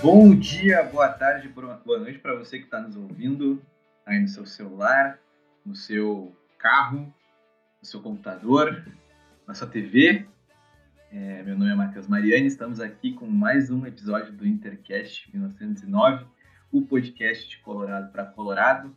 Bom 0.00 0.32
dia, 0.32 0.84
boa 0.84 1.08
tarde, 1.08 1.48
boa 1.48 1.98
noite 1.98 2.20
para 2.20 2.32
você 2.32 2.58
que 2.58 2.66
está 2.66 2.80
nos 2.80 2.94
ouvindo 2.94 3.60
aí 4.06 4.20
no 4.20 4.28
seu 4.28 4.46
celular, 4.46 5.18
no 5.66 5.74
seu 5.74 6.32
carro, 6.56 7.12
no 7.80 7.84
seu 7.84 8.00
computador, 8.00 8.86
na 9.44 9.54
sua 9.54 9.66
TV. 9.66 10.24
É, 11.12 11.42
meu 11.42 11.58
nome 11.58 11.72
é 11.72 11.74
Matheus 11.74 12.06
Mariani, 12.06 12.46
estamos 12.46 12.78
aqui 12.78 13.12
com 13.12 13.26
mais 13.26 13.72
um 13.72 13.84
episódio 13.84 14.32
do 14.32 14.46
Intercast 14.46 15.28
1909, 15.34 16.26
o 16.70 16.82
podcast 16.82 17.48
de 17.48 17.58
Colorado 17.58 18.12
para 18.12 18.24
Colorado. 18.24 18.96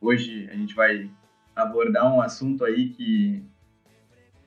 Hoje 0.00 0.48
a 0.50 0.54
gente 0.54 0.74
vai 0.74 1.10
abordar 1.54 2.10
um 2.10 2.22
assunto 2.22 2.64
aí 2.64 2.88
que 2.88 3.44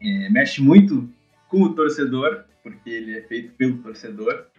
é, 0.02 0.30
mexe 0.30 0.64
muito 0.64 1.08
com 1.48 1.62
o 1.62 1.76
torcedor, 1.76 2.46
porque 2.64 2.90
ele 2.90 3.16
é 3.16 3.22
feito 3.22 3.54
pelo 3.54 3.78
torcedor. 3.84 4.51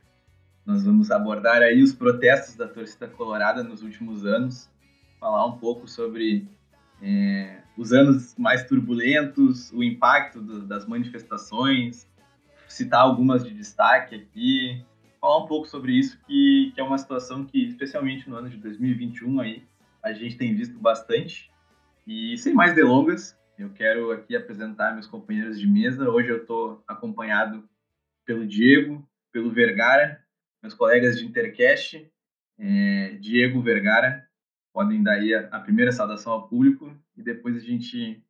Nós 0.64 0.84
vamos 0.84 1.10
abordar 1.10 1.60
aí 1.60 1.82
os 1.82 1.92
protestos 1.92 2.54
da 2.54 2.68
torcida 2.68 3.08
colorada 3.08 3.64
nos 3.64 3.82
últimos 3.82 4.24
anos, 4.24 4.70
falar 5.18 5.44
um 5.46 5.58
pouco 5.58 5.88
sobre 5.88 6.48
é, 7.02 7.62
os 7.76 7.92
anos 7.92 8.36
mais 8.38 8.64
turbulentos, 8.64 9.72
o 9.72 9.82
impacto 9.82 10.40
do, 10.40 10.64
das 10.64 10.86
manifestações, 10.86 12.08
citar 12.68 13.00
algumas 13.00 13.44
de 13.44 13.52
destaque 13.52 14.14
aqui, 14.14 14.84
falar 15.20 15.44
um 15.44 15.46
pouco 15.46 15.66
sobre 15.66 15.92
isso, 15.92 16.18
que, 16.26 16.70
que 16.74 16.80
é 16.80 16.84
uma 16.84 16.98
situação 16.98 17.44
que, 17.44 17.66
especialmente 17.66 18.30
no 18.30 18.36
ano 18.36 18.48
de 18.48 18.56
2021, 18.56 19.40
aí, 19.40 19.64
a 20.02 20.12
gente 20.12 20.36
tem 20.36 20.54
visto 20.54 20.78
bastante. 20.78 21.50
E 22.06 22.36
sem 22.38 22.54
mais 22.54 22.74
delongas, 22.74 23.36
eu 23.58 23.70
quero 23.70 24.10
aqui 24.10 24.34
apresentar 24.34 24.92
meus 24.92 25.06
companheiros 25.06 25.58
de 25.58 25.66
mesa. 25.66 26.08
Hoje 26.08 26.28
eu 26.28 26.38
estou 26.38 26.82
acompanhado 26.86 27.68
pelo 28.24 28.46
Diego, 28.46 29.06
pelo 29.32 29.50
Vergara, 29.50 30.21
meus 30.62 30.74
colegas 30.74 31.18
de 31.18 31.26
Intercast. 31.26 32.08
É, 32.58 33.16
Diego 33.20 33.60
Vergara, 33.60 34.24
podem 34.72 35.02
dar 35.02 35.14
aí 35.14 35.34
a, 35.34 35.48
a, 35.48 35.60
primeira 35.60 35.90
saudação 35.90 36.32
ao 36.32 36.48
público 36.48 36.96
e 37.16 37.22
depois 37.22 37.56
a 37.56 37.60
gente 37.60 38.22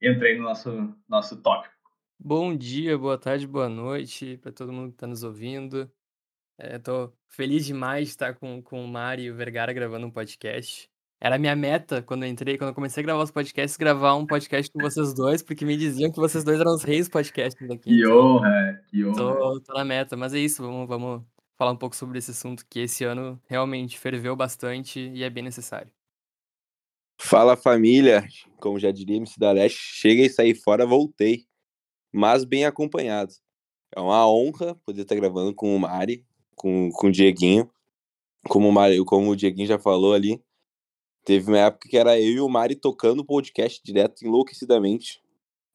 entra 0.00 0.28
aí 0.28 0.36
no 0.36 0.44
nosso, 0.44 0.94
nosso 1.08 1.40
tópico. 1.40 1.74
Bom 2.20 2.54
dia, 2.54 2.98
boa 2.98 3.16
tarde, 3.16 3.46
boa 3.46 3.68
noite 3.68 4.36
para 4.38 4.52
todo 4.52 4.72
mundo 4.72 4.90
que 4.90 4.96
está 4.96 5.06
nos 5.06 5.22
ouvindo. 5.22 5.90
Estou 6.58 7.16
feliz 7.28 7.64
demais 7.64 8.08
de 8.08 8.10
estar 8.10 8.34
com, 8.34 8.60
com 8.60 8.84
o 8.84 8.88
Mari 8.88 9.22
e 9.24 9.30
o 9.30 9.36
Vergara 9.36 9.72
gravando 9.72 10.06
um 10.06 10.10
podcast. 10.10 10.90
Era 11.20 11.36
a 11.36 11.38
minha 11.38 11.56
meta 11.56 12.02
quando 12.02 12.24
eu 12.24 12.28
entrei, 12.28 12.58
quando 12.58 12.70
eu 12.70 12.74
comecei 12.74 13.02
a 13.02 13.06
gravar 13.06 13.22
os 13.22 13.30
podcasts, 13.30 13.76
gravar 13.76 14.14
um 14.16 14.26
podcast 14.26 14.70
com 14.70 14.80
vocês 14.80 15.14
dois, 15.14 15.42
porque 15.42 15.64
me 15.64 15.76
diziam 15.76 16.12
que 16.12 16.18
vocês 16.18 16.44
dois 16.44 16.60
eram 16.60 16.74
os 16.74 16.82
reis 16.82 17.08
podcasts 17.08 17.66
daqui. 17.66 17.84
Que 17.84 18.00
então, 18.00 18.36
honra, 18.36 18.82
que 18.88 19.04
honra. 19.04 19.16
Tô, 19.16 19.60
tô 19.60 19.72
na 19.72 19.84
meta, 19.84 20.16
mas 20.16 20.34
é 20.34 20.38
isso, 20.38 20.62
vamos, 20.62 20.88
vamos 20.88 21.24
falar 21.58 21.72
um 21.72 21.76
pouco 21.76 21.96
sobre 21.96 22.18
esse 22.18 22.30
assunto 22.30 22.64
que 22.70 22.80
esse 22.80 23.04
ano 23.04 23.40
realmente 23.46 23.98
ferveu 23.98 24.34
bastante 24.36 25.00
e 25.00 25.22
é 25.22 25.28
bem 25.28 25.42
necessário. 25.42 25.90
Fala 27.20 27.56
família, 27.56 28.26
como 28.58 28.78
já 28.78 28.92
diria 28.92 29.16
MC 29.16 29.38
da 29.38 29.50
Leste, 29.50 29.78
chega 29.78 30.22
e 30.22 30.30
sair 30.30 30.54
fora, 30.54 30.86
voltei, 30.86 31.46
mas 32.12 32.44
bem 32.44 32.64
acompanhado. 32.64 33.32
É 33.94 34.00
uma 34.00 34.30
honra 34.30 34.76
poder 34.86 35.02
estar 35.02 35.16
gravando 35.16 35.52
com 35.52 35.74
o 35.74 35.80
Mari, 35.80 36.24
com, 36.54 36.90
com 36.92 37.08
o 37.08 37.12
Dieguinho. 37.12 37.68
Como 38.48 38.68
o, 38.68 38.72
Mari, 38.72 39.04
como 39.04 39.30
o 39.30 39.36
Dieguinho 39.36 39.66
já 39.66 39.78
falou 39.78 40.14
ali, 40.14 40.40
Teve 41.28 41.50
uma 41.50 41.58
época 41.58 41.86
que 41.90 41.98
era 41.98 42.18
eu 42.18 42.32
e 42.32 42.40
o 42.40 42.48
Mari 42.48 42.74
tocando 42.74 43.20
o 43.20 43.24
podcast 43.24 43.82
direto 43.84 44.24
enlouquecidamente. 44.24 45.20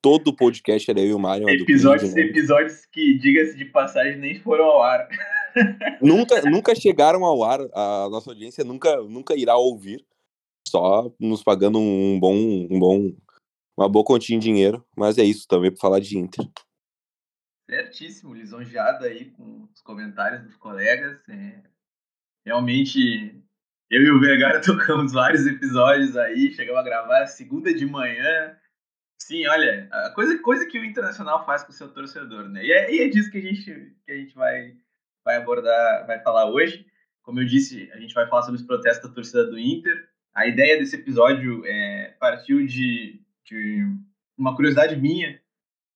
Todo 0.02 0.30
o 0.30 0.36
podcast 0.36 0.90
era 0.90 1.00
eu 1.00 1.10
e 1.10 1.14
o 1.14 1.20
Mari. 1.20 1.44
Episódios, 1.48 2.18
episódios 2.18 2.88
que, 2.88 3.20
diga-se 3.20 3.56
de 3.56 3.66
passagem, 3.66 4.18
nem 4.18 4.40
foram 4.40 4.66
ao 4.66 4.82
ar. 4.82 5.08
nunca, 6.02 6.42
nunca 6.44 6.76
chegaram 6.76 7.24
ao 7.26 7.44
ar. 7.44 7.60
A 7.74 8.10
nossa 8.10 8.32
audiência 8.32 8.64
nunca, 8.64 8.96
nunca 9.04 9.36
irá 9.36 9.56
ouvir. 9.56 10.06
Só 10.68 11.12
nos 11.20 11.44
pagando 11.44 11.80
um 11.80 12.20
bom, 12.20 12.36
um 12.36 12.80
bom, 12.80 13.16
uma 13.78 13.90
boa 13.90 14.06
quantia 14.06 14.36
em 14.36 14.40
dinheiro. 14.40 14.86
Mas 14.98 15.18
é 15.18 15.24
isso 15.24 15.48
também 15.48 15.72
para 15.72 15.80
falar 15.80 16.00
de 16.00 16.18
Inter. 16.18 16.46
Certíssimo, 17.70 18.34
lisonjeado 18.34 19.06
aí 19.06 19.32
com 19.32 19.68
os 19.74 19.82
comentários 19.82 20.44
dos 20.44 20.56
colegas. 20.58 21.18
É, 21.30 21.64
realmente 22.46 23.44
eu 23.94 24.02
e 24.02 24.12
o 24.12 24.20
Vergara 24.20 24.60
tocamos 24.66 25.14
vários 25.14 25.46
episódios 25.46 26.18
aí, 26.18 26.52
chegamos 26.54 26.82
a 26.82 26.84
gravar 26.84 27.28
segunda 27.28 27.74
de 27.74 27.86
manhã. 27.86 28.58
Sim, 29.22 29.48
olha, 29.48 29.88
a 29.92 30.10
coisa, 30.10 30.38
coisa 30.40 30.66
que 30.66 30.80
o 30.80 30.84
Internacional 30.84 31.46
faz 31.46 31.64
com 31.64 31.72
o 31.72 31.76
seu 31.76 31.94
torcedor, 31.94 32.50
né? 32.50 32.66
E 32.66 32.72
é, 32.72 32.94
e 32.94 33.02
é 33.02 33.08
disso 33.08 33.32
que 33.32 33.38
a 33.38 33.42
gente, 33.42 33.96
que 34.06 34.12
a 34.12 34.16
gente 34.16 34.36
vai, 34.36 34.76
vai 35.24 35.38
abordar, 35.38 36.06
vai 36.06 36.20
falar 36.20 36.50
hoje. 36.50 36.86
Como 37.22 37.40
eu 37.40 37.46
disse, 37.46 37.90
a 37.94 37.98
gente 38.00 38.14
vai 38.14 38.28
falar 38.28 38.44
sobre 38.44 38.60
os 38.60 38.66
protestos 38.66 39.10
da 39.10 39.16
torcida 39.16 39.46
do 39.46 39.58
Inter. 39.58 40.08
A 40.34 40.48
ideia 40.48 40.78
desse 40.78 40.96
episódio 40.96 41.64
é, 41.66 42.16
partiu 42.20 42.66
de, 42.66 43.22
de 43.46 43.88
uma 44.38 44.56
curiosidade 44.56 44.96
minha, 44.96 45.40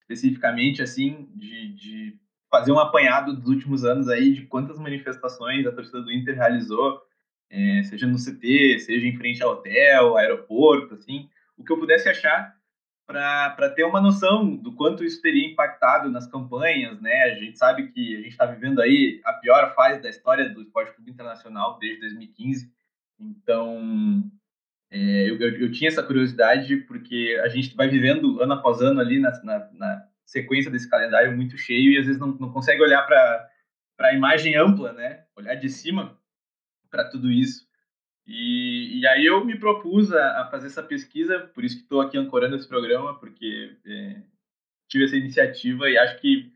especificamente, 0.00 0.82
assim, 0.82 1.28
de, 1.34 1.74
de 1.74 2.18
fazer 2.50 2.72
um 2.72 2.78
apanhado 2.78 3.36
dos 3.36 3.48
últimos 3.48 3.84
anos 3.84 4.08
aí 4.08 4.32
de 4.32 4.46
quantas 4.46 4.78
manifestações 4.78 5.66
a 5.66 5.72
torcida 5.72 6.00
do 6.00 6.12
Inter 6.12 6.34
realizou 6.34 7.02
é, 7.50 7.82
seja 7.84 8.06
no 8.06 8.16
CT, 8.16 8.80
seja 8.80 9.06
em 9.06 9.16
frente 9.16 9.42
ao 9.42 9.52
hotel, 9.52 10.16
aeroporto, 10.16 10.94
assim, 10.94 11.28
o 11.56 11.64
que 11.64 11.72
eu 11.72 11.78
pudesse 11.78 12.08
achar 12.08 12.54
para 13.08 13.70
ter 13.70 13.84
uma 13.84 14.02
noção 14.02 14.54
do 14.54 14.74
quanto 14.74 15.02
isso 15.02 15.22
teria 15.22 15.50
impactado 15.50 16.10
nas 16.10 16.26
campanhas, 16.30 17.00
né? 17.00 17.22
A 17.22 17.34
gente 17.36 17.56
sabe 17.56 17.88
que 17.90 18.14
a 18.14 18.18
gente 18.18 18.28
está 18.32 18.44
vivendo 18.44 18.82
aí 18.82 19.18
a 19.24 19.32
pior 19.32 19.74
fase 19.74 20.02
da 20.02 20.10
história 20.10 20.50
do 20.50 20.60
esporte 20.60 20.94
clube 20.94 21.10
internacional 21.10 21.78
desde 21.78 22.00
2015, 22.00 22.70
então 23.18 24.22
é, 24.90 25.30
eu, 25.30 25.38
eu, 25.40 25.58
eu, 25.58 25.72
tinha 25.72 25.88
essa 25.88 26.02
curiosidade 26.02 26.76
porque 26.82 27.40
a 27.42 27.48
gente 27.48 27.74
vai 27.74 27.88
vivendo 27.88 28.42
ano 28.42 28.52
após 28.52 28.82
ano 28.82 29.00
ali 29.00 29.18
na, 29.18 29.30
na, 29.42 29.70
na 29.72 30.04
sequência 30.26 30.70
desse 30.70 30.88
calendário 30.88 31.34
muito 31.34 31.56
cheio 31.56 31.92
e 31.92 31.98
às 31.98 32.04
vezes 32.04 32.20
não, 32.20 32.28
não 32.28 32.52
consegue 32.52 32.82
olhar 32.82 33.06
para 33.06 33.48
a 34.00 34.14
imagem 34.14 34.54
ampla, 34.54 34.92
né? 34.92 35.24
Olhar 35.34 35.54
de 35.54 35.70
cima 35.70 36.18
para 36.90 37.08
tudo 37.08 37.30
isso. 37.30 37.67
E, 38.28 39.00
e, 39.00 39.06
aí 39.06 39.24
eu 39.24 39.42
me 39.42 39.58
propus 39.58 40.12
a, 40.12 40.42
a, 40.42 40.50
fazer 40.50 40.66
essa 40.66 40.82
pesquisa, 40.82 41.50
por 41.54 41.64
isso 41.64 41.76
que 41.76 41.82
estou 41.82 42.02
aqui 42.02 42.18
ancorando 42.18 42.56
esse 42.56 42.68
programa, 42.68 43.18
porque 43.18 43.74
é, 43.86 44.22
tive 44.86 45.04
essa 45.04 45.16
iniciativa 45.16 45.88
e 45.88 45.96
acho 45.96 46.20
que 46.20 46.52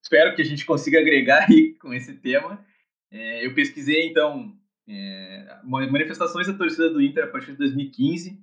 espero 0.00 0.32
que 0.36 0.42
a 0.42 0.44
gente 0.44 0.64
consiga 0.64 1.00
agregar 1.00 1.46
aí 1.50 1.74
com 1.82 1.92
esse 1.92 2.14
tema. 2.14 2.64
É, 3.10 3.44
eu 3.44 3.52
pesquisei, 3.52 4.06
então, 4.06 4.56
é, 4.88 5.58
manifestações 5.64 6.46
da 6.46 6.54
torcida 6.54 6.88
do 6.88 7.02
Inter 7.02 7.24
a 7.24 7.28
partir 7.28 7.50
de 7.50 7.58
2015. 7.58 8.40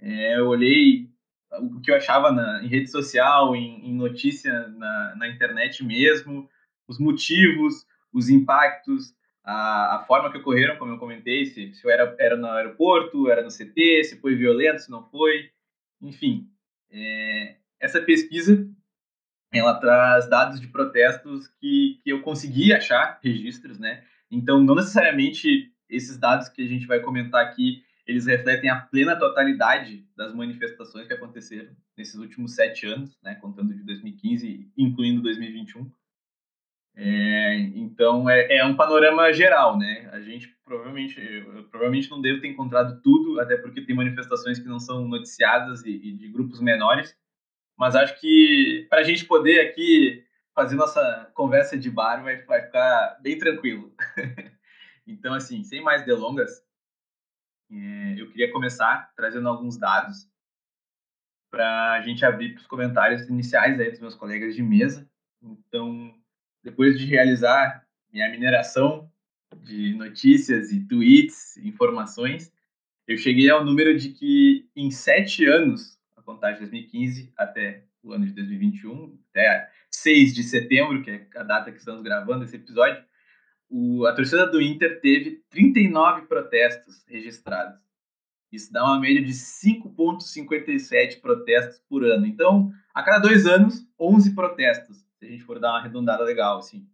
É, 0.00 0.38
eu 0.38 0.46
olhei 0.46 1.10
o 1.52 1.80
que 1.82 1.90
eu 1.90 1.96
achava 1.96 2.32
na, 2.32 2.64
em 2.64 2.68
rede 2.68 2.90
social, 2.90 3.54
em, 3.54 3.90
em 3.90 3.94
notícia 3.94 4.68
na, 4.68 5.16
na 5.16 5.28
internet 5.28 5.84
mesmo, 5.84 6.48
os 6.88 6.98
motivos, 6.98 7.86
os 8.10 8.30
impactos, 8.30 9.14
a, 9.44 9.96
a 9.96 10.04
forma 10.06 10.30
que 10.30 10.38
ocorreram, 10.38 10.76
como 10.76 10.92
eu 10.92 10.98
comentei, 10.98 11.46
se, 11.46 11.72
se 11.74 11.90
era, 11.90 12.14
era 12.18 12.36
no 12.36 12.46
aeroporto, 12.46 13.30
era 13.30 13.42
no 13.42 13.48
CT, 13.48 14.04
se 14.04 14.20
foi 14.20 14.34
violento, 14.34 14.82
se 14.82 14.90
não 14.90 15.02
foi, 15.08 15.50
enfim. 16.00 16.48
É, 16.90 17.56
essa 17.78 18.00
pesquisa, 18.02 18.68
ela 19.52 19.78
traz 19.80 20.28
dados 20.28 20.60
de 20.60 20.68
protestos 20.68 21.48
que, 21.60 22.00
que 22.02 22.10
eu 22.10 22.22
consegui 22.22 22.72
achar, 22.72 23.18
registros, 23.22 23.78
né? 23.78 24.04
Então, 24.30 24.62
não 24.62 24.74
necessariamente 24.74 25.72
esses 25.88 26.16
dados 26.16 26.48
que 26.48 26.62
a 26.62 26.68
gente 26.68 26.86
vai 26.86 27.00
comentar 27.00 27.44
aqui, 27.44 27.82
eles 28.06 28.26
refletem 28.26 28.70
a 28.70 28.80
plena 28.80 29.16
totalidade 29.16 30.04
das 30.16 30.34
manifestações 30.34 31.06
que 31.06 31.12
aconteceram 31.12 31.70
nesses 31.96 32.14
últimos 32.14 32.54
sete 32.54 32.86
anos, 32.86 33.18
né? 33.22 33.34
Contando 33.36 33.74
de 33.74 33.82
2015, 33.82 34.70
incluindo 34.76 35.22
2021. 35.22 35.90
É, 36.96 37.54
então 37.74 38.28
é, 38.28 38.56
é, 38.56 38.64
um 38.64 38.76
panorama 38.76 39.32
geral, 39.32 39.78
né? 39.78 40.08
A 40.12 40.20
gente 40.20 40.48
provavelmente, 40.64 41.20
provavelmente 41.70 42.10
não 42.10 42.20
devo 42.20 42.40
ter 42.40 42.48
encontrado 42.48 43.00
tudo, 43.02 43.40
até 43.40 43.56
porque 43.56 43.82
tem 43.82 43.94
manifestações 43.94 44.58
que 44.58 44.68
não 44.68 44.78
são 44.78 45.06
noticiadas 45.06 45.84
e, 45.84 45.90
e 45.90 46.12
de 46.12 46.28
grupos 46.28 46.60
menores. 46.60 47.16
Mas 47.78 47.96
acho 47.96 48.20
que 48.20 48.86
para 48.90 49.00
a 49.00 49.02
gente 49.02 49.24
poder 49.24 49.60
aqui 49.60 50.24
fazer 50.54 50.76
nossa 50.76 51.30
conversa 51.34 51.78
de 51.78 51.90
bar 51.90 52.22
vai, 52.22 52.42
vai 52.42 52.62
ficar 52.62 53.18
bem 53.22 53.38
tranquilo. 53.38 53.94
então, 55.06 55.32
assim, 55.32 55.64
sem 55.64 55.82
mais 55.82 56.04
delongas, 56.04 56.62
é, 57.70 58.20
eu 58.20 58.28
queria 58.30 58.52
começar 58.52 59.10
trazendo 59.16 59.48
alguns 59.48 59.78
dados 59.78 60.28
para 61.50 61.92
a 61.94 62.02
gente 62.02 62.24
abrir 62.24 62.52
para 62.52 62.60
os 62.60 62.66
comentários 62.66 63.28
iniciais 63.28 63.80
aí 63.80 63.90
dos 63.90 64.00
meus 64.00 64.14
colegas 64.14 64.54
de 64.54 64.62
mesa. 64.62 65.08
Então, 65.42 66.14
depois 66.62 66.98
de 66.98 67.06
realizar 67.06 67.84
minha 68.12 68.28
mineração 68.30 69.10
de 69.62 69.94
notícias 69.94 70.72
e 70.72 70.80
tweets, 70.86 71.56
informações, 71.58 72.52
eu 73.06 73.16
cheguei 73.16 73.50
ao 73.50 73.64
número 73.64 73.96
de 73.96 74.10
que 74.10 74.68
em 74.76 74.90
sete 74.90 75.44
anos, 75.46 75.98
a 76.16 76.22
contagem 76.22 76.64
de 76.64 76.70
2015 76.70 77.32
até 77.36 77.84
o 78.02 78.12
ano 78.12 78.26
de 78.26 78.32
2021, 78.32 79.18
até 79.30 79.70
6 79.90 80.34
de 80.34 80.42
setembro, 80.42 81.02
que 81.02 81.10
é 81.10 81.26
a 81.36 81.42
data 81.42 81.70
que 81.70 81.78
estamos 81.78 82.02
gravando 82.02 82.44
esse 82.44 82.56
episódio, 82.56 83.02
o, 83.68 84.06
a 84.06 84.14
torcida 84.14 84.46
do 84.46 84.60
Inter 84.60 85.00
teve 85.00 85.42
39 85.50 86.26
protestos 86.26 87.04
registrados. 87.06 87.78
Isso 88.50 88.72
dá 88.72 88.84
uma 88.84 88.98
média 88.98 89.22
de 89.22 89.32
5,57 89.32 91.20
protestos 91.20 91.80
por 91.88 92.04
ano. 92.04 92.26
Então, 92.26 92.72
a 92.92 93.02
cada 93.02 93.20
dois 93.20 93.46
anos, 93.46 93.86
11 93.98 94.34
protestos, 94.34 95.04
se 95.20 95.26
a 95.26 95.28
gente 95.28 95.44
for 95.44 95.60
dar 95.60 95.72
uma 95.72 95.78
arredondada 95.78 96.24
legal, 96.24 96.58
assim. 96.58 96.88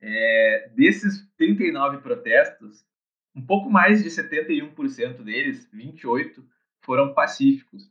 É, 0.00 0.70
desses 0.74 1.28
39 1.36 1.98
protestos, 1.98 2.86
um 3.34 3.44
pouco 3.44 3.68
mais 3.68 4.02
de 4.02 4.08
71% 4.08 5.22
deles, 5.22 5.68
28, 5.72 6.44
foram 6.80 7.12
pacíficos. 7.12 7.90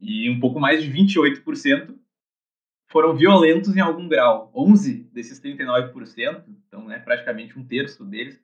E 0.00 0.28
um 0.28 0.40
pouco 0.40 0.58
mais 0.58 0.82
de 0.82 0.90
28% 0.90 1.96
foram 2.88 3.16
violentos 3.16 3.76
em 3.76 3.80
algum 3.80 4.08
grau. 4.08 4.50
11 4.54 5.04
desses 5.12 5.40
39%, 5.40 6.44
então 6.66 6.86
né, 6.86 6.98
praticamente 6.98 7.58
um 7.58 7.66
terço 7.66 8.04
deles, 8.04 8.42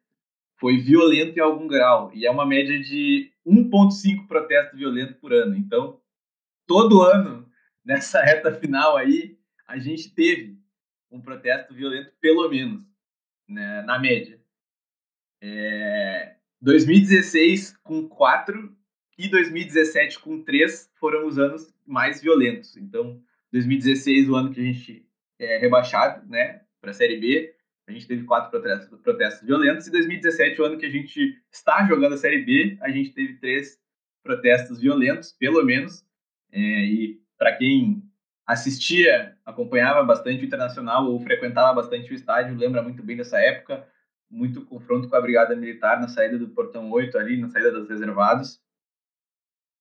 foi 0.56 0.78
violento 0.78 1.36
em 1.36 1.42
algum 1.42 1.66
grau. 1.66 2.12
E 2.14 2.26
é 2.26 2.30
uma 2.30 2.46
média 2.46 2.78
de 2.78 3.32
1,5 3.44 4.26
protestos 4.28 4.78
violentos 4.78 5.16
por 5.16 5.32
ano. 5.32 5.56
Então, 5.56 6.00
todo 6.66 7.02
ano, 7.02 7.48
nessa 7.84 8.22
reta 8.22 8.52
final 8.52 8.96
aí, 8.96 9.36
a 9.66 9.78
gente 9.78 10.14
teve 10.14 10.58
um 11.10 11.20
protesto 11.20 11.74
violento, 11.74 12.12
pelo 12.20 12.48
menos, 12.48 12.82
né, 13.48 13.82
na 13.82 13.98
média. 13.98 14.40
É, 15.40 16.36
2016 16.60 17.76
com 17.82 18.08
4 18.08 18.74
e 19.18 19.28
2017 19.28 20.18
com 20.18 20.42
3 20.42 20.90
foram 20.98 21.26
os 21.26 21.38
anos 21.38 21.72
mais 21.86 22.20
violentos. 22.20 22.76
Então, 22.76 23.22
2016, 23.52 24.28
o 24.28 24.34
ano 24.34 24.52
que 24.52 24.60
a 24.60 24.64
gente 24.64 25.06
é 25.38 25.58
rebaixado, 25.58 26.26
né, 26.28 26.62
para 26.80 26.90
a 26.90 26.94
Série 26.94 27.18
B, 27.18 27.54
a 27.86 27.92
gente 27.92 28.06
teve 28.06 28.24
quatro 28.24 28.50
protestos, 28.50 29.00
protestos 29.00 29.46
violentos. 29.46 29.86
E 29.86 29.90
2017, 29.90 30.60
o 30.60 30.64
ano 30.64 30.78
que 30.78 30.86
a 30.86 30.90
gente 30.90 31.40
está 31.52 31.86
jogando 31.86 32.14
a 32.14 32.18
Série 32.18 32.42
B, 32.42 32.78
a 32.80 32.90
gente 32.90 33.12
teve 33.12 33.34
três 33.34 33.78
protestos 34.22 34.80
violentos, 34.80 35.32
pelo 35.32 35.62
menos. 35.62 36.04
É, 36.50 36.58
e 36.58 37.20
para 37.36 37.56
quem 37.56 38.02
assistia, 38.46 39.36
acompanhava 39.44 40.02
bastante 40.02 40.42
o 40.42 40.46
Internacional 40.46 41.06
ou 41.06 41.20
frequentava 41.20 41.72
bastante 41.74 42.12
o 42.12 42.14
estádio, 42.14 42.56
lembra 42.56 42.82
muito 42.82 43.02
bem 43.02 43.16
dessa 43.16 43.38
época. 43.38 43.86
Muito 44.30 44.64
confronto 44.64 45.08
com 45.08 45.14
a 45.14 45.20
Brigada 45.20 45.54
Militar 45.54 46.00
na 46.00 46.08
saída 46.08 46.38
do 46.38 46.48
Portão 46.48 46.90
8, 46.90 47.16
ali, 47.16 47.36
na 47.36 47.48
saída 47.48 47.70
dos 47.70 47.88
reservados. 47.88 48.60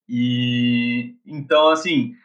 E 0.07 1.15
então, 1.25 1.69
assim, 1.69 2.15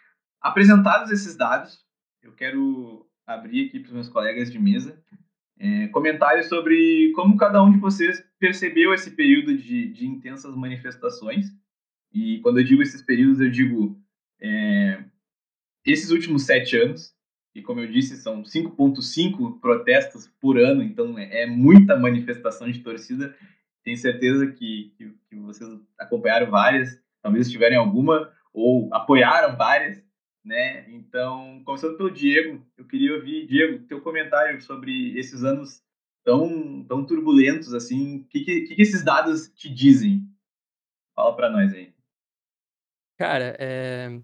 apresentados 0.40 1.10
esses 1.10 1.36
dados, 1.36 1.82
eu 2.22 2.32
quero 2.32 3.08
abrir 3.26 3.68
aqui 3.68 3.80
para 3.80 3.88
os 3.88 3.94
meus 3.94 4.08
colegas 4.08 4.50
de 4.52 4.58
mesa 4.58 5.02
é, 5.58 5.88
comentários 5.88 6.46
sobre 6.46 7.12
como 7.12 7.36
cada 7.36 7.62
um 7.62 7.72
de 7.72 7.78
vocês 7.78 8.24
percebeu 8.38 8.94
esse 8.94 9.10
período 9.10 9.56
de, 9.56 9.88
de 9.88 10.06
intensas 10.06 10.54
manifestações. 10.54 11.46
E 12.12 12.38
quando 12.40 12.60
eu 12.60 12.64
digo 12.64 12.80
esses 12.80 13.02
períodos, 13.02 13.40
eu 13.40 13.50
digo 13.50 14.00
é, 14.40 15.02
esses 15.90 16.10
últimos 16.10 16.44
sete 16.44 16.76
anos. 16.76 17.14
E 17.54 17.62
como 17.62 17.80
eu 17.80 17.90
disse, 17.90 18.16
são 18.16 18.42
5,5 18.42 19.58
protestos 19.60 20.30
por 20.40 20.58
ano, 20.58 20.82
então 20.82 21.18
é, 21.18 21.42
é, 21.42 21.46
muita 21.46 21.96
manifestação 21.96 22.70
de 22.70 22.80
torcida. 22.80 23.34
Tenho 23.82 23.96
certeza 23.96 24.46
que, 24.46 24.92
que, 24.96 25.12
que 25.28 25.36
vocês 25.36 25.68
acompanharam 25.98 26.50
várias, 26.50 27.00
talvez 27.22 27.50
tiverem 27.50 27.76
alguma, 27.76 28.30
ou 28.52 28.92
apoiaram 28.92 29.56
várias 29.56 30.02
né? 30.48 30.90
Então, 30.90 31.62
começando 31.62 31.98
pelo 31.98 32.10
Diego, 32.10 32.66
eu 32.78 32.86
queria 32.86 33.14
ouvir, 33.14 33.46
Diego, 33.46 33.86
teu 33.86 34.00
comentário 34.00 34.60
sobre 34.62 35.16
esses 35.18 35.44
anos 35.44 35.82
tão, 36.24 36.84
tão 36.84 37.04
turbulentos, 37.04 37.74
assim, 37.74 38.20
o 38.20 38.24
que, 38.28 38.40
que, 38.40 38.60
que, 38.62 38.82
esses 38.82 39.04
dados 39.04 39.48
te 39.50 39.68
dizem? 39.68 40.26
Fala 41.14 41.36
para 41.36 41.50
nós 41.50 41.72
aí. 41.74 41.92
Cara, 43.18 43.56
é, 43.58 44.18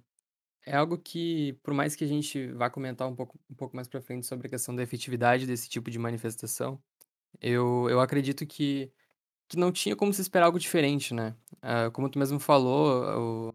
é 0.66 0.76
algo 0.76 0.98
que, 0.98 1.54
por 1.62 1.74
mais 1.74 1.94
que 1.94 2.04
a 2.04 2.06
gente 2.06 2.48
vá 2.52 2.70
comentar 2.70 3.08
um 3.08 3.14
pouco, 3.14 3.38
um 3.50 3.54
pouco 3.54 3.76
mais 3.76 3.88
para 3.88 4.00
frente 4.00 4.26
sobre 4.26 4.46
a 4.46 4.50
questão 4.50 4.74
da 4.74 4.82
efetividade 4.82 5.46
desse 5.46 5.68
tipo 5.68 5.90
de 5.90 5.98
manifestação, 5.98 6.82
eu, 7.40 7.88
eu 7.90 8.00
acredito 8.00 8.46
que, 8.46 8.90
que 9.48 9.58
não 9.58 9.72
tinha 9.72 9.96
como 9.96 10.12
se 10.12 10.22
esperar 10.22 10.46
algo 10.46 10.58
diferente, 10.58 11.14
né? 11.14 11.36
Uh, 11.56 11.90
como 11.92 12.08
tu 12.08 12.18
mesmo 12.18 12.38
falou, 12.40 13.50
o, 13.50 13.54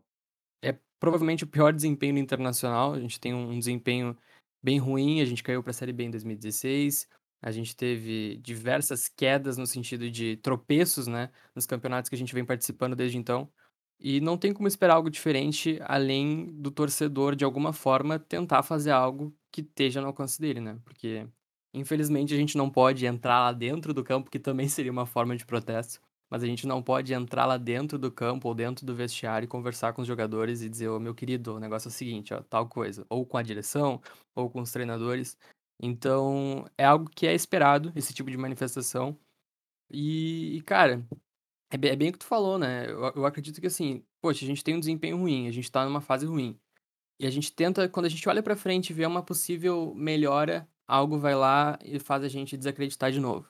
é 0.61 0.77
provavelmente 0.99 1.43
o 1.43 1.47
pior 1.47 1.73
desempenho 1.73 2.17
internacional. 2.17 2.93
A 2.93 2.99
gente 2.99 3.19
tem 3.19 3.33
um 3.33 3.57
desempenho 3.57 4.17
bem 4.61 4.79
ruim, 4.79 5.21
a 5.21 5.25
gente 5.25 5.43
caiu 5.43 5.63
para 5.63 5.71
a 5.71 5.73
Série 5.73 5.93
B 5.93 6.05
em 6.05 6.11
2016. 6.11 7.07
A 7.41 7.51
gente 7.51 7.75
teve 7.75 8.37
diversas 8.37 9.07
quedas 9.07 9.57
no 9.57 9.65
sentido 9.65 10.11
de 10.11 10.37
tropeços, 10.37 11.07
né, 11.07 11.31
nos 11.55 11.65
campeonatos 11.65 12.09
que 12.09 12.15
a 12.15 12.17
gente 12.17 12.33
vem 12.33 12.45
participando 12.45 12.95
desde 12.95 13.17
então. 13.17 13.49
E 13.99 14.21
não 14.21 14.37
tem 14.37 14.53
como 14.53 14.67
esperar 14.67 14.95
algo 14.95 15.09
diferente 15.09 15.79
além 15.83 16.47
do 16.53 16.71
torcedor, 16.71 17.35
de 17.35 17.43
alguma 17.43 17.73
forma, 17.73 18.17
tentar 18.17 18.63
fazer 18.63 18.91
algo 18.91 19.33
que 19.51 19.61
esteja 19.61 20.01
no 20.01 20.07
alcance 20.07 20.39
dele, 20.39 20.61
né? 20.61 20.79
Porque, 20.85 21.27
infelizmente, 21.73 22.33
a 22.33 22.37
gente 22.37 22.57
não 22.57 22.69
pode 22.69 23.05
entrar 23.05 23.39
lá 23.39 23.51
dentro 23.51 23.93
do 23.93 24.03
campo, 24.03 24.31
que 24.31 24.39
também 24.39 24.67
seria 24.69 24.91
uma 24.91 25.05
forma 25.05 25.35
de 25.35 25.45
protesto 25.45 25.99
mas 26.29 26.43
a 26.43 26.45
gente 26.45 26.67
não 26.67 26.81
pode 26.81 27.13
entrar 27.13 27.45
lá 27.45 27.57
dentro 27.57 27.97
do 27.97 28.11
campo 28.11 28.47
ou 28.47 28.53
dentro 28.53 28.85
do 28.85 28.93
vestiário 28.93 29.45
e 29.45 29.47
conversar 29.47 29.93
com 29.93 30.01
os 30.01 30.07
jogadores 30.07 30.61
e 30.61 30.69
dizer, 30.69 30.87
ô 30.89 30.97
oh, 30.97 30.99
meu 30.99 31.15
querido, 31.15 31.55
o 31.55 31.59
negócio 31.59 31.87
é 31.87 31.91
o 31.91 31.93
seguinte, 31.93 32.33
ó, 32.33 32.41
tal 32.43 32.67
coisa, 32.67 33.05
ou 33.09 33.25
com 33.25 33.37
a 33.37 33.41
direção, 33.41 33.99
ou 34.35 34.49
com 34.49 34.61
os 34.61 34.71
treinadores. 34.71 35.37
Então, 35.81 36.65
é 36.77 36.85
algo 36.85 37.09
que 37.09 37.25
é 37.25 37.33
esperado, 37.33 37.91
esse 37.95 38.13
tipo 38.13 38.29
de 38.29 38.37
manifestação. 38.37 39.17
E, 39.91 40.61
cara, 40.65 41.03
é 41.69 41.77
bem, 41.77 41.91
é 41.91 41.95
bem 41.95 42.09
o 42.09 42.13
que 42.13 42.19
tu 42.19 42.25
falou, 42.25 42.57
né? 42.57 42.89
Eu, 42.89 43.13
eu 43.15 43.25
acredito 43.25 43.61
que 43.61 43.67
assim, 43.67 44.03
poxa, 44.21 44.43
a 44.43 44.47
gente 44.47 44.63
tem 44.63 44.75
um 44.75 44.79
desempenho 44.79 45.17
ruim, 45.17 45.47
a 45.47 45.51
gente 45.51 45.71
tá 45.71 45.85
numa 45.85 46.01
fase 46.01 46.25
ruim. 46.25 46.59
E 47.19 47.27
a 47.27 47.29
gente 47.29 47.51
tenta, 47.51 47.87
quando 47.89 48.05
a 48.05 48.09
gente 48.09 48.27
olha 48.29 48.41
para 48.41 48.55
frente 48.55 48.91
e 48.91 48.93
vê 48.93 49.05
uma 49.05 49.21
possível 49.23 49.93
melhora, 49.95 50.67
algo 50.87 51.19
vai 51.19 51.35
lá 51.35 51.77
e 51.83 51.99
faz 51.99 52.23
a 52.23 52.27
gente 52.27 52.57
desacreditar 52.57 53.11
de 53.11 53.19
novo. 53.19 53.47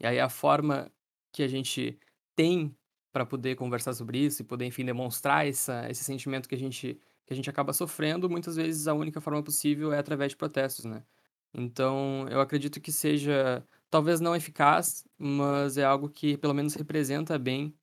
E 0.00 0.06
aí 0.06 0.20
a 0.20 0.28
forma 0.28 0.90
que 1.32 1.42
a 1.42 1.48
gente 1.48 1.98
tem 2.36 2.76
para 3.12 3.26
poder 3.26 3.56
conversar 3.56 3.94
sobre 3.94 4.18
isso 4.18 4.42
e 4.42 4.44
poder, 4.44 4.66
enfim, 4.66 4.84
demonstrar 4.84 5.46
essa, 5.46 5.90
esse 5.90 6.04
sentimento 6.04 6.48
que 6.48 6.54
a 6.54 6.58
gente 6.58 7.00
que 7.26 7.34
a 7.34 7.36
gente 7.36 7.50
acaba 7.50 7.74
sofrendo, 7.74 8.30
muitas 8.30 8.56
vezes 8.56 8.88
a 8.88 8.94
única 8.94 9.20
forma 9.20 9.42
possível 9.42 9.92
é 9.92 9.98
através 9.98 10.30
de 10.32 10.36
protestos, 10.36 10.86
né? 10.86 11.04
Então, 11.52 12.26
eu 12.30 12.40
acredito 12.40 12.80
que 12.80 12.90
seja 12.90 13.62
talvez 13.90 14.20
não 14.20 14.34
eficaz, 14.36 15.04
mas 15.18 15.78
é 15.78 15.84
algo 15.84 16.08
que 16.08 16.36
pelo 16.38 16.54
menos 16.54 16.74
representa 16.74 17.38
bem 17.38 17.74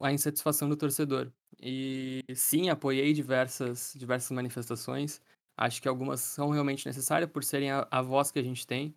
a 0.00 0.12
insatisfação 0.12 0.68
do 0.68 0.76
torcedor. 0.76 1.32
E 1.60 2.24
sim, 2.34 2.70
apoiei 2.70 3.12
diversas 3.12 3.92
diversas 3.96 4.30
manifestações. 4.32 5.20
Acho 5.56 5.82
que 5.82 5.88
algumas 5.88 6.20
são 6.20 6.50
realmente 6.50 6.86
necessárias 6.86 7.30
por 7.30 7.44
serem 7.44 7.70
a, 7.70 7.86
a 7.90 8.02
voz 8.02 8.30
que 8.32 8.38
a 8.38 8.42
gente 8.42 8.66
tem, 8.66 8.94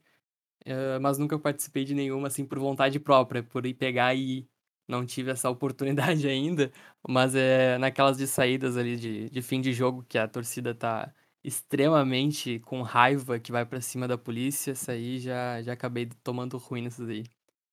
uh, 0.68 1.00
mas 1.02 1.18
nunca 1.18 1.38
participei 1.40 1.86
de 1.86 1.94
nenhuma 1.96 2.28
assim 2.28 2.46
por 2.46 2.60
vontade 2.60 3.00
própria, 3.00 3.44
por 3.44 3.66
ir 3.66 3.74
pegar 3.76 4.16
e 4.16 4.48
não 4.88 5.06
tive 5.06 5.32
essa 5.32 5.50
oportunidade 5.50 6.28
ainda, 6.30 6.72
mas 7.08 7.36
é 7.36 7.78
naquelas 7.78 8.18
de 8.18 8.28
saídas 8.28 8.78
ali 8.78 8.98
de, 8.98 9.30
de 9.30 9.42
fim 9.42 9.62
de 9.62 9.74
jogo 9.74 10.04
que 10.08 10.18
a 10.18 10.28
torcida 10.28 10.76
tá 10.76 11.14
extremamente 11.44 12.60
com 12.60 12.82
raiva 12.82 13.40
que 13.40 13.52
vai 13.52 13.66
para 13.66 13.82
cima 13.82 14.08
da 14.08 14.18
polícia, 14.18 14.72
essa 14.72 14.94
aí 14.94 15.20
já, 15.20 15.62
já 15.62 15.74
acabei 15.74 16.08
tomando 16.24 16.58
ruim 16.58 16.84
nessas 16.84 17.10
aí. 17.10 17.24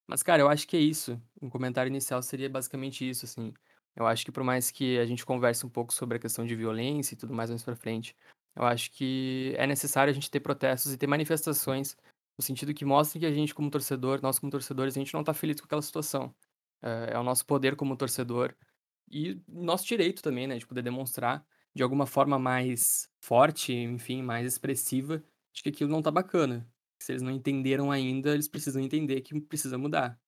Mas, 0.09 0.23
cara, 0.23 0.43
eu 0.43 0.49
acho 0.49 0.67
que 0.67 0.77
é 0.77 0.81
isso. 0.81 1.21
Um 1.41 1.49
comentário 1.49 1.89
inicial 1.89 2.23
seria 2.23 2.50
basicamente 2.50 3.09
isso, 3.09 3.25
assim. 3.25 3.55
Eu 3.95 4.07
acho 4.07 4.25
que 4.25 4.33
por 4.33 4.43
mais 4.43 4.71
que 4.71 4.99
a 4.99 5.07
gente 5.07 5.25
converse 5.25 5.65
um 5.65 5.69
pouco 5.69 5.93
sobre 5.95 6.17
a 6.17 6.21
questão 6.21 6.45
de 6.45 6.57
violência 6.57 7.15
e 7.15 7.17
tudo 7.17 7.35
mais 7.35 7.50
mais 7.50 7.62
pra 7.62 7.77
frente, 7.77 8.17
eu 8.57 8.65
acho 8.65 8.91
que 8.91 9.55
é 9.57 9.67
necessário 9.67 10.11
a 10.11 10.15
gente 10.15 10.31
ter 10.31 10.41
protestos 10.41 10.93
e 10.93 10.99
ter 10.99 11.07
manifestações 11.07 11.97
no 12.37 12.43
sentido 12.45 12.75
que 12.75 12.85
mostrem 12.85 13.21
que 13.21 13.27
a 13.27 13.33
gente, 13.33 13.55
como 13.55 13.71
torcedor, 13.71 14.21
nós 14.23 14.39
como 14.39 14.50
torcedores, 14.50 14.97
a 14.97 15.00
gente 15.00 15.15
não 15.15 15.23
tá 15.23 15.35
feliz 15.35 15.61
com 15.61 15.67
aquela 15.67 15.83
situação. 15.83 16.35
É, 16.83 17.11
é 17.15 17.19
o 17.19 17.23
nosso 17.23 17.47
poder 17.47 17.77
como 17.77 17.97
torcedor 17.97 18.55
e 19.11 19.41
nosso 19.49 19.87
direito 19.87 20.23
também, 20.23 20.47
né, 20.47 20.59
de 20.59 20.67
poder 20.67 20.83
demonstrar 20.83 21.45
de 21.75 21.83
alguma 21.83 22.07
forma 22.07 22.39
mais 22.39 23.09
forte, 23.21 23.73
enfim, 23.73 24.23
mais 24.23 24.47
expressiva, 24.47 25.23
de 25.53 25.62
que 25.62 25.69
aquilo 25.69 25.91
não 25.91 26.03
tá 26.03 26.11
bacana. 26.11 26.67
Se 27.03 27.12
eles 27.12 27.23
não 27.23 27.31
entenderam 27.31 27.91
ainda, 27.91 28.33
eles 28.33 28.49
precisam 28.49 28.83
entender 28.83 29.21
que 29.23 29.41
precisa 29.41 29.79
mudar. 29.79 30.21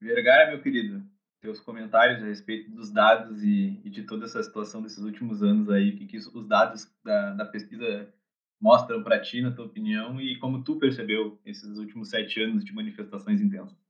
Vergara, 0.00 0.50
meu 0.50 0.62
querido, 0.62 1.02
teus 1.40 1.60
comentários 1.60 2.22
a 2.22 2.26
respeito 2.26 2.70
dos 2.70 2.90
dados 2.90 3.42
e, 3.42 3.80
e 3.84 3.90
de 3.90 4.02
toda 4.04 4.24
essa 4.24 4.42
situação 4.42 4.82
desses 4.82 5.02
últimos 5.02 5.42
anos 5.42 5.70
aí, 5.70 5.90
o 5.90 5.96
que, 5.96 6.06
que 6.06 6.16
os 6.16 6.46
dados 6.46 6.90
da, 7.04 7.34
da 7.34 7.44
pesquisa 7.44 8.12
mostram 8.60 9.02
para 9.02 9.20
ti, 9.20 9.40
na 9.42 9.52
tua 9.52 9.66
opinião, 9.66 10.20
e 10.20 10.38
como 10.38 10.64
tu 10.64 10.78
percebeu 10.78 11.38
esses 11.44 11.78
últimos 11.78 12.08
sete 12.08 12.40
anos 12.40 12.64
de 12.64 12.72
manifestações 12.72 13.40
intensas? 13.40 13.85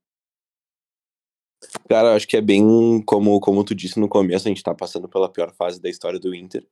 Cara, 1.89 2.15
acho 2.15 2.27
que 2.27 2.37
é 2.37 2.41
bem 2.41 3.01
como, 3.03 3.39
como 3.39 3.65
tu 3.65 3.75
disse 3.75 4.01
no 4.01 4.09
começo, 4.09 4.49
a 4.49 4.51
gente 4.51 4.63
tá 4.63 4.75
passando 4.75 5.09
pela 5.09 5.29
pior 5.29 5.53
fase 5.55 5.81
da 5.81 5.89
história 5.89 6.19
do 6.19 6.35
Inter. 6.35 6.67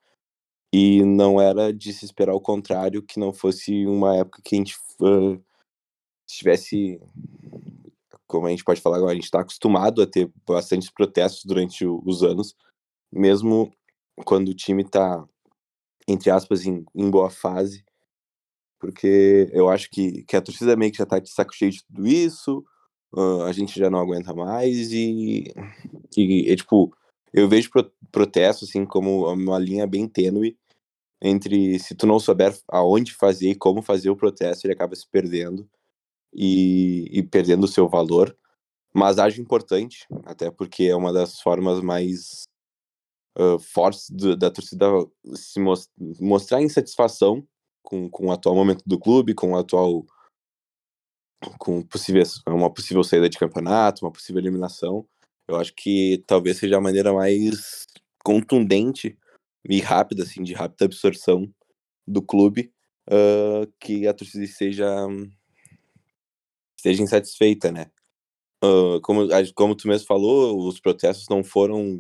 E 0.73 1.05
não 1.05 1.41
era 1.41 1.73
de 1.73 1.93
se 1.93 2.05
esperar 2.05 2.35
o 2.35 2.41
contrário, 2.41 3.03
que 3.03 3.21
não 3.21 3.33
fosse 3.33 3.87
uma 3.87 4.17
época 4.17 4.43
que 4.45 4.57
a 4.57 4.59
gente 4.59 4.77
uh, 5.01 5.41
se 6.27 6.39
tivesse, 6.39 7.01
como 8.27 8.49
a 8.49 8.51
gente 8.51 8.65
pode 8.65 8.81
falar 8.81 8.97
agora, 8.97 9.13
a 9.13 9.15
gente 9.15 9.25
está 9.25 9.41
acostumado 9.41 10.03
a 10.03 10.07
ter 10.07 10.33
bastantes 10.45 10.91
protestos 10.91 11.45
durante 11.45 11.87
o, 11.87 12.03
os 12.05 12.25
anos, 12.25 12.57
mesmo 13.13 13.73
quando 14.25 14.49
o 14.49 14.55
time 14.55 14.83
está, 14.83 15.25
entre 16.09 16.31
aspas, 16.31 16.67
em, 16.67 16.85
em, 16.93 17.09
boa 17.09 17.31
fase, 17.31 17.85
porque 18.81 19.49
eu 19.53 19.69
acho 19.69 19.89
que, 19.91 20.25
que 20.25 20.37
a 20.37 20.43
torcida 20.43 20.75
meio 20.75 20.91
que 20.91 20.99
já 20.99 21.05
está 21.05 21.21
de 21.21 21.31
saco 21.31 21.55
cheio 21.55 21.71
de 21.71 21.85
tudo 21.85 22.05
isso, 22.05 22.65
a 23.47 23.53
gente 23.53 23.79
já 23.79 23.89
não 23.89 23.99
aguenta 23.99 24.35
mais 24.35 24.93
e, 24.93 25.53
e, 26.17 26.51
e 26.51 26.57
tipo, 26.57 26.93
eu 27.33 27.49
vejo 27.49 27.71
pro, 27.71 27.91
protesto 28.11 28.65
assim 28.65 28.85
como 28.85 29.31
uma 29.33 29.59
linha 29.59 29.87
bem 29.87 30.09
tênue 30.09 30.57
entre 31.21 31.79
se 31.79 31.95
tu 31.95 32.07
não 32.07 32.19
souber 32.19 32.55
aonde 32.69 33.15
fazer 33.15 33.51
e 33.51 33.55
como 33.55 33.81
fazer 33.81 34.11
o 34.11 34.17
protesto, 34.17 34.67
ele 34.67 34.75
acaba 34.75 34.95
se 34.95 35.09
perdendo 35.09 35.69
e, 36.33 37.09
e 37.11 37.23
perdendo 37.23 37.65
o 37.65 37.69
seu 37.69 37.89
valor. 37.89 38.37
Mas 38.93 39.19
acho 39.19 39.41
importante, 39.41 40.07
até 40.25 40.51
porque 40.51 40.85
é 40.85 40.95
uma 40.95 41.13
das 41.13 41.41
formas 41.41 41.81
mais 41.81 42.45
uh, 43.39 43.59
fortes 43.59 44.11
do, 44.11 44.37
da 44.37 44.51
torcida 44.51 44.87
se 45.35 45.59
most 45.59 45.91
mostrar 46.21 46.63
insatisfação 46.63 47.47
com, 47.83 48.09
com 48.09 48.27
o 48.27 48.33
atual 48.33 48.55
momento 48.55 48.83
do 48.87 48.99
clube, 48.99 49.35
com 49.35 49.53
o 49.53 49.59
atual 49.59 50.05
com 51.59 51.83
possível, 51.83 52.23
uma 52.49 52.73
possível 52.73 53.03
saída 53.05 53.29
de 53.29 53.39
campeonato, 53.39 54.05
uma 54.05 54.13
possível 54.13 54.41
eliminação. 54.41 55.07
Eu 55.49 55.57
acho 55.57 55.75
que 55.75 56.23
talvez 56.27 56.59
seja 56.59 56.77
a 56.77 56.81
maneira 56.81 57.13
mais 57.13 57.87
contundente 58.25 59.19
e 59.69 59.81
rápida, 59.81 60.23
assim, 60.23 60.43
de 60.43 60.55
rápida 60.55 60.85
absorção 60.87 61.49
do 62.07 62.23
clube, 62.23 62.73
uh, 63.09 63.71
que 63.81 64.07
a 64.07 64.15
torcida 64.15 64.47
seja 64.47 65.07
esteja 66.77 67.03
insatisfeita, 67.03 67.73
né? 67.73 67.91
Uh, 68.63 69.01
como, 69.03 69.27
como 69.55 69.75
tu 69.75 69.89
mesmo 69.89 70.07
falou, 70.07 70.67
os 70.67 70.79
protestos 70.81 71.27
não 71.29 71.43
foram 71.43 71.99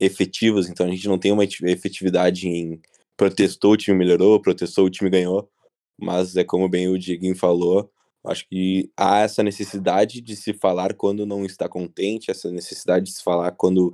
efetivos, 0.00 0.68
então 0.68 0.86
a 0.86 0.90
gente 0.90 1.08
não 1.08 1.18
tem 1.18 1.32
uma 1.32 1.44
efetividade 1.44 2.46
em 2.46 2.80
protestou, 3.16 3.72
o 3.72 3.76
time 3.76 3.96
melhorou, 3.98 4.40
protestou, 4.40 4.86
o 4.86 4.90
time 4.90 5.10
ganhou, 5.10 5.50
mas 5.98 6.36
é 6.36 6.44
como 6.44 6.68
bem 6.68 6.88
o 6.88 6.98
Dieguinho 6.98 7.34
falou, 7.34 7.90
acho 8.26 8.46
que 8.48 8.90
há 8.96 9.20
essa 9.20 9.42
necessidade 9.42 10.20
de 10.20 10.36
se 10.36 10.52
falar 10.52 10.94
quando 10.94 11.26
não 11.26 11.44
está 11.44 11.68
contente, 11.68 12.30
essa 12.30 12.50
necessidade 12.50 13.06
de 13.06 13.12
se 13.12 13.22
falar 13.22 13.52
quando 13.52 13.92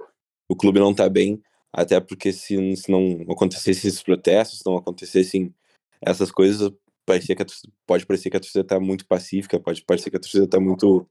o 0.49 0.57
clube 0.57 0.81
não 0.81 0.90
está 0.90 1.09
bem, 1.09 1.43
até 1.73 2.00
porque 2.00 2.33
se, 2.33 2.76
se 2.76 2.90
não 2.90 3.23
acontecessem 3.31 3.88
esses 3.88 4.02
protestos, 4.02 4.61
se 4.61 4.66
não 4.66 4.76
acontecessem 4.76 5.54
essas 6.00 6.31
coisas, 6.31 6.71
parecia 7.07 7.37
que 7.37 7.43
a 7.43 7.47
pode 7.87 8.07
parecer 8.07 8.31
que 8.31 8.37
a 8.37 8.40
torcida 8.40 8.62
está 8.62 8.81
muito 8.81 9.07
pacífica, 9.07 9.61
pode 9.61 9.83
parecer 9.85 10.11
que 10.11 10.16
a 10.16 10.21
torcida 10.21 10.45
está 10.45 10.61
muito 10.61 11.07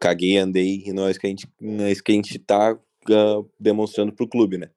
caguei, 0.00 0.38
andei, 0.38 0.82
e 0.86 0.92
não 0.92 1.06
é 1.06 1.10
isso 1.10 1.20
que 1.20 1.26
a 1.26 1.30
gente, 1.30 1.48
não 1.60 1.84
é 1.84 1.92
isso 1.92 2.02
que 2.02 2.12
a 2.12 2.14
gente 2.14 2.38
tá 2.38 2.72
uh, 2.74 3.50
demonstrando 3.58 4.12
pro 4.12 4.28
clube, 4.28 4.56
né? 4.56 4.70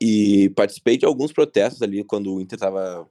E 0.00 0.50
participei 0.50 0.96
de 0.96 1.04
alguns 1.04 1.32
protestos 1.32 1.82
ali 1.82 2.04
quando 2.04 2.34
o 2.34 2.40
Inter 2.40 2.56
estava 2.56 3.08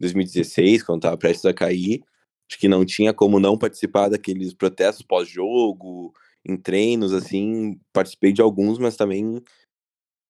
2016, 0.00 0.82
quando 0.82 0.98
estava 0.98 1.16
prestes 1.16 1.44
a 1.44 1.54
cair. 1.54 2.02
Acho 2.48 2.58
que 2.58 2.68
não 2.68 2.84
tinha 2.84 3.12
como 3.12 3.40
não 3.40 3.58
participar 3.58 4.08
daqueles 4.08 4.54
protestos 4.54 5.04
pós-jogo, 5.04 6.12
em 6.44 6.56
treinos, 6.56 7.12
assim. 7.12 7.80
Participei 7.92 8.32
de 8.32 8.40
alguns, 8.40 8.78
mas 8.78 8.96
também 8.96 9.42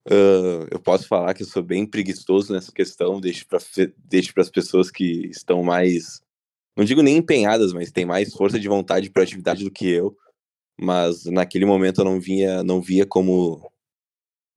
Uh, 0.08 0.62
eu 0.70 0.78
posso 0.78 1.08
falar 1.08 1.34
que 1.34 1.42
eu 1.42 1.46
sou 1.46 1.64
bem 1.64 1.84
preguiçoso 1.84 2.52
nessa 2.52 2.70
questão, 2.70 3.20
deixo 3.20 3.44
para 3.48 3.58
deixo 3.98 4.32
as 4.36 4.48
pessoas 4.48 4.88
que 4.88 5.26
estão 5.26 5.64
mais, 5.64 6.20
não 6.76 6.84
digo 6.84 7.02
nem 7.02 7.16
empenhadas, 7.16 7.72
mas 7.72 7.90
têm 7.90 8.06
mais 8.06 8.32
força 8.32 8.56
de 8.56 8.68
vontade 8.68 9.08
e 9.08 9.10
proatividade 9.10 9.64
do 9.64 9.70
que 9.70 9.88
eu. 9.88 10.16
Mas 10.80 11.24
naquele 11.24 11.66
momento 11.66 12.02
eu 12.02 12.04
não 12.04 12.20
via, 12.20 12.62
não 12.62 12.80
via 12.80 13.04
como 13.04 13.68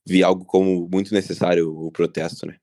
via 0.07 0.27
algo 0.27 0.45
como 0.45 0.87
muito 0.87 1.15
necessário 1.15 1.75
o 1.75 1.91
protesto, 1.91 2.45
né? 2.45 2.57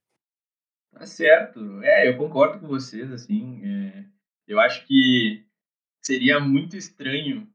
Tá 0.93 1.07
certo. 1.07 1.83
É, 1.83 2.09
eu 2.09 2.17
concordo 2.17 2.61
com 2.61 2.69
vocês, 2.69 3.11
assim. 3.11 3.62
É, 3.65 4.05
eu 4.47 4.61
acho 4.61 4.87
que 4.87 5.45
seria 6.00 6.38
muito 6.38 6.76
estranho 6.76 7.50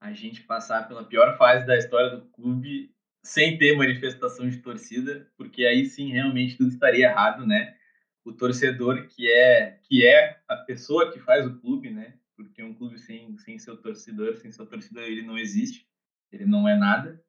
a 0.00 0.12
gente 0.12 0.42
passar 0.42 0.88
pela 0.88 1.04
pior 1.04 1.36
fase 1.36 1.66
da 1.66 1.76
história 1.76 2.10
do 2.16 2.26
clube 2.26 2.92
sem 3.22 3.56
ter 3.56 3.76
manifestação 3.76 4.48
de 4.48 4.58
torcida, 4.58 5.30
porque 5.36 5.64
aí 5.64 5.84
sim 5.86 6.10
realmente 6.10 6.56
tudo 6.56 6.70
estaria 6.70 7.06
errado, 7.06 7.46
né? 7.46 7.76
O 8.24 8.32
torcedor 8.32 9.06
que 9.06 9.30
é 9.30 9.78
que 9.84 10.06
é 10.06 10.40
a 10.48 10.56
pessoa 10.56 11.12
que 11.12 11.20
faz 11.20 11.46
o 11.46 11.58
clube, 11.60 11.90
né? 11.90 12.14
Porque 12.36 12.62
um 12.62 12.74
clube 12.74 12.98
sem, 12.98 13.36
sem 13.38 13.58
seu 13.58 13.76
torcedor, 13.76 14.36
sem 14.36 14.50
seu 14.50 14.66
torcedor, 14.66 15.04
ele 15.04 15.22
não 15.22 15.38
existe, 15.38 15.86
ele 16.32 16.46
não 16.46 16.68
é 16.68 16.76
nada. 16.76 17.22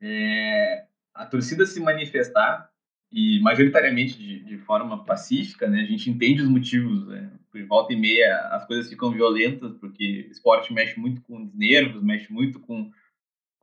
É, 0.00 0.86
a 1.12 1.26
torcida 1.26 1.66
se 1.66 1.80
manifestar 1.80 2.70
e 3.10 3.40
majoritariamente 3.40 4.16
de, 4.16 4.40
de 4.44 4.58
forma 4.58 5.04
pacífica, 5.04 5.68
né? 5.68 5.80
A 5.80 5.86
gente 5.86 6.10
entende 6.10 6.42
os 6.42 6.48
motivos, 6.48 7.08
né? 7.08 7.37
Por 7.50 7.64
volta 7.66 7.92
e 7.92 7.96
meia 7.96 8.36
as 8.52 8.66
coisas 8.66 8.88
ficam 8.88 9.10
violentas 9.10 9.74
porque 9.74 10.28
esporte 10.30 10.72
mexe 10.72 10.98
muito 10.98 11.20
com 11.22 11.42
os 11.42 11.54
nervos, 11.54 12.02
mexe 12.02 12.32
muito 12.32 12.60
com 12.60 12.90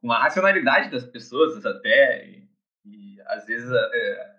com 0.05 0.11
a 0.11 0.19
racionalidade 0.19 0.91
das 0.91 1.03
pessoas 1.03 1.65
até, 1.65 2.29
e, 2.29 2.47
e 2.85 3.21
às 3.25 3.47
vezes 3.47 3.71
é, 3.71 4.35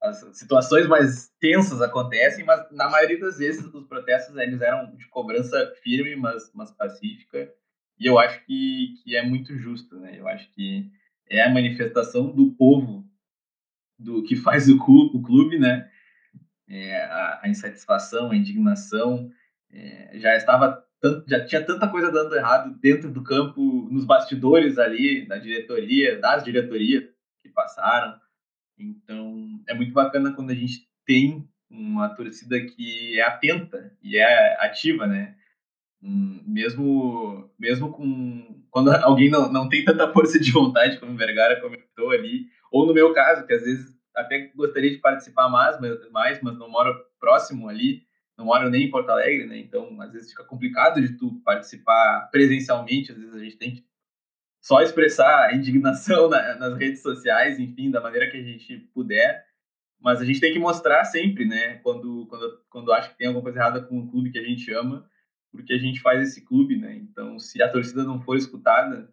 as 0.00 0.18
situações 0.38 0.86
mais 0.86 1.32
tensas 1.40 1.82
acontecem, 1.82 2.44
mas 2.44 2.70
na 2.70 2.88
maioria 2.88 3.18
das 3.18 3.38
vezes 3.38 3.64
os 3.74 3.86
protestos 3.88 4.36
eles 4.36 4.60
eram 4.60 4.94
de 4.94 5.08
cobrança 5.08 5.74
firme, 5.82 6.14
mas, 6.14 6.52
mas 6.54 6.70
pacífica, 6.70 7.52
e 7.98 8.06
eu 8.06 8.20
acho 8.20 8.44
que, 8.46 8.94
que 9.02 9.16
é 9.16 9.22
muito 9.22 9.58
justo, 9.58 9.98
né? 9.98 10.16
Eu 10.16 10.28
acho 10.28 10.48
que 10.52 10.88
é 11.28 11.42
a 11.42 11.50
manifestação 11.50 12.30
do 12.30 12.52
povo 12.52 13.04
do 13.98 14.22
que 14.22 14.36
faz 14.36 14.68
o 14.68 14.78
clube, 14.78 15.18
o 15.18 15.22
clube 15.22 15.58
né? 15.58 15.89
É, 16.70 17.02
a, 17.02 17.40
a, 17.42 17.48
insatisfação, 17.48 18.30
a 18.30 18.36
indignação, 18.36 19.28
é, 19.72 20.18
já 20.20 20.36
estava 20.36 20.84
tanto, 21.00 21.28
já 21.28 21.44
tinha 21.44 21.64
tanta 21.64 21.88
coisa 21.88 22.12
dando 22.12 22.36
errado 22.36 22.78
dentro 22.80 23.10
do 23.10 23.24
campo, 23.24 23.88
nos 23.90 24.04
bastidores 24.04 24.78
ali, 24.78 25.26
da 25.26 25.36
diretoria, 25.36 26.20
das 26.20 26.44
diretorias 26.44 27.04
que 27.42 27.48
passaram. 27.48 28.18
Então, 28.78 29.60
é 29.66 29.74
muito 29.74 29.92
bacana 29.92 30.32
quando 30.32 30.50
a 30.50 30.54
gente 30.54 30.88
tem 31.04 31.48
uma 31.68 32.08
torcida 32.08 32.60
que 32.60 33.18
é 33.18 33.22
atenta 33.22 33.92
e 34.02 34.16
é 34.16 34.64
ativa, 34.64 35.06
né? 35.06 35.36
Hum, 36.02 36.42
mesmo, 36.46 37.50
mesmo 37.58 37.90
com 37.90 38.64
quando 38.70 38.90
alguém 39.04 39.28
não, 39.28 39.52
não 39.52 39.68
tem 39.68 39.84
tanta 39.84 40.12
força 40.12 40.38
de 40.38 40.50
vontade, 40.52 40.98
como 40.98 41.12
o 41.12 41.16
Vergara 41.16 41.60
comentou 41.60 42.10
ali, 42.10 42.46
ou 42.70 42.86
no 42.86 42.94
meu 42.94 43.12
caso, 43.12 43.46
que 43.46 43.52
às 43.52 43.62
vezes 43.62 43.99
até 44.14 44.50
gostaria 44.54 44.90
de 44.90 44.98
participar 44.98 45.48
mais, 45.48 45.80
mais 45.80 46.40
mas 46.42 46.58
não 46.58 46.68
moro 46.68 46.94
próximo 47.18 47.68
ali, 47.68 48.02
não 48.36 48.46
moro 48.46 48.70
nem 48.70 48.84
em 48.84 48.90
Porto 48.90 49.10
Alegre, 49.10 49.46
né? 49.46 49.58
Então, 49.58 50.00
às 50.00 50.12
vezes 50.12 50.30
fica 50.30 50.44
complicado 50.44 51.00
de 51.00 51.16
tu 51.16 51.40
participar 51.44 52.28
presencialmente, 52.30 53.12
às 53.12 53.18
vezes 53.18 53.34
a 53.34 53.38
gente 53.38 53.56
tem 53.56 53.74
que 53.74 53.84
só 54.60 54.82
expressar 54.82 55.46
a 55.46 55.54
indignação 55.54 56.28
na, 56.30 56.54
nas 56.56 56.78
redes 56.78 57.02
sociais, 57.02 57.58
enfim, 57.58 57.90
da 57.90 58.00
maneira 58.00 58.30
que 58.30 58.36
a 58.36 58.42
gente 58.42 58.78
puder, 58.94 59.44
mas 60.00 60.20
a 60.20 60.24
gente 60.24 60.40
tem 60.40 60.52
que 60.52 60.58
mostrar 60.58 61.04
sempre, 61.04 61.44
né, 61.44 61.76
quando, 61.78 62.26
quando, 62.26 62.64
quando 62.70 62.92
acha 62.92 63.10
que 63.10 63.18
tem 63.18 63.26
alguma 63.26 63.42
coisa 63.42 63.58
errada 63.58 63.82
com 63.82 63.98
o 63.98 64.10
clube 64.10 64.30
que 64.30 64.38
a 64.38 64.44
gente 64.44 64.72
ama, 64.72 65.08
porque 65.52 65.72
a 65.72 65.78
gente 65.78 66.00
faz 66.00 66.22
esse 66.22 66.44
clube, 66.44 66.76
né? 66.76 66.94
Então, 66.94 67.38
se 67.38 67.60
a 67.60 67.70
torcida 67.70 68.04
não 68.04 68.22
for 68.22 68.36
escutada, 68.36 69.12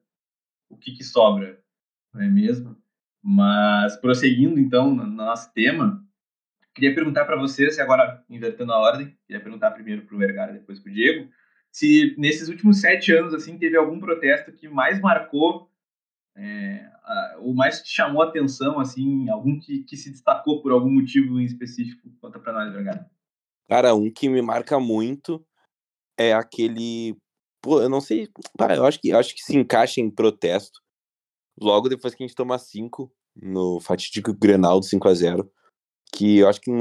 o 0.69 0.77
que 0.77 0.91
que 0.91 1.03
sobra, 1.03 1.59
não 2.13 2.21
é 2.21 2.27
mesmo? 2.27 2.77
Mas 3.29 3.97
prosseguindo 3.97 4.59
então 4.59 4.95
no 4.95 5.05
nosso 5.05 5.51
tema, 5.53 6.07
Queria 6.77 6.93
perguntar 6.93 7.25
para 7.25 7.35
vocês, 7.35 7.79
agora 7.79 8.23
invertendo 8.29 8.71
a 8.71 8.77
ordem, 8.77 9.17
queria 9.25 9.41
perguntar 9.41 9.71
primeiro 9.71 10.05
para 10.05 10.15
o 10.15 10.19
Vergara, 10.19 10.53
depois 10.53 10.79
para 10.79 10.91
o 10.91 10.93
Diego, 10.93 11.27
se 11.71 12.13
nesses 12.19 12.49
últimos 12.49 12.79
sete 12.79 13.11
anos 13.11 13.33
assim 13.33 13.57
teve 13.57 13.75
algum 13.75 13.99
protesto 13.99 14.51
que 14.51 14.69
mais 14.69 15.01
marcou 15.01 15.71
é, 16.35 16.87
a, 17.03 17.37
ou 17.39 17.55
mais 17.55 17.81
te 17.81 17.89
chamou 17.89 18.21
a 18.21 18.27
atenção, 18.27 18.79
assim, 18.79 19.27
algum 19.27 19.59
que, 19.59 19.85
que 19.85 19.97
se 19.97 20.11
destacou 20.11 20.61
por 20.61 20.71
algum 20.71 20.91
motivo 20.91 21.39
em 21.39 21.45
específico? 21.45 22.11
Conta 22.21 22.37
para 22.37 22.53
nós, 22.53 22.71
Vergara. 22.71 23.09
Cara, 23.67 23.95
um 23.95 24.11
que 24.11 24.29
me 24.29 24.43
marca 24.43 24.79
muito 24.79 25.43
é 26.15 26.31
aquele, 26.31 27.17
pô, 27.59 27.81
eu 27.81 27.89
não 27.89 28.01
sei, 28.01 28.29
ah, 28.59 28.75
eu 28.75 28.85
acho 28.85 29.01
que 29.01 29.11
acho 29.11 29.33
que 29.33 29.41
se 29.41 29.57
encaixa 29.57 29.99
em 29.99 30.11
protesto. 30.11 30.79
Logo 31.59 31.89
depois 31.89 32.13
que 32.13 32.23
a 32.23 32.27
gente 32.27 32.35
toma 32.35 32.59
cinco 32.59 33.11
no 33.41 33.79
fatídico 33.79 34.33
Grenal 34.33 34.79
do 34.79 34.85
5 34.85 35.07
a 35.07 35.13
0 35.13 35.51
que 36.11 36.37
eu 36.37 36.47
acho 36.47 36.61
que, 36.61 36.71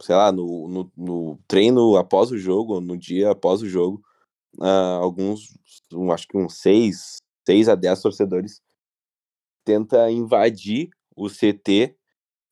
sei 0.00 0.14
lá, 0.14 0.32
no, 0.32 0.68
no, 0.68 0.92
no 0.96 1.40
treino 1.46 1.96
após 1.96 2.30
o 2.30 2.38
jogo, 2.38 2.80
no 2.80 2.96
dia 2.96 3.30
após 3.30 3.62
o 3.62 3.68
jogo, 3.68 4.02
uh, 4.58 5.00
alguns, 5.00 5.58
um, 5.92 6.10
acho 6.12 6.26
que 6.26 6.38
uns 6.38 6.54
seis, 6.54 7.16
seis 7.46 7.68
a 7.68 7.74
dez 7.74 8.00
torcedores 8.00 8.62
tenta 9.64 10.10
invadir 10.10 10.90
o 11.14 11.28
CT 11.28 11.96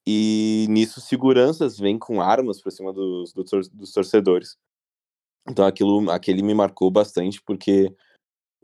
e 0.06 0.66
nisso 0.68 1.00
seguranças 1.00 1.78
vêm 1.78 1.98
com 1.98 2.20
armas 2.20 2.60
para 2.60 2.70
cima 2.70 2.92
dos, 2.92 3.32
dos, 3.32 3.92
torcedores. 3.92 4.56
Então 5.48 5.64
aquilo, 5.66 6.10
aquele 6.10 6.42
me 6.42 6.54
marcou 6.54 6.90
bastante 6.90 7.42
porque 7.42 7.94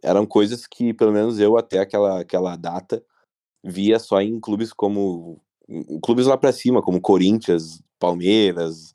eram 0.02 0.26
coisas 0.26 0.66
que, 0.66 0.92
pelo 0.92 1.12
menos 1.12 1.38
eu 1.38 1.56
até 1.56 1.78
aquela, 1.78 2.20
aquela 2.20 2.56
data, 2.56 3.04
via 3.64 3.98
só 3.98 4.20
em 4.20 4.38
clubes 4.38 4.72
como 4.72 5.40
clubes 6.02 6.26
lá 6.26 6.36
para 6.36 6.52
cima, 6.52 6.82
como 6.82 7.00
Corinthians, 7.00 7.82
Palmeiras, 7.98 8.94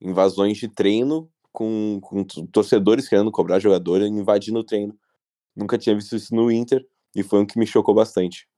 invasões 0.00 0.58
de 0.58 0.68
treino 0.68 1.30
com, 1.52 2.00
com 2.02 2.24
torcedores 2.24 3.08
querendo 3.08 3.30
cobrar 3.30 3.60
jogador 3.60 4.02
e 4.02 4.08
invadindo 4.08 4.58
o 4.58 4.64
treino. 4.64 4.98
Nunca 5.54 5.78
tinha 5.78 5.94
visto 5.94 6.16
isso 6.16 6.34
no 6.34 6.50
Inter 6.50 6.84
e 7.14 7.22
foi 7.22 7.40
um 7.40 7.46
que 7.46 7.58
me 7.58 7.66
chocou 7.66 7.94
bastante. 7.94 8.48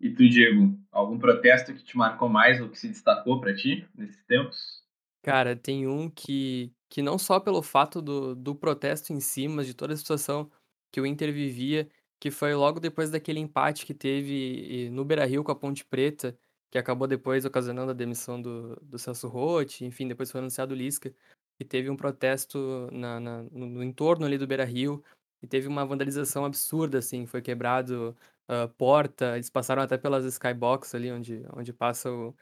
E 0.00 0.10
tu, 0.10 0.28
Diego, 0.28 0.76
algum 0.90 1.18
protesto 1.18 1.72
que 1.72 1.82
te 1.82 1.96
marcou 1.96 2.28
mais 2.28 2.60
ou 2.60 2.68
que 2.68 2.78
se 2.78 2.88
destacou 2.88 3.40
para 3.40 3.54
ti 3.54 3.86
nesses 3.94 4.22
tempos? 4.26 4.82
Cara, 5.22 5.56
tem 5.56 5.86
um 5.86 6.10
que, 6.10 6.72
que 6.90 7.00
não 7.00 7.18
só 7.18 7.40
pelo 7.40 7.62
fato 7.62 8.02
do, 8.02 8.34
do 8.34 8.54
protesto 8.54 9.12
em 9.12 9.20
si, 9.20 9.48
mas 9.48 9.66
de 9.66 9.74
toda 9.74 9.94
a 9.94 9.96
situação 9.96 10.50
que 10.92 11.00
o 11.00 11.06
Inter 11.06 11.32
vivia, 11.32 11.88
que 12.24 12.30
foi 12.30 12.54
logo 12.54 12.80
depois 12.80 13.10
daquele 13.10 13.38
empate 13.38 13.84
que 13.84 13.92
teve 13.92 14.88
no 14.90 15.04
Beira-Rio 15.04 15.44
com 15.44 15.52
a 15.52 15.54
Ponte 15.54 15.84
Preta, 15.84 16.34
que 16.70 16.78
acabou 16.78 17.06
depois 17.06 17.44
ocasionando 17.44 17.90
a 17.90 17.94
demissão 17.94 18.40
do, 18.40 18.76
do 18.76 18.98
Celso 18.98 19.28
Rotti, 19.28 19.84
enfim, 19.84 20.08
depois 20.08 20.30
foi 20.32 20.38
anunciado 20.38 20.72
o 20.72 20.74
Lisca, 20.74 21.14
e 21.60 21.64
teve 21.66 21.90
um 21.90 21.96
protesto 21.96 22.88
na, 22.90 23.20
na 23.20 23.42
no, 23.42 23.66
no 23.66 23.84
entorno 23.84 24.24
ali 24.24 24.38
do 24.38 24.46
Beira-Rio, 24.46 25.04
e 25.42 25.46
teve 25.46 25.68
uma 25.68 25.84
vandalização 25.84 26.46
absurda, 26.46 26.96
assim, 26.96 27.26
foi 27.26 27.42
quebrado 27.42 28.16
uh, 28.48 28.70
porta, 28.78 29.34
eles 29.34 29.50
passaram 29.50 29.82
até 29.82 29.98
pelas 29.98 30.24
skybox 30.24 30.94
ali, 30.94 31.12
onde, 31.12 31.44
onde 31.52 31.74
passa 31.74 32.10
o, 32.10 32.34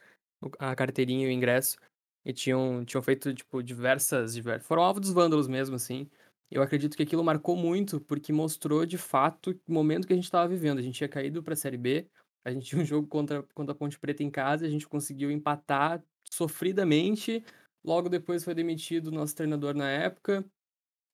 a 0.60 0.76
carteirinha 0.76 1.26
e 1.26 1.28
o 1.28 1.32
ingresso, 1.32 1.76
e 2.24 2.32
tinham, 2.32 2.84
tinham 2.84 3.02
feito, 3.02 3.34
tipo, 3.34 3.60
diversas, 3.60 4.32
diversas. 4.32 4.64
Foram 4.64 4.84
alvo 4.84 5.00
dos 5.00 5.10
vândalos 5.10 5.48
mesmo, 5.48 5.74
assim. 5.74 6.08
Eu 6.52 6.62
acredito 6.62 6.97
que 6.97 7.02
aquilo 7.02 7.25
marcou 7.25 7.56
muito, 7.56 7.99
porque 8.00 8.32
mostrou 8.32 8.85
de 8.85 8.99
fato 8.99 9.59
o 9.66 9.73
momento 9.73 10.06
que 10.06 10.12
a 10.12 10.16
gente 10.16 10.26
estava 10.26 10.47
vivendo. 10.47 10.78
A 10.78 10.82
gente 10.82 10.97
tinha 10.97 11.09
caído 11.09 11.42
para 11.42 11.54
a 11.54 11.56
Série 11.56 11.78
B, 11.78 12.09
a 12.44 12.50
gente 12.52 12.66
tinha 12.66 12.82
um 12.82 12.85
jogo 12.85 13.09
contra, 13.09 13.42
contra 13.54 13.73
a 13.73 13.75
Ponte 13.75 13.99
Preta 13.99 14.23
em 14.23 14.30
casa, 14.30 14.66
a 14.66 14.68
gente 14.68 14.87
conseguiu 14.87 15.30
empatar 15.30 16.04
sofridamente. 16.25 17.42
Logo 17.82 18.09
depois 18.09 18.44
foi 18.44 18.54
demitido 18.54 19.09
o 19.09 19.11
nosso 19.11 19.35
treinador 19.35 19.75
na 19.75 19.88
época. 19.90 20.44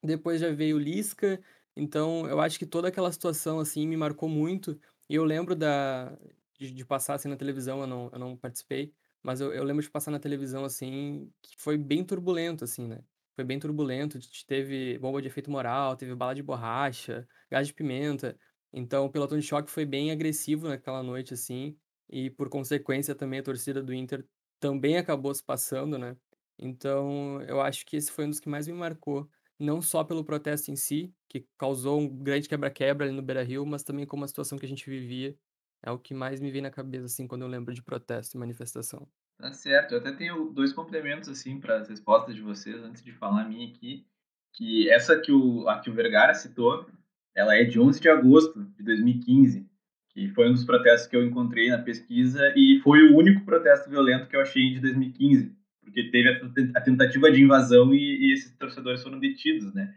Depois 0.03 0.41
já 0.41 0.51
veio 0.53 0.77
o 0.77 0.81
Lisca. 0.81 1.41
Então, 1.77 2.27
eu 2.29 2.41
acho 2.41 2.59
que 2.59 2.67
toda 2.67 2.89
aquela 2.89 3.13
situação, 3.13 3.61
assim, 3.61 3.87
me 3.87 3.97
marcou 3.97 4.29
muito. 4.29 4.81
E 5.09 5.15
eu 5.15 5.25
lembro 5.25 5.55
da, 5.55 6.19
de, 6.59 6.73
de 6.73 6.85
passar, 6.85 7.15
assim, 7.15 7.29
na 7.29 7.37
televisão, 7.37 7.81
eu 7.81 7.87
não, 7.87 8.11
eu 8.13 8.19
não 8.19 8.37
participei, 8.37 8.93
mas 9.23 9.41
eu, 9.41 9.53
eu 9.53 9.63
lembro 9.65 9.83
de 9.83 9.91
passar 9.91 10.11
na 10.11 10.19
televisão, 10.19 10.65
assim, 10.65 11.33
que 11.43 11.55
foi 11.59 11.79
bem 11.79 12.05
turbulento, 12.05 12.65
assim, 12.65 12.87
né? 12.89 12.99
Foi 13.39 13.45
bem 13.45 13.59
turbulento, 13.61 14.19
teve 14.49 14.99
bomba 14.99 15.23
de 15.23 15.29
efeito 15.29 15.49
moral, 15.51 15.97
teve 15.97 16.13
bala 16.15 16.35
de 16.35 16.43
borracha, 16.43 17.27
gás 17.51 17.69
de 17.69 17.75
pimenta. 17.75 18.37
Então, 18.73 19.05
o 19.07 19.11
pelotão 19.11 19.39
de 19.39 19.45
choque 19.47 19.71
foi 19.71 19.85
bem 19.87 20.11
agressivo 20.11 20.67
naquela 20.69 21.03
noite, 21.05 21.35
assim, 21.35 21.77
e 22.11 22.31
por 22.31 22.49
consequência 22.49 23.15
também 23.15 23.39
a 23.41 23.43
torcida 23.43 23.81
do 23.83 23.95
Inter 23.95 24.27
também 24.61 24.97
acabou 24.99 25.33
se 25.35 25.43
passando, 25.45 25.97
né? 25.99 26.17
Então, 26.59 27.41
eu 27.43 27.61
acho 27.61 27.87
que 27.87 27.97
esse 27.97 28.11
foi 28.11 28.25
um 28.27 28.31
dos 28.31 28.41
que 28.41 28.49
mais 28.49 28.67
me 28.67 28.75
marcou, 28.75 29.31
não 29.59 29.81
só 29.81 30.03
pelo 30.03 30.25
protesto 30.25 30.71
em 30.73 30.77
si, 30.77 31.15
que 31.29 31.47
causou 31.57 32.01
um 32.01 32.09
grande 32.09 32.49
quebra-quebra 32.49 33.07
ali 33.07 33.15
no 33.15 33.23
Beira-Rio, 33.23 33.65
mas 33.65 33.85
também 33.85 34.05
como 34.07 34.25
a 34.25 34.29
situação 34.29 34.59
que 34.59 34.67
a 34.67 34.69
gente 34.69 34.91
vivia 34.91 35.39
é 35.83 35.91
o 35.93 35.99
que 35.99 36.13
mais 36.15 36.41
me 36.41 36.51
vem 36.51 36.63
na 36.63 36.71
cabeça, 36.73 37.07
assim, 37.07 37.27
quando 37.29 37.43
eu 37.43 37.49
lembro 37.49 37.73
de 37.73 37.83
protesto 37.85 38.37
e 38.37 38.41
manifestação. 38.41 39.09
Tá 39.39 39.53
certo. 39.53 39.93
Eu 39.93 39.99
até 39.99 40.11
tenho 40.13 40.47
dois 40.47 40.73
complementos, 40.73 41.29
assim, 41.29 41.61
para 41.61 41.77
as 41.77 41.89
respostas 41.89 42.35
de 42.35 42.43
vocês, 42.43 42.83
antes 42.83 43.05
de 43.05 43.13
falar 43.13 43.43
a 43.43 43.49
minha 43.49 43.69
aqui. 43.69 44.05
Que 44.53 44.91
essa 44.91 45.19
que 45.19 45.31
o, 45.31 45.69
a 45.69 45.79
que 45.79 45.89
o 45.89 45.95
Vergara 45.95 46.35
citou, 46.35 46.87
ela 47.35 47.55
é 47.55 47.63
de 47.63 47.79
11 47.79 48.01
de 48.01 48.09
agosto 48.09 48.65
de 48.77 48.83
2015, 48.83 49.65
que 50.11 50.29
foi 50.31 50.49
um 50.49 50.53
dos 50.53 50.65
protestos 50.65 51.07
que 51.07 51.15
eu 51.15 51.25
encontrei 51.25 51.71
na 51.71 51.79
pesquisa 51.79 52.53
e 52.57 52.81
foi 52.83 53.09
o 53.09 53.17
único 53.17 53.45
protesto 53.45 53.89
violento 53.89 54.27
que 54.27 54.35
eu 54.35 54.41
achei 54.41 54.75
de 54.75 54.81
2015, 54.81 55.55
porque 55.83 56.11
teve 56.11 56.29
a 56.75 56.81
tentativa 56.81 57.31
de 57.31 57.41
invasão 57.41 57.95
e, 57.95 58.27
e 58.27 58.33
esses 58.33 58.51
torcedores 58.57 59.03
foram 59.03 59.21
detidos, 59.21 59.73
né? 59.73 59.95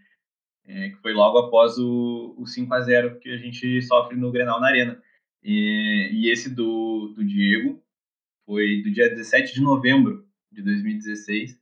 É, 0.67 0.89
que 0.89 0.97
foi 0.97 1.13
logo 1.13 1.39
após 1.39 1.79
o, 1.79 2.35
o 2.37 2.45
5 2.45 2.71
a 2.75 2.81
0 2.81 3.19
que 3.19 3.31
a 3.31 3.37
gente 3.37 3.81
sofre 3.81 4.15
no 4.15 4.31
Grenal 4.31 4.61
na 4.61 4.67
Arena. 4.67 5.01
E, 5.43 6.11
e 6.13 6.29
esse 6.29 6.53
do, 6.53 7.13
do 7.15 7.25
Diego 7.25 7.81
foi 8.51 8.81
do 8.81 8.91
dia 8.91 9.09
17 9.09 9.53
de 9.53 9.61
novembro 9.61 10.25
de 10.51 10.61
2016. 10.61 11.57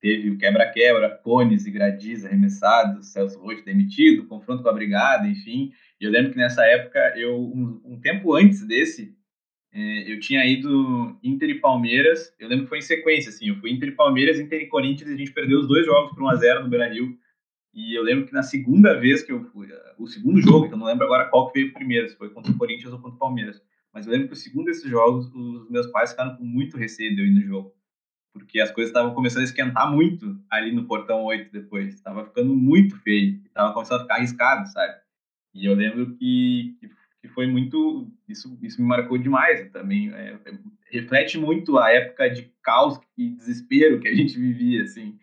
Teve 0.00 0.30
o 0.30 0.36
quebra-quebra, 0.36 1.08
cones 1.08 1.64
e 1.64 1.70
gradis 1.70 2.24
arremessados, 2.24 3.12
Celso 3.12 3.38
Rotti 3.38 3.64
demitido, 3.64 4.26
confronto 4.26 4.60
com 4.60 4.68
a 4.68 4.72
brigada, 4.72 5.28
enfim. 5.28 5.72
E 6.00 6.04
eu 6.04 6.10
lembro 6.10 6.32
que 6.32 6.36
nessa 6.36 6.64
época, 6.64 6.98
eu 7.16 7.40
um, 7.40 7.80
um 7.84 8.00
tempo 8.00 8.34
antes 8.34 8.66
desse, 8.66 9.16
é, 9.72 10.10
eu 10.10 10.18
tinha 10.18 10.44
ido 10.44 11.16
Inter 11.22 11.50
e 11.50 11.60
Palmeiras. 11.60 12.34
Eu 12.40 12.48
lembro 12.48 12.64
que 12.64 12.70
foi 12.70 12.78
em 12.78 12.82
sequência, 12.82 13.28
assim. 13.28 13.50
Eu 13.50 13.56
fui 13.60 13.70
Inter 13.70 13.90
e 13.90 13.92
Palmeiras, 13.92 14.40
Inter 14.40 14.60
e 14.60 14.66
Corinthians, 14.66 15.10
e 15.10 15.14
a 15.14 15.16
gente 15.16 15.32
perdeu 15.32 15.60
os 15.60 15.68
dois 15.68 15.86
jogos 15.86 16.16
por 16.16 16.24
1x0 16.24 16.64
no 16.64 16.68
Beira-Rio. 16.68 17.16
E 17.72 17.96
eu 17.96 18.02
lembro 18.02 18.26
que 18.26 18.32
na 18.32 18.42
segunda 18.42 18.98
vez 18.98 19.22
que 19.22 19.30
eu 19.30 19.44
fui, 19.52 19.68
o 19.96 20.08
segundo 20.08 20.42
jogo, 20.42 20.66
que 20.66 20.74
eu 20.74 20.78
não 20.78 20.86
lembro 20.86 21.04
agora 21.04 21.28
qual 21.28 21.52
que 21.52 21.60
veio 21.60 21.72
primeiro, 21.72 22.08
se 22.08 22.16
foi 22.16 22.30
contra 22.30 22.50
o 22.50 22.58
Corinthians 22.58 22.92
ou 22.92 22.98
contra 22.98 23.14
o 23.14 23.20
Palmeiras. 23.20 23.62
Mas 23.94 24.06
eu 24.06 24.12
lembro 24.12 24.26
que 24.26 24.34
o 24.34 24.36
segundo 24.36 24.66
desses 24.66 24.90
jogos, 24.90 25.32
os 25.32 25.70
meus 25.70 25.86
pais 25.86 26.10
ficaram 26.10 26.36
com 26.36 26.44
muito 26.44 26.76
receio 26.76 27.14
de 27.14 27.22
eu 27.22 27.26
ir 27.26 27.34
no 27.34 27.42
jogo. 27.42 27.72
Porque 28.32 28.60
as 28.60 28.72
coisas 28.72 28.90
estavam 28.90 29.14
começando 29.14 29.42
a 29.42 29.44
esquentar 29.44 29.90
muito 29.90 30.36
ali 30.50 30.72
no 30.72 30.86
portão 30.86 31.22
8 31.22 31.52
depois. 31.52 31.94
Estava 31.94 32.24
ficando 32.24 32.54
muito 32.56 33.00
feio. 33.02 33.40
Estava 33.46 33.72
começando 33.72 34.00
a 34.00 34.02
ficar 34.02 34.16
arriscado, 34.16 34.68
sabe? 34.68 34.94
E 35.54 35.64
eu 35.64 35.74
lembro 35.74 36.16
que, 36.16 36.76
que 37.22 37.28
foi 37.28 37.46
muito. 37.46 38.10
Isso, 38.28 38.58
isso 38.60 38.82
me 38.82 38.88
marcou 38.88 39.16
demais 39.16 39.70
também. 39.70 40.12
É, 40.12 40.36
reflete 40.90 41.38
muito 41.38 41.78
a 41.78 41.92
época 41.92 42.28
de 42.28 42.52
caos 42.60 42.98
e 43.16 43.30
desespero 43.30 44.00
que 44.00 44.08
a 44.08 44.14
gente 44.14 44.36
vivia, 44.36 44.82
assim. 44.82 45.16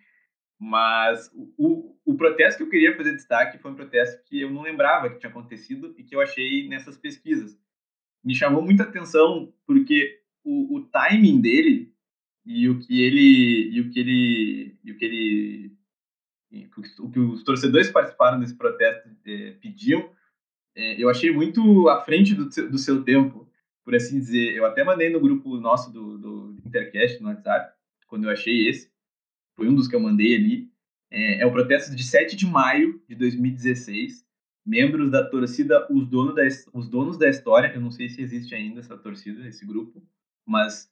Mas 0.58 1.30
o, 1.58 1.98
o 2.06 2.16
protesto 2.16 2.60
que 2.60 2.64
eu 2.64 2.70
queria 2.70 2.96
fazer 2.96 3.12
destaque 3.12 3.58
foi 3.58 3.72
um 3.72 3.76
protesto 3.76 4.24
que 4.24 4.40
eu 4.40 4.50
não 4.50 4.62
lembrava 4.62 5.10
que 5.10 5.20
tinha 5.20 5.30
acontecido 5.30 5.94
e 5.98 6.04
que 6.04 6.16
eu 6.16 6.22
achei 6.22 6.70
nessas 6.70 6.98
pesquisas. 6.98 7.60
Me 8.24 8.36
chamou 8.36 8.62
muita 8.62 8.84
atenção 8.84 9.52
porque 9.66 10.20
o, 10.44 10.78
o 10.78 10.82
timing 10.86 11.42
dele 11.42 11.94
e 12.46 12.68
o 12.70 12.80
que 12.80 13.02
ele 13.02 13.70
e 13.72 13.82
o 13.82 13.90
que 13.90 14.00
ele 14.00 14.78
e 14.84 14.92
o 14.92 14.98
que 14.98 15.06
ele 15.06 15.72
o 17.00 17.10
que 17.10 17.20
os 17.20 17.44
torcedores 17.44 17.88
que 17.88 17.94
participaram 17.94 18.40
desse 18.40 18.56
protesto 18.56 19.10
é, 19.26 19.52
pediam, 19.62 20.10
é, 20.76 21.02
eu 21.02 21.10
achei 21.10 21.32
muito 21.32 21.88
à 21.90 22.02
frente 22.02 22.34
do, 22.34 22.46
do 22.46 22.78
seu 22.78 23.04
tempo, 23.04 23.50
por 23.84 23.96
assim 23.96 24.20
dizer. 24.20 24.54
Eu 24.54 24.66
até 24.66 24.84
mandei 24.84 25.10
no 25.10 25.20
grupo 25.20 25.58
nosso 25.58 25.92
do, 25.92 26.18
do 26.18 26.58
Intercast 26.66 27.22
no 27.22 27.30
WhatsApp, 27.30 27.74
quando 28.08 28.26
eu 28.26 28.30
achei 28.30 28.68
esse, 28.68 28.92
foi 29.56 29.68
um 29.68 29.76
dos 29.76 29.88
que 29.88 29.96
eu 29.96 30.00
mandei 30.00 30.36
ali. 30.36 30.70
É, 31.10 31.42
é 31.42 31.46
o 31.46 31.52
protesto 31.52 31.96
de 31.96 32.04
7 32.04 32.36
de 32.36 32.46
maio 32.46 33.02
de 33.08 33.16
2016. 33.16 34.26
Membros 34.66 35.10
da 35.10 35.24
torcida 35.24 35.88
Os 35.90 36.08
Donos 36.08 36.36
da, 36.36 36.44
Os 36.74 36.90
Donos 36.90 37.18
da 37.18 37.30
História, 37.30 37.72
eu 37.74 37.82
não 37.82 37.92
sei 37.92 38.10
se 38.10 38.22
existe 38.22 38.54
ainda 38.54 38.80
essa 38.80 38.98
torcida, 38.98 39.48
esse 39.48 39.66
grupo, 39.66 40.02
mas 40.46 40.90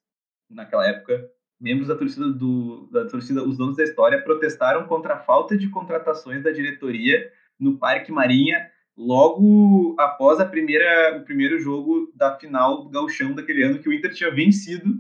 naquela 0.50 0.88
época, 0.88 1.30
membros 1.60 1.88
da 1.88 1.96
torcida, 1.96 2.32
do, 2.32 2.88
da 2.92 3.06
torcida 3.06 3.44
Os 3.44 3.58
Donos 3.58 3.78
da 3.78 3.84
História 3.84 4.22
protestaram 4.22 4.88
contra 4.88 5.16
a 5.16 5.20
falta 5.20 5.58
de 5.58 5.70
contratações 5.70 6.44
da 6.44 6.52
diretoria 6.52 7.32
no 7.60 7.78
Parque 7.78 8.12
Marinha 8.12 8.72
logo 8.98 9.96
após 9.98 10.42
a 10.42 10.46
primeira, 10.46 11.18
o 11.18 11.24
primeiro 11.24 11.58
jogo 11.60 12.12
da 12.14 12.38
final 12.38 12.84
do 12.84 12.90
Gauchão 12.90 13.34
daquele 13.34 13.64
ano 13.64 13.80
que 13.80 13.88
o 13.88 13.94
Inter 13.94 14.14
tinha 14.14 14.30
vencido 14.30 14.94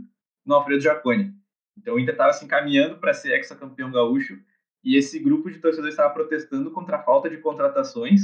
no 0.45 0.55
Alfredo 0.55 0.81
Jaconi. 0.81 1.33
Então 1.77 1.95
o 1.95 1.99
Inter 1.99 2.13
estava 2.13 2.31
se 2.31 2.45
encaminhando 2.45 2.97
para 2.97 3.13
ser 3.13 3.33
ex-campeão 3.33 3.91
gaúcho 3.91 4.39
e 4.83 4.95
esse 4.95 5.19
grupo 5.19 5.49
de 5.49 5.59
torcedores 5.59 5.93
estava 5.93 6.13
protestando 6.13 6.71
contra 6.71 6.97
a 6.97 7.03
falta 7.03 7.29
de 7.29 7.37
contratações, 7.37 8.21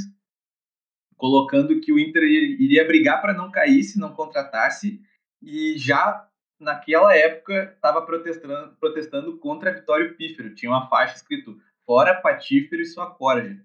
colocando 1.16 1.80
que 1.80 1.92
o 1.92 1.98
Inter 1.98 2.22
iria 2.22 2.86
brigar 2.86 3.20
para 3.20 3.32
não 3.32 3.50
cair 3.50 3.82
se 3.82 3.98
não 3.98 4.12
contratasse 4.12 5.00
e 5.42 5.76
já 5.78 6.28
naquela 6.58 7.14
época 7.16 7.72
estava 7.74 8.02
protestando, 8.02 8.76
protestando 8.76 9.38
contra 9.38 9.72
Vitório 9.74 10.16
Pífero. 10.16 10.54
Tinha 10.54 10.70
uma 10.70 10.88
faixa 10.88 11.16
escrito 11.16 11.60
fora 11.84 12.20
Patífero 12.20 12.82
e 12.82 12.86
sua 12.86 13.10
corja. 13.10 13.64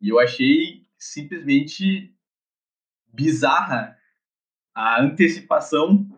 E 0.00 0.08
eu 0.08 0.18
achei 0.18 0.86
simplesmente 0.98 2.14
bizarra 3.12 3.96
a 4.74 5.00
antecipação 5.00 6.08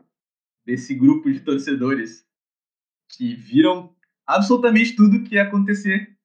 desse 0.65 0.95
grupo 0.95 1.31
de 1.33 1.41
torcedores 1.41 2.27
que 3.17 3.35
viram 3.35 3.95
absolutamente 4.27 4.95
tudo 4.95 5.23
que 5.25 5.35
ia 5.35 5.43
acontecer 5.43 6.17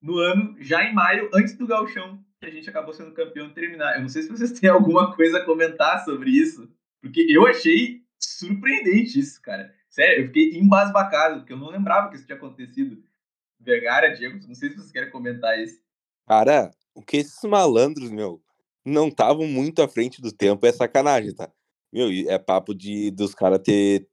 no 0.00 0.18
ano, 0.18 0.56
já 0.60 0.84
em 0.84 0.94
maio, 0.94 1.30
antes 1.34 1.56
do 1.56 1.66
Galchão, 1.66 2.24
que 2.40 2.46
a 2.46 2.50
gente 2.50 2.68
acabou 2.68 2.92
sendo 2.92 3.12
campeão 3.12 3.52
terminar. 3.52 3.96
Eu 3.96 4.02
não 4.02 4.08
sei 4.08 4.22
se 4.22 4.28
vocês 4.28 4.52
têm 4.52 4.68
alguma 4.68 5.14
coisa 5.14 5.38
a 5.38 5.44
comentar 5.44 6.04
sobre 6.04 6.30
isso, 6.30 6.68
porque 7.00 7.26
eu 7.28 7.46
achei 7.46 8.02
surpreendente 8.18 9.18
isso, 9.18 9.40
cara. 9.40 9.74
Sério, 9.88 10.24
eu 10.24 10.26
fiquei 10.26 10.58
embasbacado, 10.58 11.40
porque 11.40 11.52
eu 11.52 11.56
não 11.56 11.70
lembrava 11.70 12.10
que 12.10 12.16
isso 12.16 12.26
tinha 12.26 12.36
acontecido. 12.36 13.02
Vergara, 13.58 14.14
Diego, 14.14 14.46
não 14.46 14.54
sei 14.54 14.70
se 14.70 14.76
vocês 14.76 14.92
querem 14.92 15.10
comentar 15.10 15.58
isso. 15.58 15.80
Cara, 16.26 16.70
o 16.94 17.02
que 17.02 17.18
esses 17.18 17.42
malandros, 17.44 18.10
meu, 18.10 18.42
não 18.84 19.08
estavam 19.08 19.46
muito 19.46 19.82
à 19.82 19.88
frente 19.88 20.20
do 20.20 20.30
tempo 20.30 20.66
é 20.66 20.72
sacanagem, 20.72 21.34
tá? 21.34 21.50
Meu, 21.92 22.08
é 22.28 22.38
papo 22.38 22.74
de 22.74 23.10
dos 23.10 23.34
caras 23.34 23.60
ter, 23.60 24.06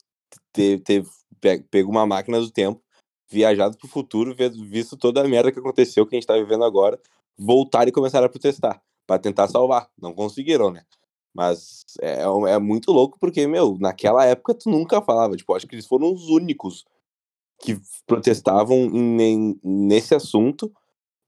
ter, 0.54 0.80
ter 0.80 1.04
pego 1.70 1.92
uma 1.92 2.06
máquina 2.06 2.40
do 2.40 2.50
tempo, 2.50 2.82
viajado 3.30 3.78
pro 3.78 3.88
futuro, 3.88 4.36
visto 4.70 4.96
toda 4.96 5.22
a 5.22 5.28
merda 5.28 5.52
que 5.52 5.60
aconteceu, 5.60 6.06
que 6.06 6.16
a 6.16 6.18
gente 6.20 6.28
tá 6.28 6.36
vivendo 6.36 6.64
agora, 6.64 7.00
voltar 7.38 7.88
e 7.88 7.92
começar 7.92 8.24
a 8.24 8.30
protestar, 8.30 8.82
para 9.08 9.20
tentar 9.20 9.48
salvar. 9.48 9.90
Não 10.00 10.14
conseguiram, 10.14 10.72
né? 10.72 10.84
Mas 11.34 11.84
é, 12.00 12.22
é 12.22 12.60
muito 12.60 12.92
louco 12.92 13.18
porque, 13.20 13.48
meu, 13.48 13.78
naquela 13.80 14.26
época 14.26 14.54
tu 14.54 14.70
nunca 14.70 15.02
falava. 15.02 15.36
Tipo, 15.36 15.56
acho 15.56 15.68
que 15.68 15.76
eles 15.76 15.88
foram 15.88 16.14
os 16.14 16.30
únicos 16.30 16.86
que 17.60 17.80
protestavam 18.06 18.78
em, 18.78 19.60
nesse 19.64 20.14
assunto 20.14 20.72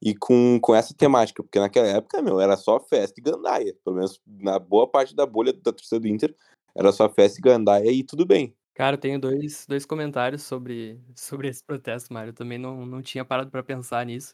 e 0.02 0.14
com, 0.14 0.60
com 0.62 0.76
essa 0.76 0.94
temática. 0.94 1.42
Porque 1.42 1.60
naquela 1.60 1.88
época, 1.88 2.22
meu, 2.22 2.40
era 2.40 2.56
só 2.56 2.80
festa 2.80 3.20
e 3.20 3.24
gandaia. 3.24 3.76
Pelo 3.84 3.96
menos 3.96 4.22
na 4.28 4.60
boa 4.60 4.88
parte 4.88 5.16
da 5.16 5.26
bolha 5.26 5.52
da 5.54 5.72
torcida 5.72 6.00
do 6.00 6.08
Inter, 6.08 6.36
era 6.76 6.92
só 6.92 7.10
festa 7.10 7.40
e 7.40 7.42
gandaia 7.42 7.90
e 7.90 8.04
tudo 8.04 8.26
bem. 8.26 8.56
Cara, 8.76 8.96
eu 8.96 9.00
tenho 9.00 9.20
dois, 9.20 9.66
dois 9.68 9.86
comentários 9.86 10.44
sobre, 10.44 11.00
sobre 11.16 11.48
esse 11.48 11.64
protesto, 11.64 12.14
Mário. 12.14 12.30
Eu 12.30 12.36
também 12.36 12.60
não, 12.60 12.86
não 12.86 13.02
tinha 13.02 13.26
parado 13.26 13.50
para 13.50 13.64
pensar 13.64 14.06
nisso. 14.06 14.34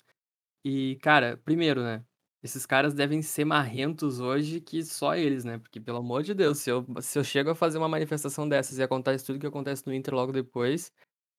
E, 0.64 0.98
cara, 1.02 1.38
primeiro, 1.38 1.82
né? 1.84 2.04
Esses 2.44 2.66
caras 2.66 2.94
devem 2.94 3.22
ser 3.22 3.46
marrentos 3.46 4.20
hoje 4.20 4.60
que 4.62 4.84
só 4.84 5.16
eles, 5.16 5.44
né? 5.44 5.58
Porque, 5.60 5.80
pelo 5.80 5.98
amor 6.00 6.24
de 6.24 6.34
Deus, 6.34 6.60
se 6.60 6.70
eu, 6.70 6.86
se 7.02 7.18
eu 7.20 7.24
chego 7.24 7.50
a 7.52 7.56
fazer 7.56 7.78
uma 7.78 7.88
manifestação 7.90 8.48
dessas 8.48 8.78
e 8.78 8.84
acontece 8.84 9.26
tudo 9.26 9.40
que 9.40 9.46
acontece 9.48 9.86
no 9.88 9.94
Inter 9.94 10.14
logo 10.14 10.32
depois, 10.32 10.92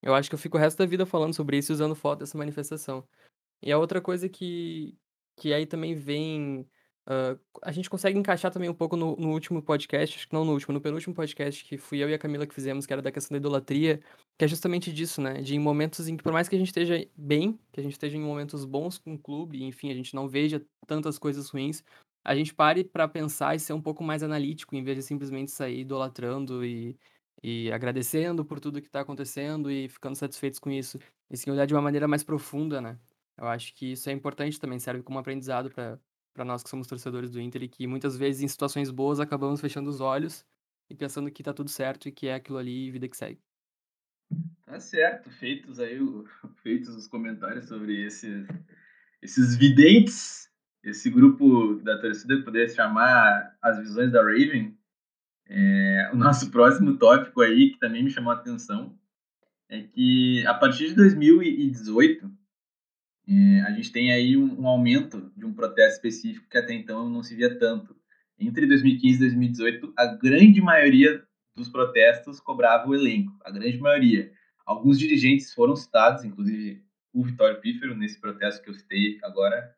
eu 0.03 0.15
acho 0.15 0.29
que 0.29 0.35
eu 0.35 0.39
fico 0.39 0.57
o 0.57 0.61
resto 0.61 0.79
da 0.79 0.87
vida 0.87 1.07
falando 1.07 1.35
sobre 1.35 1.59
isso 1.59 1.73
e 1.73 1.75
usando 1.75 1.95
foto 1.95 2.21
dessa 2.21 2.39
manifestação. 2.39 3.07
E 3.63 3.73
a 3.73 3.79
outra 3.79 4.01
coisa 4.01 4.29
que, 4.29 4.99
que 5.37 5.53
aí 5.55 5.67
também 5.67 5.95
vem 5.95 6.69
Uh, 7.05 7.39
a 7.63 7.73
gente 7.73 7.91
consegue 7.91 8.17
encaixar 8.17 8.53
também 8.53 8.69
um 8.69 8.75
pouco 8.75 8.97
no, 8.97 9.17
no, 9.17 9.33
último 9.33 9.61
podcast, 9.61 10.17
acho 10.17 10.29
que 10.29 10.33
não 10.33 10.45
no 10.45 10.53
último, 10.53 10.73
no 10.73 10.81
penúltimo 10.81 11.13
podcast, 11.13 11.65
que 11.65 11.77
fui 11.77 11.99
eu 11.99 12.09
e 12.09 12.15
a 12.15 12.19
Camila 12.19 12.47
que 12.47 12.55
fizemos, 12.55 12.87
que 12.87 12.93
era 12.93 13.03
da 13.03 13.11
questão 13.11 13.35
da 13.35 13.39
idolatria, 13.39 14.01
que 14.39 14.45
é 14.45 14.49
justamente 14.49 14.93
disso, 14.93 15.21
né? 15.21 15.43
De 15.43 15.57
em 15.57 15.59
momentos 15.59 16.07
em 16.07 16.17
que, 16.17 16.23
por 16.23 16.33
mais 16.33 16.49
que 16.49 16.55
a 16.55 16.59
gente 16.59 16.69
esteja 16.69 17.05
bem, 17.17 17.59
que 17.73 17.81
a 17.81 17.83
gente 17.83 17.93
esteja 17.93 18.17
em 18.17 18.21
momentos 18.21 18.65
bons 18.65 18.99
com 18.99 19.15
o 19.15 19.19
clube, 19.19 19.65
enfim, 19.65 19.91
a 19.91 19.95
gente 19.95 20.15
não 20.15 20.29
veja 20.29 20.65
tantas 20.87 21.19
coisas 21.19 21.51
ruins, 21.51 21.83
a 22.25 22.37
gente 22.37 22.55
pare 22.55 22.85
para 22.85 23.09
pensar 23.09 23.57
e 23.57 23.59
ser 23.59 23.73
um 23.73 23.83
pouco 23.83 24.05
mais 24.05 24.23
analítico, 24.23 24.77
em 24.77 24.85
vez 24.85 24.97
de 24.99 25.03
simplesmente 25.03 25.51
sair 25.51 25.81
idolatrando 25.81 26.65
e, 26.65 26.97
e 27.43 27.73
agradecendo 27.73 28.45
por 28.45 28.61
tudo 28.61 28.81
que 28.81 28.87
está 28.87 29.01
acontecendo 29.01 29.71
e 29.71 29.89
ficando 29.89 30.15
satisfeitos 30.17 30.61
com 30.61 30.71
isso. 30.71 30.99
E 31.29 31.37
sim 31.37 31.51
olhar 31.51 31.67
de 31.67 31.75
uma 31.75 31.83
maneira 31.83 32.07
mais 32.07 32.23
profunda, 32.23 32.81
né? 32.81 32.97
Eu 33.37 33.47
acho 33.49 33.75
que 33.75 33.93
isso 33.93 34.09
é 34.09 34.13
importante 34.13 34.61
também, 34.61 34.79
serve 34.79 35.03
como 35.03 35.19
aprendizado 35.19 35.71
para 35.71 35.99
para 36.33 36.45
nós 36.45 36.63
que 36.63 36.71
somos 36.71 36.87
torcedores 36.87 37.31
do 37.31 37.41
Inter 37.41 37.63
e 37.63 37.69
que 37.69 37.87
muitas 37.87 38.17
vezes 38.17 38.43
em 38.43 38.49
situações 38.49 38.91
boas 38.91 39.21
acabamos 39.21 39.61
fechando 39.61 39.91
os 39.91 40.01
olhos 40.01 40.45
e 40.89 40.95
pensando 40.95 41.31
que 41.31 41.43
tá 41.43 41.53
tudo 41.53 41.71
certo 41.71 42.09
e 42.09 42.13
que 42.13 42.27
é 42.27 42.35
aquilo 42.35 42.59
ali 42.59 42.91
vida 42.91 43.09
que 43.09 43.17
segue. 43.17 43.41
Tá 44.65 44.81
certo, 44.81 45.31
feitos 45.31 45.79
aí 45.79 45.99
feitos 46.63 46.97
os 46.97 47.07
comentários 47.07 47.67
sobre 47.67 48.03
esses 48.03 48.47
esses 49.21 49.57
videntes, 49.57 50.51
esse 50.83 51.09
grupo 51.09 51.77
da 51.85 52.01
torcida 52.01 52.37
que 52.37 52.43
poderia 52.43 52.69
chamar 52.69 53.57
as 53.63 53.79
visões 53.79 54.11
da 54.11 54.21
Raven. 54.21 54.77
É, 55.47 56.11
o 56.13 56.17
nosso 56.17 56.51
próximo 56.51 56.97
tópico 56.99 57.41
aí 57.41 57.71
que 57.71 57.79
também 57.79 58.03
me 58.03 58.11
chamou 58.11 58.33
a 58.33 58.37
atenção 58.37 58.99
é 59.69 59.83
que 59.83 60.45
a 60.47 60.55
partir 60.55 60.89
de 60.89 60.95
2018 60.95 62.31
é, 63.29 63.61
a 63.61 63.71
gente 63.73 63.93
tem 63.93 64.13
aí 64.13 64.37
um, 64.37 64.61
um, 64.61 64.67
aumento 64.67 65.33
de 65.37 65.47
um 65.47 65.53
protesto 65.53 65.95
específico 65.95 66.49
que 66.49 66.59
até 66.59 66.75
então 66.75 67.09
não 67.09 67.23
se 67.23 67.35
via 67.35 67.57
tanto. 67.59 67.97
Entre 68.39 68.67
2015 68.67 69.17
e 69.17 69.21
2018, 69.21 69.93
a 69.97 70.07
grande 70.07 70.61
maioria 70.61 71.23
dos 71.55 71.69
protestos 71.69 72.41
cobrava 72.41 72.89
o 72.89 72.95
elenco, 72.95 73.39
a 73.45 73.51
grande 73.51 73.79
maioria. 73.79 74.33
Alguns 74.67 74.99
dirigentes 74.99 75.53
foram 75.53 75.77
citados, 75.77 76.25
inclusive 76.25 76.83
o 77.13 77.23
Vitório 77.23 77.61
Pífero, 77.61 77.95
nesse 77.95 78.21
protesto 78.21 78.63
que 78.63 78.71
eu 78.71 78.75
citei 78.75 79.19
agora, 79.23 79.75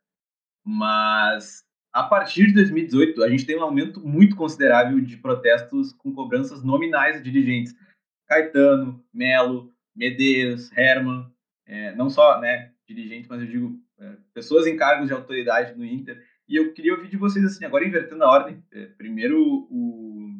mas 0.64 1.64
a 1.92 2.02
partir 2.02 2.46
de 2.46 2.54
2018, 2.54 3.22
a 3.22 3.28
gente 3.28 3.44
tem 3.46 3.56
um 3.56 3.62
aumento 3.62 4.00
muito 4.00 4.34
considerável 4.34 5.00
de 5.00 5.16
protestos 5.16 5.92
com 5.92 6.12
cobranças 6.12 6.62
nominais 6.62 7.22
de 7.22 7.30
dirigentes. 7.30 7.74
Caetano, 8.26 9.04
Melo, 9.12 9.72
Medeiros, 9.94 10.76
Herman, 10.76 11.26
é, 11.66 11.94
não 11.94 12.10
só 12.10 12.40
né, 12.40 12.72
dirigentes, 12.86 13.28
mas 13.28 13.40
eu 13.40 13.46
digo 13.46 13.80
é, 13.98 14.16
pessoas 14.32 14.66
em 14.66 14.76
cargos 14.76 15.08
de 15.08 15.14
autoridade 15.14 15.76
no 15.76 15.84
Inter. 15.84 16.22
E 16.48 16.56
eu 16.56 16.72
queria 16.72 16.94
ouvir 16.94 17.08
de 17.08 17.16
vocês, 17.16 17.44
assim, 17.44 17.64
agora 17.64 17.86
invertendo 17.86 18.22
a 18.24 18.30
ordem. 18.30 18.62
É, 18.72 18.86
primeiro 18.86 19.40
o, 19.70 20.30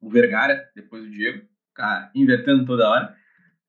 o 0.00 0.10
Vergara, 0.10 0.70
depois 0.74 1.04
o 1.04 1.10
Diego. 1.10 1.44
Cara, 1.74 2.10
invertendo 2.14 2.64
toda 2.64 2.88
hora. 2.88 3.16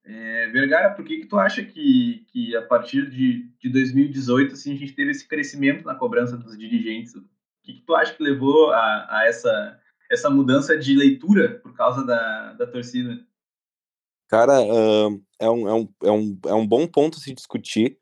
É, 0.05 0.47
Vergara, 0.47 0.91
por 0.91 1.03
que, 1.03 1.17
que 1.17 1.25
tu 1.25 1.37
acha 1.37 1.63
que, 1.63 2.25
que 2.29 2.55
a 2.55 2.61
partir 2.61 3.09
de, 3.09 3.51
de 3.59 3.69
2018 3.69 4.53
assim, 4.53 4.73
a 4.73 4.77
gente 4.77 4.93
teve 4.93 5.11
esse 5.11 5.27
crescimento 5.27 5.83
na 5.83 5.95
cobrança 5.95 6.37
dos 6.37 6.57
dirigentes? 6.57 7.13
O 7.15 7.25
que, 7.63 7.73
que 7.73 7.81
tu 7.81 7.93
acha 7.93 8.13
que 8.13 8.23
levou 8.23 8.71
a, 8.71 9.07
a 9.09 9.25
essa, 9.27 9.79
essa 10.09 10.29
mudança 10.29 10.77
de 10.77 10.95
leitura 10.95 11.59
por 11.61 11.75
causa 11.75 12.05
da, 12.05 12.53
da 12.53 12.65
torcida? 12.65 13.19
Cara, 14.27 14.61
uh, 14.61 15.23
é, 15.39 15.49
um, 15.49 15.67
é, 15.67 15.73
um, 15.73 15.89
é, 16.03 16.11
um, 16.11 16.39
é 16.47 16.53
um 16.53 16.67
bom 16.67 16.85
ponto 16.85 17.19
se 17.19 17.33
discutir 17.33 17.97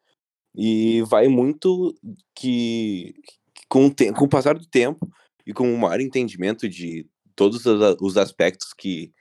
e 0.55 1.01
vai 1.03 1.27
muito 1.27 1.93
que, 2.33 3.13
que 3.53 3.63
com, 3.67 3.88
o 3.88 3.93
te, 3.93 4.11
com 4.11 4.25
o 4.25 4.29
passar 4.29 4.57
do 4.57 4.65
tempo 4.65 5.07
e 5.45 5.53
com 5.53 5.67
um 5.67 5.77
maior 5.77 5.99
entendimento 5.99 6.67
de 6.67 7.07
todos 7.35 7.65
os 7.65 8.17
aspectos 8.17 8.73
que, 8.73 9.11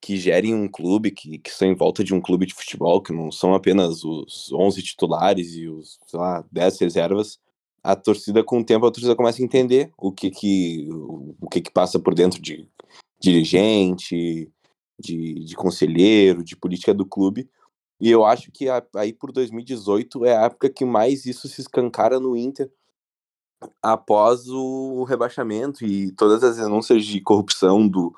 que 0.00 0.16
gerem 0.16 0.54
um 0.54 0.68
clube, 0.68 1.10
que, 1.10 1.38
que 1.38 1.50
estão 1.50 1.68
em 1.68 1.74
volta 1.74 2.02
de 2.04 2.14
um 2.14 2.20
clube 2.20 2.46
de 2.46 2.54
futebol, 2.54 3.02
que 3.02 3.12
não 3.12 3.30
são 3.30 3.54
apenas 3.54 4.04
os 4.04 4.50
11 4.52 4.82
titulares 4.82 5.54
e 5.54 5.68
os, 5.68 5.98
sei 6.06 6.18
lá, 6.18 6.44
10 6.50 6.78
reservas, 6.80 7.38
a 7.82 7.96
torcida, 7.96 8.42
com 8.42 8.60
o 8.60 8.64
tempo, 8.64 8.86
a 8.86 8.90
torcida 8.90 9.16
começa 9.16 9.42
a 9.42 9.44
entender 9.44 9.90
o 9.98 10.12
que 10.12 10.30
que, 10.30 10.88
o 10.90 11.48
que, 11.50 11.60
que 11.60 11.70
passa 11.70 11.98
por 11.98 12.14
dentro 12.14 12.40
de 12.40 12.68
dirigente, 13.20 14.50
de, 14.98 15.44
de 15.44 15.54
conselheiro, 15.54 16.42
de 16.42 16.56
política 16.56 16.92
do 16.92 17.06
clube. 17.06 17.48
E 18.00 18.10
eu 18.10 18.24
acho 18.24 18.50
que 18.52 18.66
aí 18.96 19.12
por 19.12 19.32
2018 19.32 20.24
é 20.24 20.36
a 20.36 20.42
época 20.44 20.70
que 20.70 20.84
mais 20.84 21.26
isso 21.26 21.48
se 21.48 21.60
escancara 21.60 22.20
no 22.20 22.36
Inter 22.36 22.70
após 23.82 24.48
o 24.48 25.02
rebaixamento 25.04 25.84
e 25.84 26.12
todas 26.12 26.44
as 26.44 26.56
denúncias 26.56 27.04
de 27.04 27.20
corrupção 27.20 27.88
do, 27.88 28.14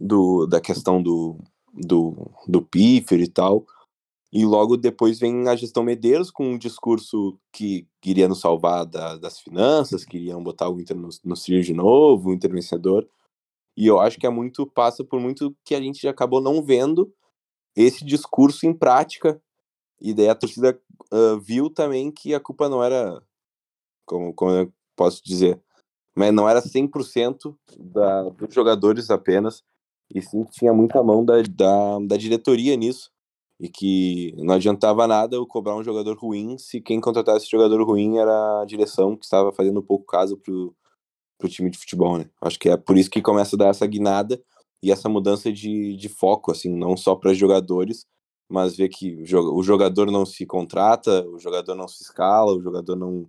do 0.00 0.46
da 0.46 0.60
questão 0.60 1.02
do, 1.02 1.36
do, 1.72 2.30
do 2.46 2.62
Pífero 2.62 3.22
e 3.22 3.28
tal. 3.28 3.66
E 4.32 4.46
logo 4.46 4.78
depois 4.78 5.18
vem 5.18 5.46
a 5.48 5.56
gestão 5.56 5.82
Medeiros 5.82 6.30
com 6.30 6.52
um 6.52 6.58
discurso 6.58 7.38
que 7.52 7.86
queria 8.00 8.28
nos 8.28 8.40
salvar 8.40 8.86
da, 8.86 9.16
das 9.16 9.38
finanças, 9.38 10.06
queriam 10.06 10.42
botar 10.42 10.70
o 10.70 10.80
Inter 10.80 10.96
no, 10.96 11.10
no 11.22 11.34
de 11.34 11.74
novo, 11.74 12.30
o 12.30 12.32
Inter 12.32 12.50
vencedor. 12.50 13.06
E 13.76 13.86
eu 13.86 14.00
acho 14.00 14.18
que 14.18 14.26
é 14.26 14.30
muito, 14.30 14.66
passa 14.66 15.02
por 15.02 15.20
muito 15.20 15.56
que 15.64 15.74
a 15.74 15.80
gente 15.80 16.06
acabou 16.06 16.40
não 16.40 16.62
vendo 16.62 17.12
esse 17.74 18.04
discurso 18.04 18.66
em 18.66 18.74
prática. 18.74 19.40
E 20.00 20.12
daí 20.12 20.28
a 20.28 20.34
torcida 20.34 20.78
uh, 21.12 21.38
viu 21.40 21.70
também 21.70 22.10
que 22.10 22.34
a 22.34 22.40
culpa 22.40 22.68
não 22.68 22.82
era, 22.82 23.22
como, 24.04 24.34
como 24.34 24.50
eu 24.50 24.72
posso 24.96 25.22
dizer, 25.24 25.60
mas 26.14 26.32
não 26.32 26.48
era 26.48 26.60
100% 26.60 27.56
da, 27.78 28.22
dos 28.30 28.54
jogadores 28.54 29.10
apenas, 29.10 29.62
e 30.14 30.20
sim 30.20 30.44
tinha 30.44 30.72
muita 30.72 31.02
mão 31.02 31.24
da, 31.24 31.40
da, 31.42 31.98
da 32.00 32.16
diretoria 32.16 32.76
nisso. 32.76 33.10
E 33.60 33.68
que 33.68 34.34
não 34.38 34.54
adiantava 34.54 35.06
nada 35.06 35.36
eu 35.36 35.46
cobrar 35.46 35.76
um 35.76 35.84
jogador 35.84 36.18
ruim 36.18 36.58
se 36.58 36.80
quem 36.80 37.00
contratasse 37.00 37.44
esse 37.44 37.50
jogador 37.50 37.80
ruim 37.84 38.18
era 38.18 38.62
a 38.62 38.64
direção 38.64 39.16
que 39.16 39.24
estava 39.24 39.52
fazendo 39.52 39.80
pouco 39.80 40.04
caso 40.04 40.36
pro, 40.36 40.74
pro 41.42 41.50
time 41.50 41.68
de 41.68 41.78
futebol, 41.78 42.18
né? 42.18 42.30
Acho 42.40 42.56
que 42.56 42.68
é 42.68 42.76
por 42.76 42.96
isso 42.96 43.10
que 43.10 43.20
começa 43.20 43.56
a 43.56 43.58
dar 43.58 43.68
essa 43.68 43.84
guinada 43.84 44.40
e 44.80 44.92
essa 44.92 45.08
mudança 45.08 45.52
de, 45.52 45.96
de 45.96 46.08
foco, 46.08 46.52
assim, 46.52 46.72
não 46.72 46.96
só 46.96 47.16
para 47.16 47.34
jogadores, 47.34 48.06
mas 48.48 48.76
ver 48.76 48.88
que 48.88 49.20
o 49.20 49.62
jogador 49.62 50.10
não 50.10 50.24
se 50.24 50.46
contrata, 50.46 51.26
o 51.28 51.38
jogador 51.38 51.74
não 51.74 51.88
se 51.88 52.04
escala, 52.04 52.52
o 52.52 52.62
jogador 52.62 52.94
não, 52.94 53.28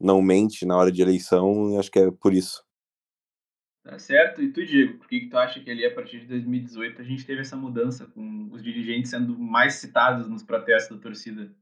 não 0.00 0.20
mente 0.20 0.66
na 0.66 0.76
hora 0.76 0.90
de 0.90 1.00
eleição, 1.00 1.78
acho 1.78 1.90
que 1.90 2.00
é 2.00 2.10
por 2.10 2.34
isso. 2.34 2.64
Tá 3.84 3.98
certo. 3.98 4.42
E 4.42 4.50
tu, 4.50 4.64
Diego, 4.64 4.98
por 4.98 5.06
que, 5.06 5.20
que 5.20 5.28
tu 5.28 5.36
acha 5.36 5.60
que 5.60 5.70
ali, 5.70 5.84
a 5.84 5.94
partir 5.94 6.20
de 6.20 6.26
2018, 6.26 7.02
a 7.02 7.04
gente 7.04 7.24
teve 7.24 7.42
essa 7.42 7.56
mudança, 7.56 8.06
com 8.06 8.48
os 8.50 8.62
dirigentes 8.62 9.10
sendo 9.10 9.38
mais 9.38 9.74
citados 9.74 10.28
nos 10.28 10.42
protestos 10.42 10.96
da 10.96 11.02
torcida? 11.02 11.54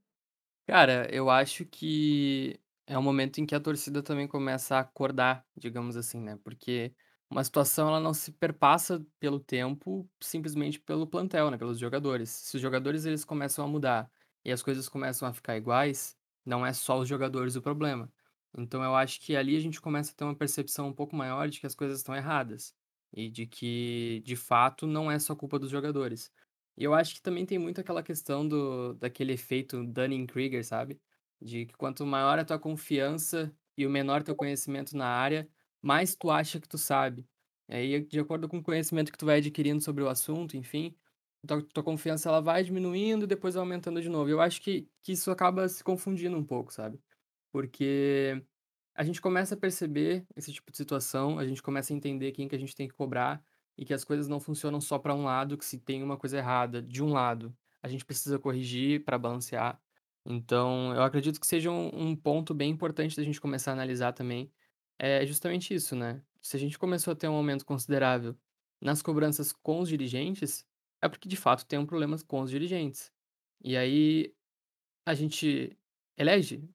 Cara, 0.67 1.09
eu 1.11 1.29
acho 1.29 1.65
que 1.65 2.61
é 2.87 2.99
um 2.99 3.03
momento 3.03 3.39
em 3.41 3.47
que 3.47 3.55
a 3.55 3.61
torcida 3.61 4.03
também 4.03 4.27
começa 4.29 4.77
a 4.77 4.81
acordar, 4.81 5.47
digamos 5.57 5.97
assim, 5.97 6.21
né? 6.21 6.39
Porque 6.45 6.95
uma 7.31 7.43
situação 7.45 7.89
ela 7.89 8.01
não 8.01 8.13
se 8.15 8.33
perpassa 8.33 9.05
pelo 9.21 9.41
tempo, 9.41 10.09
simplesmente 10.21 10.81
pelo 10.81 11.07
plantel, 11.07 11.51
né? 11.51 11.57
Pelos 11.59 11.79
jogadores. 11.79 12.31
Se 12.31 12.57
os 12.57 12.63
jogadores 12.63 13.05
eles 13.07 13.25
começam 13.25 13.65
a 13.65 13.69
mudar 13.69 14.11
e 14.45 14.53
as 14.53 14.63
coisas 14.63 14.89
começam 14.89 15.27
a 15.29 15.33
ficar 15.33 15.57
iguais, 15.57 16.17
não 16.45 16.65
é 16.67 16.73
só 16.73 16.99
os 16.99 17.09
jogadores 17.09 17.57
o 17.57 17.63
problema. 17.63 18.11
Então 18.57 18.83
eu 18.83 18.95
acho 18.95 19.21
que 19.21 19.35
ali 19.37 19.57
a 19.57 19.61
gente 19.61 19.81
começa 19.81 20.13
a 20.13 20.15
ter 20.15 20.25
uma 20.25 20.37
percepção 20.37 20.89
um 20.89 20.93
pouco 20.93 21.17
maior 21.17 21.49
de 21.49 21.61
que 21.61 21.67
as 21.67 21.75
coisas 21.75 21.99
estão 21.99 22.15
erradas 22.15 22.75
e 23.13 23.31
de 23.31 23.47
que, 23.47 24.23
de 24.25 24.37
fato, 24.37 24.87
não 24.87 25.11
é 25.11 25.19
só 25.19 25.35
culpa 25.35 25.59
dos 25.59 25.71
jogadores. 25.71 26.31
E 26.77 26.85
eu 26.85 26.95
acho 26.95 27.15
que 27.15 27.23
também 27.23 27.47
tem 27.47 27.59
muito 27.59 27.81
aquela 27.81 28.03
questão 28.03 28.47
do 28.47 28.95
daquele 28.95 29.33
efeito 29.33 29.85
Dunning-Kruger, 29.85 30.65
sabe? 30.65 31.01
De 31.43 31.67
que 31.67 31.75
quanto 31.77 32.07
maior 32.07 32.39
a 32.39 32.45
tua 32.45 32.59
confiança 32.59 33.55
e 33.77 33.87
o 33.87 33.91
menor 33.91 34.23
teu 34.23 34.37
conhecimento 34.37 34.97
na 34.97 35.07
área, 35.07 35.49
mais 35.81 36.15
tu 36.15 36.31
acha 36.31 36.61
que 36.61 36.69
tu 36.69 36.79
sabe. 36.79 37.27
E 37.69 37.75
aí, 37.75 38.01
de 38.05 38.21
acordo 38.21 38.49
com 38.49 38.59
o 38.59 38.63
conhecimento 38.63 39.11
que 39.13 39.19
tu 39.19 39.27
vai 39.27 39.39
adquirindo 39.39 39.83
sobre 39.83 40.03
o 40.05 40.09
assunto, 40.09 40.57
enfim, 40.57 40.95
tua, 41.47 41.63
tua 41.63 41.83
confiança 41.83 42.29
ela 42.29 42.41
vai 42.41 42.63
diminuindo 42.63 43.25
e 43.25 43.27
depois 43.27 43.57
aumentando 43.57 44.01
de 44.01 44.09
novo. 44.09 44.31
Eu 44.31 44.41
acho 44.41 44.61
que, 44.61 44.89
que 45.03 45.13
isso 45.13 45.31
acaba 45.31 45.69
se 45.69 45.83
confundindo 45.83 46.37
um 46.37 46.45
pouco, 46.45 46.73
sabe? 46.73 47.01
Porque 47.51 48.43
a 48.95 49.05
gente 49.05 49.21
começa 49.21 49.55
a 49.55 49.59
perceber 49.59 50.27
esse 50.37 50.53
tipo 50.53 50.71
de 50.71 50.77
situação, 50.77 51.39
a 51.39 51.47
gente 51.47 51.63
começa 51.63 51.93
a 51.93 51.97
entender 51.97 52.33
quem 52.33 52.49
que 52.49 52.55
a 52.55 52.59
gente 52.59 52.75
tem 52.75 52.89
que 52.89 52.95
cobrar 52.95 53.43
e 53.77 53.85
que 53.85 53.95
as 53.95 54.05
coisas 54.05 54.29
não 54.29 54.39
funcionam 54.41 54.81
só 54.81 54.99
para 54.99 55.15
um 55.15 55.25
lado, 55.25 55.57
que 55.57 55.65
se 55.65 55.79
tem 55.79 56.03
uma 56.03 56.17
coisa 56.17 56.39
errada 56.39 56.83
de 56.83 57.03
um 57.03 57.11
lado, 57.11 57.57
a 57.83 57.89
gente 57.89 58.05
precisa 58.05 58.39
corrigir 58.39 59.05
para 59.05 59.19
balancear. 59.19 59.81
Então, 60.25 60.95
eu 60.95 61.03
acredito 61.03 61.41
que 61.41 61.47
seja 61.47 61.71
um, 61.71 62.11
um 62.11 62.17
ponto 62.17 62.55
bem 62.55 62.71
importante 62.71 63.17
da 63.17 63.23
gente 63.25 63.41
começar 63.41 63.73
a 63.73 63.75
analisar 63.75 64.13
também. 64.13 64.53
É 64.99 65.27
justamente 65.27 65.75
isso, 65.75 65.97
né? 65.97 66.23
Se 66.41 66.57
a 66.57 66.61
gente 66.61 66.79
começou 66.79 67.13
a 67.13 67.17
ter 67.17 67.29
um 67.29 67.35
aumento 67.35 67.65
considerável 67.67 68.37
nas 68.81 69.03
cobranças 69.03 69.53
com 69.53 69.81
os 69.81 69.89
dirigentes, 69.89 70.65
é 71.01 71.09
porque 71.09 71.29
de 71.29 71.37
fato 71.37 71.67
tem 71.67 71.79
um 71.79 71.87
problema 71.87 72.17
com 72.27 72.41
os 72.41 72.51
dirigentes. 72.51 73.11
E 73.65 73.77
aí 73.77 74.33
a 75.07 75.15
gente 75.15 75.77
elege 76.17 76.69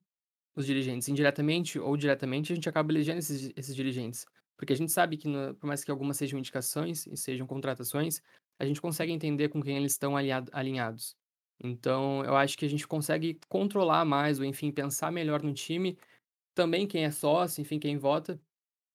os 0.56 0.66
dirigentes, 0.66 1.08
indiretamente 1.08 1.78
ou 1.78 1.96
diretamente, 1.96 2.52
a 2.52 2.56
gente 2.56 2.68
acaba 2.68 2.92
elegendo 2.92 3.18
esses, 3.18 3.52
esses 3.56 3.74
dirigentes. 3.76 4.26
Porque 4.56 4.72
a 4.72 4.76
gente 4.76 4.92
sabe 4.92 5.16
que, 5.16 5.28
no, 5.28 5.54
por 5.54 5.66
mais 5.66 5.84
que 5.84 5.90
algumas 5.90 6.16
sejam 6.16 6.38
indicações 6.38 7.06
e 7.06 7.16
sejam 7.16 7.46
contratações, 7.46 8.20
a 8.58 8.64
gente 8.66 8.80
consegue 8.80 9.12
entender 9.12 9.48
com 9.50 9.62
quem 9.62 9.76
eles 9.76 9.92
estão 9.92 10.16
alinhado, 10.16 10.50
alinhados. 10.52 11.16
Então, 11.62 12.24
eu 12.24 12.36
acho 12.36 12.56
que 12.56 12.64
a 12.64 12.68
gente 12.68 12.86
consegue 12.86 13.40
controlar 13.48 14.04
mais, 14.04 14.38
ou 14.38 14.44
enfim, 14.44 14.70
pensar 14.72 15.10
melhor 15.10 15.42
no 15.42 15.52
time. 15.52 15.98
Também 16.54 16.86
quem 16.86 17.04
é 17.04 17.10
sócio, 17.10 17.60
enfim, 17.62 17.78
quem 17.78 17.98
vota, 17.98 18.40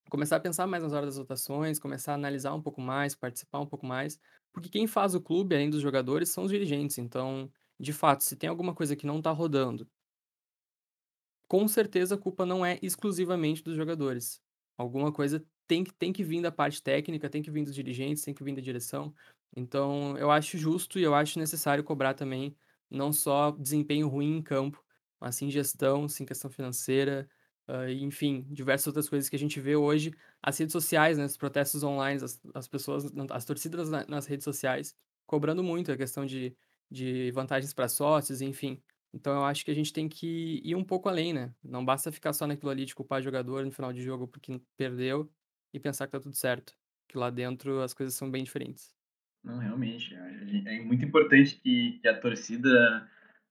começar 0.10 0.38
a 0.38 0.39
pensar 0.39 0.67
mais 0.67 0.84
nas 0.84 0.93
horas 0.93 1.08
das 1.10 1.17
votações, 1.17 1.80
começar 1.80 2.13
a 2.13 2.15
analisar 2.15 2.54
um 2.54 2.62
pouco 2.62 2.82
mais, 2.82 3.15
participar 3.15 3.60
um 3.60 3.67
pouco 3.67 3.86
mais. 3.86 4.19
Porque 4.54 4.69
quem 4.69 4.88
faz 4.88 5.15
o 5.15 5.21
clube, 5.21 5.56
além 5.56 5.69
dos 5.69 5.82
jogadores, 5.82 6.30
são 6.30 6.45
os 6.45 6.52
dirigentes. 6.52 6.97
Então, 6.99 7.52
de 7.80 7.93
fato, 7.93 8.23
se 8.23 8.36
tem 8.38 8.49
alguma 8.49 8.76
coisa 8.76 8.95
que 8.95 9.08
não 9.08 9.19
está 9.19 9.32
rodando, 9.32 9.88
com 11.47 11.67
certeza 11.67 12.15
a 12.15 12.17
culpa 12.17 12.45
não 12.45 12.65
é 12.65 12.80
exclusivamente 12.82 13.63
dos 13.63 13.76
jogadores. 13.76 14.41
Alguma 14.78 15.12
coisa 15.12 15.45
tem 15.67 15.84
que, 15.84 15.93
tem 15.93 16.12
que 16.12 16.23
vir 16.23 16.41
da 16.41 16.52
parte 16.52 16.82
técnica, 16.82 17.30
tem 17.30 17.41
que 17.41 17.52
vir 17.52 17.63
dos 17.63 17.76
dirigentes, 17.76 18.23
tem 18.23 18.34
que 18.34 18.43
vir 18.43 18.56
da 18.56 18.62
direção. 18.62 19.13
Então, 19.56 20.18
eu 20.18 20.32
acho 20.32 20.58
justo 20.58 21.00
e 21.00 21.04
eu 21.04 21.13
acho 21.16 21.39
necessário 21.39 21.84
cobrar 21.84 22.13
também 22.13 22.56
não 22.89 23.12
só 23.13 23.52
desempenho 23.52 24.08
ruim 24.08 24.38
em 24.38 24.42
campo, 24.42 24.84
mas 25.20 25.36
sim 25.36 25.50
gestão, 25.50 26.08
sim 26.08 26.26
questão 26.26 26.50
financeira, 26.50 27.30
uh, 27.68 27.88
enfim, 27.89 28.46
diversas 28.52 28.88
outras 28.88 29.10
coisas 29.10 29.30
que 29.30 29.36
a 29.36 29.39
gente 29.39 29.60
vê 29.60 29.76
hoje. 29.76 30.12
As 30.42 30.58
redes 30.58 30.74
sociais, 30.74 31.18
né, 31.18 31.26
os 31.26 31.38
protestos 31.38 31.84
online, 31.84 32.24
as, 32.24 32.42
as 32.54 32.68
pessoas, 32.68 33.06
as 33.32 33.46
torcidas 33.46 33.89
nas 34.08 34.26
redes 34.28 34.44
sociais, 34.44 34.96
cobrando 35.26 35.63
muito 35.63 35.92
a 35.92 35.98
questão 35.98 36.26
de, 36.26 36.56
de 36.89 37.32
vantagens 37.32 37.74
para 37.74 37.88
sócios, 37.88 38.42
enfim. 38.42 38.82
Então 39.13 39.34
eu 39.34 39.44
acho 39.46 39.63
que 39.63 39.72
a 39.72 39.76
gente 39.76 39.94
tem 39.94 40.10
que 40.10 40.60
ir 40.63 40.76
um 40.76 40.84
pouco 40.84 41.08
além, 41.10 41.34
né? 41.34 41.54
Não 41.63 41.86
basta 41.86 42.12
ficar 42.12 42.34
só 42.34 42.48
naquilo 42.48 42.72
ali 42.72 42.86
de 42.86 42.96
culpar 42.96 43.22
jogador 43.22 43.63
no 43.66 43.72
final 43.72 43.94
de 43.94 44.02
jogo 44.02 44.28
porque 44.28 44.60
perdeu 44.76 45.32
e 45.74 45.80
pensar 45.80 46.08
que 46.08 46.12
tá 46.12 46.20
tudo 46.20 46.36
certo. 46.36 46.74
Que 47.08 47.18
lá 47.18 47.30
dentro 47.30 47.82
as 47.82 47.94
coisas 47.94 48.16
são 48.16 48.30
bem 48.32 48.44
diferentes. 48.44 48.94
Não, 49.43 49.58
realmente. 49.58 50.15
É 50.65 50.82
muito 50.84 51.03
importante 51.03 51.60
que, 51.62 51.99
que 52.01 52.08
a 52.08 52.17
torcida 52.17 53.10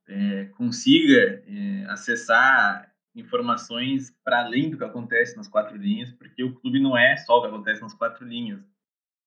é, 0.09 0.46
consiga 0.57 1.42
é, 1.46 1.85
acessar 1.88 2.90
informações 3.14 4.11
para 4.24 4.42
além 4.42 4.70
do 4.70 4.78
que 4.78 4.85
acontece 4.85 5.37
nas 5.37 5.48
quatro 5.48 5.76
linhas, 5.76 6.11
porque 6.12 6.42
o 6.42 6.55
clube 6.55 6.81
não 6.81 6.96
é 6.96 7.16
só 7.18 7.38
o 7.38 7.42
que 7.42 7.48
acontece 7.48 7.83
nas 7.83 7.92
quatro 7.92 8.26
linhas. 8.26 8.61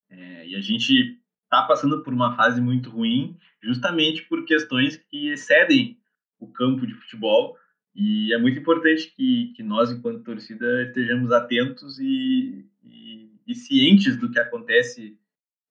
É, 0.09 0.47
e 0.47 0.55
a 0.55 0.61
gente 0.61 1.19
está 1.43 1.63
passando 1.63 2.03
por 2.03 2.13
uma 2.13 2.35
fase 2.35 2.59
muito 2.59 2.89
ruim, 2.89 3.37
justamente 3.61 4.23
por 4.23 4.43
questões 4.45 4.97
que 4.97 5.29
excedem 5.29 5.99
o 6.39 6.47
campo 6.47 6.85
de 6.85 6.93
futebol. 6.95 7.57
E 7.93 8.33
é 8.33 8.37
muito 8.37 8.59
importante 8.59 9.13
que, 9.15 9.53
que 9.55 9.63
nós, 9.63 9.91
enquanto 9.91 10.23
torcida, 10.23 10.83
estejamos 10.83 11.31
atentos 11.31 11.99
e, 11.99 12.65
e, 12.83 13.31
e 13.47 13.55
cientes 13.55 14.17
do 14.17 14.29
que 14.31 14.39
acontece 14.39 15.17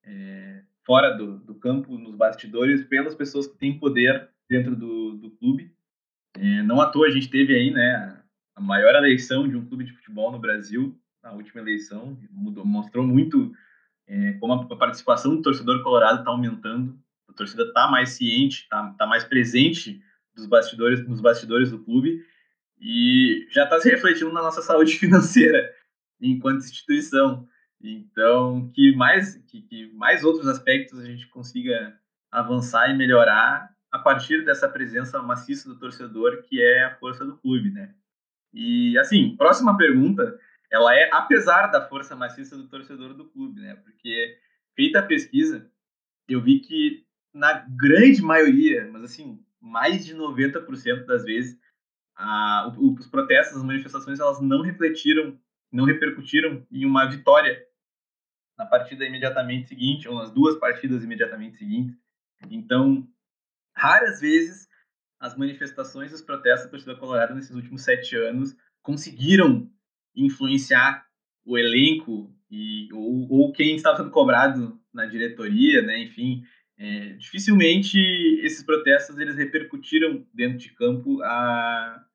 é, 0.03 0.63
fora 0.85 1.11
do, 1.11 1.39
do, 1.39 1.55
campo, 1.55 1.97
nos 1.97 2.15
bastidores, 2.15 2.83
pelas 2.85 3.15
pessoas 3.15 3.47
que 3.47 3.57
têm 3.57 3.79
poder 3.79 4.29
dentro 4.49 4.75
do, 4.75 5.17
do 5.17 5.31
clube. 5.31 5.73
É, 6.37 6.61
não 6.63 6.79
à 6.79 6.89
toa 6.89 7.07
a 7.07 7.11
gente 7.11 7.29
teve 7.29 7.55
aí 7.55 7.71
né, 7.71 8.21
a 8.55 8.61
maior 8.61 8.95
eleição 8.95 9.47
de 9.47 9.55
um 9.55 9.65
clube 9.65 9.83
de 9.83 9.93
futebol 9.93 10.31
no 10.31 10.39
Brasil, 10.39 10.97
na 11.23 11.33
última 11.33 11.61
eleição, 11.61 12.17
mudou, 12.29 12.65
mostrou 12.65 13.05
muito 13.05 13.51
é, 14.07 14.33
como 14.33 14.53
a 14.53 14.77
participação 14.77 15.35
do 15.35 15.41
torcedor 15.41 15.81
colorado 15.81 16.19
está 16.19 16.29
aumentando, 16.29 16.97
a 17.27 17.33
torcida 17.33 17.63
está 17.63 17.89
mais 17.89 18.09
ciente, 18.09 18.63
está 18.63 18.93
tá 18.97 19.07
mais 19.07 19.23
presente 19.23 20.01
dos 20.35 20.45
bastidores, 20.45 21.05
nos 21.07 21.21
bastidores 21.21 21.71
do 21.71 21.83
clube 21.83 22.23
e 22.79 23.47
já 23.49 23.63
está 23.63 23.79
se 23.79 23.89
refletindo 23.89 24.31
na 24.31 24.43
nossa 24.43 24.61
saúde 24.61 24.93
financeira 24.99 25.73
enquanto 26.21 26.59
instituição. 26.59 27.47
Então, 27.87 28.71
que 28.73 28.95
mais, 28.95 29.35
que, 29.47 29.61
que 29.61 29.93
mais 29.93 30.23
outros 30.23 30.47
aspectos 30.47 30.99
a 30.99 31.05
gente 31.05 31.27
consiga 31.27 31.99
avançar 32.31 32.89
e 32.89 32.97
melhorar 32.97 33.69
a 33.91 33.99
partir 33.99 34.43
dessa 34.43 34.67
presença 34.67 35.21
maciça 35.21 35.69
do 35.69 35.79
torcedor, 35.79 36.43
que 36.43 36.61
é 36.61 36.85
a 36.85 36.95
força 36.95 37.23
do 37.23 37.37
clube, 37.37 37.69
né? 37.69 37.93
E, 38.53 38.97
assim, 38.97 39.35
próxima 39.37 39.77
pergunta, 39.77 40.37
ela 40.71 40.95
é 40.95 41.09
apesar 41.13 41.67
da 41.67 41.87
força 41.87 42.15
maciça 42.15 42.57
do 42.57 42.67
torcedor 42.67 43.13
do 43.13 43.25
clube, 43.25 43.61
né? 43.61 43.75
Porque, 43.75 44.37
feita 44.75 44.99
a 44.99 45.05
pesquisa, 45.05 45.69
eu 46.27 46.41
vi 46.41 46.59
que, 46.59 47.05
na 47.33 47.65
grande 47.69 48.21
maioria, 48.21 48.89
mas, 48.91 49.03
assim, 49.03 49.39
mais 49.61 50.05
de 50.05 50.15
90% 50.15 51.05
das 51.05 51.23
vezes, 51.23 51.57
a, 52.15 52.73
os 52.77 53.07
protestos, 53.07 53.57
as 53.57 53.63
manifestações, 53.63 54.19
elas 54.19 54.41
não 54.41 54.61
refletiram, 54.61 55.39
não 55.71 55.85
repercutiram 55.85 56.65
em 56.71 56.85
uma 56.85 57.05
vitória 57.05 57.65
na 58.57 58.65
partida 58.65 59.05
imediatamente 59.05 59.67
seguinte, 59.67 60.07
ou 60.07 60.15
nas 60.15 60.31
duas 60.31 60.57
partidas 60.57 61.03
imediatamente 61.03 61.57
seguintes. 61.57 61.95
Então, 62.49 63.07
raras 63.75 64.19
vezes 64.21 64.67
as 65.19 65.35
manifestações 65.35 66.11
e 66.11 66.15
os 66.15 66.21
protestos 66.21 66.65
da 66.65 66.71
torcida 66.71 66.95
colorada 66.95 67.33
nesses 67.33 67.55
últimos 67.55 67.83
sete 67.83 68.15
anos 68.15 68.55
conseguiram 68.81 69.69
influenciar 70.15 71.05
o 71.45 71.57
elenco 71.57 72.33
e 72.49 72.91
ou, 72.93 73.27
ou 73.31 73.51
quem 73.51 73.75
estava 73.75 73.97
sendo 73.97 74.11
cobrado 74.11 74.79
na 74.93 75.05
diretoria, 75.05 75.81
né? 75.81 75.99
Enfim, 76.03 76.43
é, 76.77 77.13
dificilmente 77.13 77.97
esses 78.43 78.63
protestos 78.63 79.17
eles 79.17 79.35
repercutiram 79.35 80.25
dentro 80.33 80.57
de 80.57 80.73
campo 80.73 81.21
a, 81.23 82.05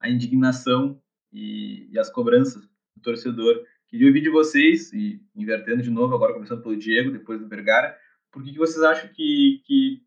a 0.00 0.08
indignação 0.08 1.00
e, 1.32 1.88
e 1.90 1.98
as 1.98 2.10
cobranças 2.10 2.62
do 2.96 3.02
torcedor. 3.02 3.64
Queria 3.88 4.06
ouvir 4.06 4.20
de 4.20 4.28
vocês, 4.28 4.92
e 4.92 5.20
invertendo 5.34 5.82
de 5.82 5.90
novo, 5.90 6.14
agora 6.14 6.34
começando 6.34 6.62
pelo 6.62 6.76
Diego, 6.76 7.10
depois 7.10 7.40
do 7.40 7.48
Vergara, 7.48 7.98
por 8.30 8.44
que, 8.44 8.52
vocês 8.56 8.82
acham 8.82 9.08
que, 9.14 9.62
que 9.64 10.02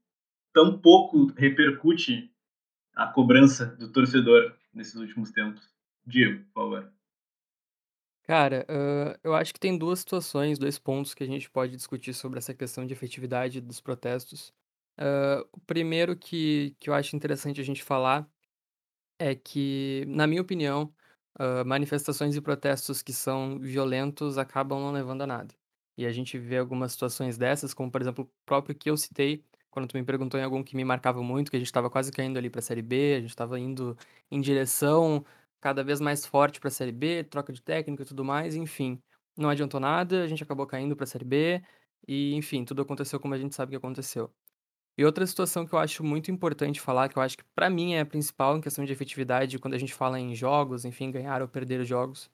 tão 0.53 0.79
pouco 0.79 1.25
repercute 1.35 2.31
a 2.93 3.07
cobrança 3.07 3.65
do 3.77 3.91
torcedor 3.91 4.55
nesses 4.71 4.95
últimos 4.95 5.31
tempos? 5.31 5.67
Diego, 6.05 6.43
por 6.45 6.53
favor. 6.53 6.93
Cara, 8.23 8.65
hã, 8.69 9.15
eu 9.23 9.33
acho 9.33 9.51
que 9.51 9.59
tem 9.59 9.75
duas 9.75 9.99
situações, 9.99 10.59
dois 10.59 10.77
pontos 10.77 11.15
que 11.15 11.23
a 11.23 11.27
gente 11.27 11.49
pode 11.49 11.75
discutir 11.75 12.13
sobre 12.13 12.37
essa 12.37 12.53
questão 12.53 12.85
de 12.85 12.93
efetividade 12.93 13.59
dos 13.59 13.81
protestos. 13.81 14.53
Hã, 14.97 15.43
o 15.51 15.59
primeiro 15.61 16.15
que 16.15 16.75
que 16.79 16.87
eu 16.89 16.93
acho 16.93 17.15
interessante 17.15 17.59
a 17.59 17.63
gente 17.63 17.83
falar 17.83 18.29
é 19.19 19.35
que, 19.35 20.05
na 20.07 20.27
minha 20.27 20.41
opinião, 20.41 20.93
hã, 21.39 21.63
manifestações 21.63 22.35
e 22.35 22.41
protestos 22.41 23.01
que 23.01 23.13
são 23.13 23.59
violentos 23.59 24.37
acabam 24.37 24.79
não 24.79 24.91
levando 24.91 25.21
a 25.23 25.27
nada. 25.27 25.53
E 25.97 26.05
a 26.05 26.11
gente 26.11 26.37
vê 26.37 26.57
algumas 26.57 26.93
situações 26.93 27.37
dessas, 27.37 27.73
como 27.73 27.91
por 27.91 28.01
exemplo, 28.01 28.25
o 28.25 28.29
próprio 28.45 28.75
que 28.75 28.89
eu 28.89 28.97
citei, 28.97 29.43
quando 29.69 29.87
tu 29.87 29.97
me 29.97 30.03
perguntou 30.03 30.39
em 30.39 30.43
algum 30.43 30.63
que 30.63 30.75
me 30.75 30.83
marcava 30.85 31.21
muito, 31.21 31.51
que 31.51 31.57
a 31.57 31.59
gente 31.59 31.67
estava 31.67 31.89
quase 31.89 32.11
caindo 32.11 32.37
ali 32.37 32.49
para 32.49 32.59
a 32.59 32.61
Série 32.61 32.81
B, 32.81 33.15
a 33.17 33.19
gente 33.21 33.29
estava 33.29 33.59
indo 33.59 33.97
em 34.29 34.41
direção 34.41 35.25
cada 35.59 35.83
vez 35.83 36.01
mais 36.01 36.25
forte 36.25 36.59
para 36.59 36.69
a 36.69 36.71
Série 36.71 36.91
B, 36.91 37.23
troca 37.23 37.53
de 37.53 37.61
técnico 37.61 38.01
e 38.03 38.05
tudo 38.05 38.23
mais, 38.25 38.55
enfim. 38.55 39.01
Não 39.37 39.49
adiantou 39.49 39.79
nada, 39.79 40.23
a 40.23 40.27
gente 40.27 40.43
acabou 40.43 40.65
caindo 40.67 40.95
para 40.95 41.03
a 41.03 41.07
Série 41.07 41.25
B 41.25 41.61
e, 42.07 42.33
enfim, 42.35 42.65
tudo 42.65 42.81
aconteceu 42.81 43.19
como 43.19 43.33
a 43.33 43.37
gente 43.37 43.55
sabe 43.55 43.71
que 43.71 43.75
aconteceu. 43.77 44.33
E 44.97 45.05
outra 45.05 45.25
situação 45.25 45.65
que 45.65 45.73
eu 45.73 45.79
acho 45.79 46.03
muito 46.03 46.31
importante 46.31 46.81
falar, 46.81 47.09
que 47.09 47.17
eu 47.17 47.21
acho 47.21 47.37
que 47.37 47.43
pra 47.55 47.69
mim 47.69 47.93
é 47.93 48.01
a 48.01 48.05
principal 48.05 48.57
em 48.57 48.61
questão 48.61 48.85
de 48.85 48.93
efetividade 48.93 49.57
quando 49.59 49.73
a 49.73 49.77
gente 49.77 49.93
fala 49.93 50.19
em 50.19 50.35
jogos, 50.35 50.85
enfim, 50.85 51.11
ganhar 51.11 51.41
ou 51.41 51.47
perder 51.47 51.83
jogos, 51.85 52.29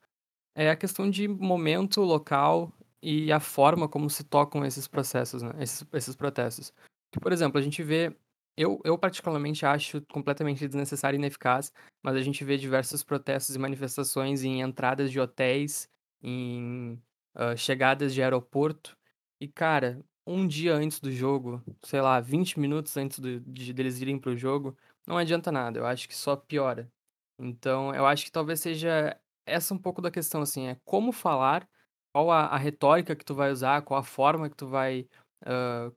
é 0.56 0.70
a 0.70 0.76
questão 0.76 1.10
de 1.10 1.28
momento, 1.28 2.02
local 2.02 2.72
e 3.02 3.32
a 3.32 3.40
forma 3.40 3.88
como 3.90 4.10
se 4.10 4.24
tocam 4.24 4.66
esses 4.66 4.88
processos, 4.88 5.42
né, 5.44 5.52
esses 5.60 5.86
esses 5.94 6.16
protestos. 6.16 6.74
Que, 7.14 7.20
por 7.20 7.32
exemplo, 7.34 7.60
a 7.60 7.62
gente 7.64 7.84
vê 7.84 8.16
eu 8.58 8.80
eu 8.86 8.98
particularmente 8.98 9.66
acho 9.66 10.02
completamente 10.12 10.68
desnecessário 10.68 11.18
e 11.18 11.20
ineficaz, 11.20 11.72
mas 12.04 12.16
a 12.16 12.22
gente 12.22 12.44
vê 12.46 12.58
diversos 12.58 13.04
protestos 13.04 13.56
e 13.56 13.60
manifestações 13.60 14.44
em 14.44 14.62
entradas 14.62 15.12
de 15.12 15.20
hotéis, 15.20 15.88
em, 16.24 17.02
hã, 17.36 17.56
chegadas 17.56 18.14
de 18.14 18.22
aeroporto, 18.24 18.98
e 19.42 19.48
cara, 19.48 20.04
um 20.28 20.48
dia 20.48 20.76
antes 20.76 21.00
do 21.00 21.12
jogo, 21.12 21.64
sei 21.84 22.02
lá, 22.02 22.20
20 22.22 22.60
minutos 22.60 22.96
antes 22.98 23.20
do 23.20 23.40
de 23.42 23.74
deles 23.74 24.00
irem 24.02 24.20
para 24.20 24.32
o 24.32 24.38
jogo, 24.38 24.78
não 25.08 25.18
adianta 25.18 25.52
nada, 25.52 25.80
eu 25.80 25.86
acho 25.86 26.08
que 26.08 26.16
só 26.16 26.36
piora. 26.36 26.92
Então 27.40 27.94
eu 27.96 28.06
acho 28.06 28.26
que 28.26 28.32
talvez 28.32 28.60
seja 28.62 29.18
essa 29.46 29.74
um 29.74 29.78
pouco 29.80 30.02
da 30.02 30.12
questão, 30.12 30.42
assim, 30.42 30.68
é 30.68 30.78
como 30.86 31.12
falar, 31.12 31.68
qual 32.14 32.32
a 32.32 32.48
a 32.48 32.58
retórica 32.58 33.16
que 33.16 33.26
tu 33.26 33.36
vai 33.36 33.52
usar, 33.52 33.82
qual 33.84 34.00
a 34.00 34.04
forma 34.04 34.50
que 34.50 34.56
tu 34.58 34.68
vai, 34.68 35.08
hã, 35.46 35.92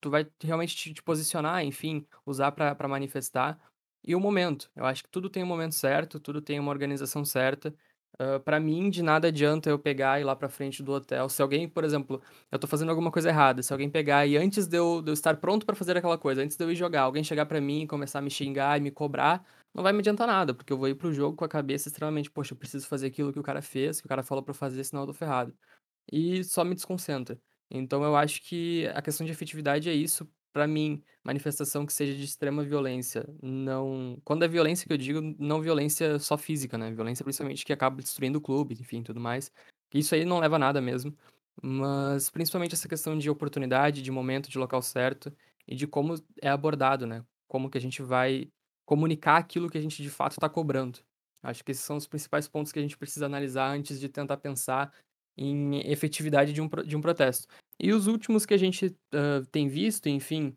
tu 0.00 0.10
vai 0.10 0.26
realmente 0.42 0.76
te 0.76 0.94
te 0.94 1.02
posicionar, 1.02 1.64
enfim, 1.64 2.06
usar 2.26 2.52
pra 2.52 2.88
manifestar, 2.88 3.58
e 4.06 4.14
o 4.16 4.20
momento. 4.20 4.70
Eu 4.76 4.84
acho 4.86 5.02
que 5.04 5.10
tudo 5.10 5.30
tem 5.30 5.42
um 5.44 5.46
momento 5.46 5.74
certo, 5.76 6.20
tudo 6.20 6.42
tem 6.42 6.60
uma 6.60 6.70
organização 6.72 7.24
certa. 7.24 7.74
Hã, 8.20 8.38
pra 8.40 8.60
mim, 8.60 8.90
de 8.90 9.02
nada 9.02 9.28
adianta 9.28 9.70
eu 9.70 9.78
pegar 9.78 10.18
e 10.18 10.22
ir 10.22 10.24
lá 10.24 10.36
pra 10.36 10.48
frente 10.48 10.82
do 10.82 10.92
hotel 10.92 11.28
se 11.30 11.40
alguém, 11.40 11.66
por 11.68 11.82
exemplo, 11.82 12.20
eu 12.50 12.58
tô 12.58 12.66
fazendo 12.66 12.90
alguma 12.90 13.10
coisa 13.10 13.30
errada, 13.30 13.62
se 13.62 13.72
alguém 13.72 13.88
pegar 13.90 14.26
e 14.26 14.36
antes 14.36 14.66
de 14.66 14.76
eu 14.76 15.00
de 15.00 15.10
eu 15.10 15.14
estar 15.14 15.36
pronto 15.38 15.64
pra 15.64 15.74
fazer 15.74 15.96
aquela 15.96 16.18
coisa, 16.18 16.42
antes 16.42 16.56
de 16.56 16.62
eu 16.64 16.70
ir 16.70 16.74
jogar, 16.76 17.02
alguém 17.02 17.24
chegar 17.24 17.46
pra 17.46 17.60
mim 17.60 17.82
e 17.82 17.86
começar 17.86 18.18
a 18.18 18.22
me 18.22 18.30
xingar 18.30 18.76
e 18.78 18.80
me 18.82 18.90
cobrar, 18.90 19.44
não 19.74 19.82
vai 19.82 19.92
me 19.94 20.00
adiantar 20.00 20.26
nada, 20.26 20.52
porque 20.54 20.72
eu 20.72 20.76
vou 20.78 20.88
ir 20.88 20.94
para 20.94 21.08
o 21.08 21.12
jogo 21.12 21.36
com 21.36 21.44
a 21.44 21.48
cabeça 21.48 21.88
extremamente: 21.88 22.30
"Poxa, 22.30 22.52
eu 22.52 22.58
preciso 22.58 22.86
fazer 22.86 23.06
aquilo 23.06 23.32
que 23.32 23.38
o 23.40 23.42
cara 23.42 23.62
fez, 23.62 23.98
que 24.00 24.06
o 24.06 24.08
cara 24.08 24.22
falou 24.22 24.44
pra 24.44 24.52
fazer, 24.54 24.84
senão 24.84 25.02
eu 25.02 25.06
tô 25.06 25.14
ferrado". 25.14 25.54
E 26.12 26.44
só 26.44 26.64
me 26.64 26.74
desconcentra. 26.74 27.38
Então 27.70 28.04
eu 28.04 28.16
acho 28.16 28.42
que 28.42 28.86
a 28.94 29.02
questão 29.02 29.26
de 29.26 29.32
efetividade 29.32 29.88
é 29.90 29.94
isso, 29.94 30.28
pra 30.52 30.66
mim, 30.66 31.02
manifestação 31.24 31.86
que 31.86 31.92
seja 31.92 32.14
de 32.14 32.24
extrema 32.24 32.62
violência, 32.62 33.24
não 33.42 34.20
quando 34.24 34.44
é 34.44 34.48
violência 34.48 34.86
que 34.86 34.92
eu 34.92 34.98
digo, 34.98 35.20
não 35.38 35.60
violência 35.60 36.18
só 36.18 36.36
física, 36.38 36.76
né, 36.78 36.90
violência 36.92 37.24
principalmente 37.24 37.64
que 37.64 37.72
acaba 37.72 38.02
destruindo 38.02 38.38
o 38.38 38.42
clube, 38.42 38.74
enfim, 38.80 39.02
tudo 39.02 39.20
mais. 39.20 39.50
Isso 39.94 40.14
aí 40.14 40.24
não 40.24 40.38
leva 40.38 40.56
a 40.56 40.58
nada 40.58 40.80
mesmo, 40.80 41.16
mas 41.62 42.30
principalmente 42.30 42.74
essa 42.74 42.88
questão 42.88 43.18
de 43.18 43.28
oportunidade, 43.30 44.02
de 44.02 44.10
momento, 44.10 44.50
de 44.50 44.58
local 44.58 44.82
certo 44.82 45.32
e 45.66 45.74
de 45.74 45.86
como 45.86 46.14
é 46.40 46.48
abordado, 46.48 47.06
né, 47.06 47.24
como 47.48 47.70
que 47.70 47.78
a 47.78 47.80
gente 47.80 48.02
vai 48.02 48.50
comunicar 48.84 49.36
aquilo 49.38 49.70
que 49.70 49.78
a 49.78 49.80
gente 49.82 50.02
de 50.02 50.10
fato 50.10 50.36
tá 50.36 50.48
cobrando. 50.48 51.00
Acho 51.42 51.64
que 51.64 51.72
esses 51.72 51.84
são 51.84 51.96
os 51.96 52.06
principais 52.06 52.46
pontos 52.46 52.72
que 52.72 52.78
a 52.78 52.82
gente 52.82 52.96
precisa 52.96 53.26
analisar 53.26 53.68
antes 53.68 53.98
de 53.98 54.08
tentar 54.08 54.36
pensar 54.36 54.92
em 55.36 55.80
efetividade 55.90 56.52
de 56.52 56.60
um 56.60 56.68
de 56.86 56.96
um 56.96 57.00
protesto. 57.00 57.46
E 57.80 57.92
os 57.92 58.06
últimos 58.06 58.46
que 58.46 58.54
a 58.54 58.58
gente, 58.58 58.96
hã, 59.12 59.42
tem 59.50 59.68
visto, 59.68 60.08
enfim, 60.08 60.56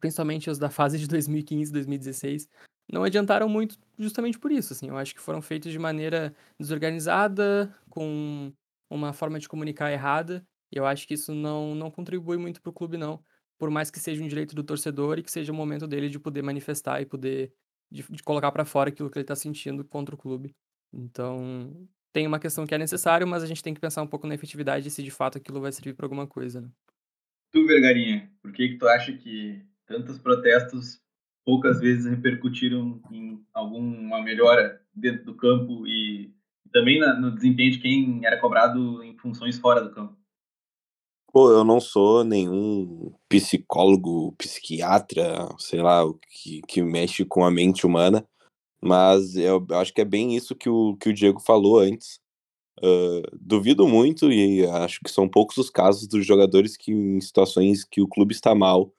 principalmente 0.00 0.50
os 0.50 0.58
da 0.58 0.70
fase 0.70 0.98
de 0.98 1.06
2015, 1.08 1.72
2016, 1.72 2.48
não 2.92 3.04
adiantaram 3.04 3.48
muito 3.48 3.76
justamente 3.98 4.38
por 4.38 4.50
isso, 4.52 4.72
assim, 4.72 4.88
eu 4.88 4.96
acho 4.96 5.14
que 5.14 5.20
foram 5.20 5.40
feitos 5.42 5.70
de 5.72 5.78
maneira 5.78 6.34
desorganizada, 6.58 7.74
com 7.88 8.52
uma 8.90 9.12
forma 9.12 9.38
de 9.38 9.48
comunicar 9.48 9.92
errada, 9.92 10.44
e 10.72 10.76
eu 10.78 10.86
acho 10.86 11.06
que 11.06 11.14
isso 11.14 11.34
não 11.34 11.74
não 11.74 11.90
contribui 11.90 12.36
muito 12.38 12.60
para 12.62 12.70
o 12.70 12.72
clube 12.72 12.96
não, 12.96 13.22
por 13.58 13.70
mais 13.70 13.90
que 13.90 14.00
seja 14.00 14.22
um 14.22 14.28
direito 14.28 14.54
do 14.54 14.64
torcedor 14.64 15.18
e 15.18 15.22
que 15.22 15.30
seja 15.30 15.52
o 15.52 15.54
momento 15.54 15.86
dele 15.86 16.08
de 16.08 16.18
poder 16.18 16.42
manifestar 16.42 17.00
e 17.00 17.06
poder 17.06 17.52
de 17.90 18.02
de 18.10 18.22
colocar 18.22 18.50
pra 18.52 18.64
fora 18.64 18.90
aquilo 18.90 19.10
que 19.10 19.18
ele 19.18 19.24
tá 19.26 19.36
sentindo 19.36 19.84
contra 19.84 20.14
o 20.14 20.18
clube. 20.18 20.54
Então, 20.92 21.88
tem 22.12 22.26
uma 22.26 22.38
questão 22.38 22.66
que 22.66 22.74
é 22.74 22.78
necessário, 22.78 23.26
mas 23.26 23.42
a 23.42 23.46
gente 23.46 23.62
tem 23.62 23.74
que 23.74 23.80
pensar 23.80 24.02
um 24.02 24.06
pouco 24.06 24.26
na 24.26 24.34
efetividade 24.34 24.88
e 24.88 24.90
se 24.90 25.02
de 25.02 25.10
fato 25.10 25.38
aquilo 25.38 25.60
vai 25.60 25.72
servir 25.72 25.94
pra 25.94 26.06
alguma 26.06 26.26
coisa, 26.26 26.60
né. 26.60 26.68
Tu, 27.52 27.66
Vergarinha, 27.66 28.30
por 28.42 28.52
que 28.52 28.68
que 28.68 28.78
tu 28.78 28.86
acha 28.86 29.12
que 29.12 29.64
tantos 29.86 30.18
protestos 30.18 31.00
poucas 31.44 31.80
vezes 31.80 32.06
repercutiram 32.06 33.00
em 33.10 33.44
alguma 33.52 34.22
melhora 34.22 34.80
dentro 34.94 35.24
do 35.24 35.34
campo 35.34 35.86
e 35.86 36.32
também 36.72 37.00
na 37.00 37.18
no 37.18 37.34
desempenho 37.34 37.72
de 37.72 37.78
quem 37.78 38.24
era 38.24 38.38
cobrado 38.40 39.02
em 39.02 39.16
funções 39.16 39.58
fora 39.58 39.80
do 39.80 39.92
campo? 39.92 40.16
Pô, 41.32 41.50
eu 41.50 41.64
não 41.64 41.80
sou 41.80 42.24
nenhum 42.24 43.12
psicólogo, 43.28 44.32
psiquiatra, 44.36 45.48
sei 45.58 45.80
lá, 45.80 46.04
o 46.04 46.14
que 46.14 46.60
que 46.66 46.82
mexe 46.82 47.24
com 47.24 47.44
a 47.44 47.50
mente 47.50 47.86
humana, 47.86 48.26
mas 48.82 49.36
eu 49.36 49.66
acho 49.72 49.92
que 49.94 50.00
é 50.00 50.04
bem 50.04 50.36
isso 50.36 50.54
que 50.56 50.68
o 50.68 50.96
que 50.96 51.10
o 51.10 51.14
Diego 51.14 51.40
falou 51.40 51.78
antes. 51.80 52.20
Hã, 52.82 53.22
duvido 53.40 53.88
muito 53.88 54.32
e 54.32 54.66
acho 54.66 55.00
que 55.04 55.10
são 55.10 55.28
poucos 55.28 55.56
os 55.58 55.70
casos 55.70 56.08
dos 56.08 56.26
jogadores 56.26 56.76
que 56.76 56.92
em 56.92 57.20
situações 57.20 57.84
que 57.84 58.00
o 58.02 58.08
clube 58.08 58.34
está 58.34 58.54
mal 58.54 58.92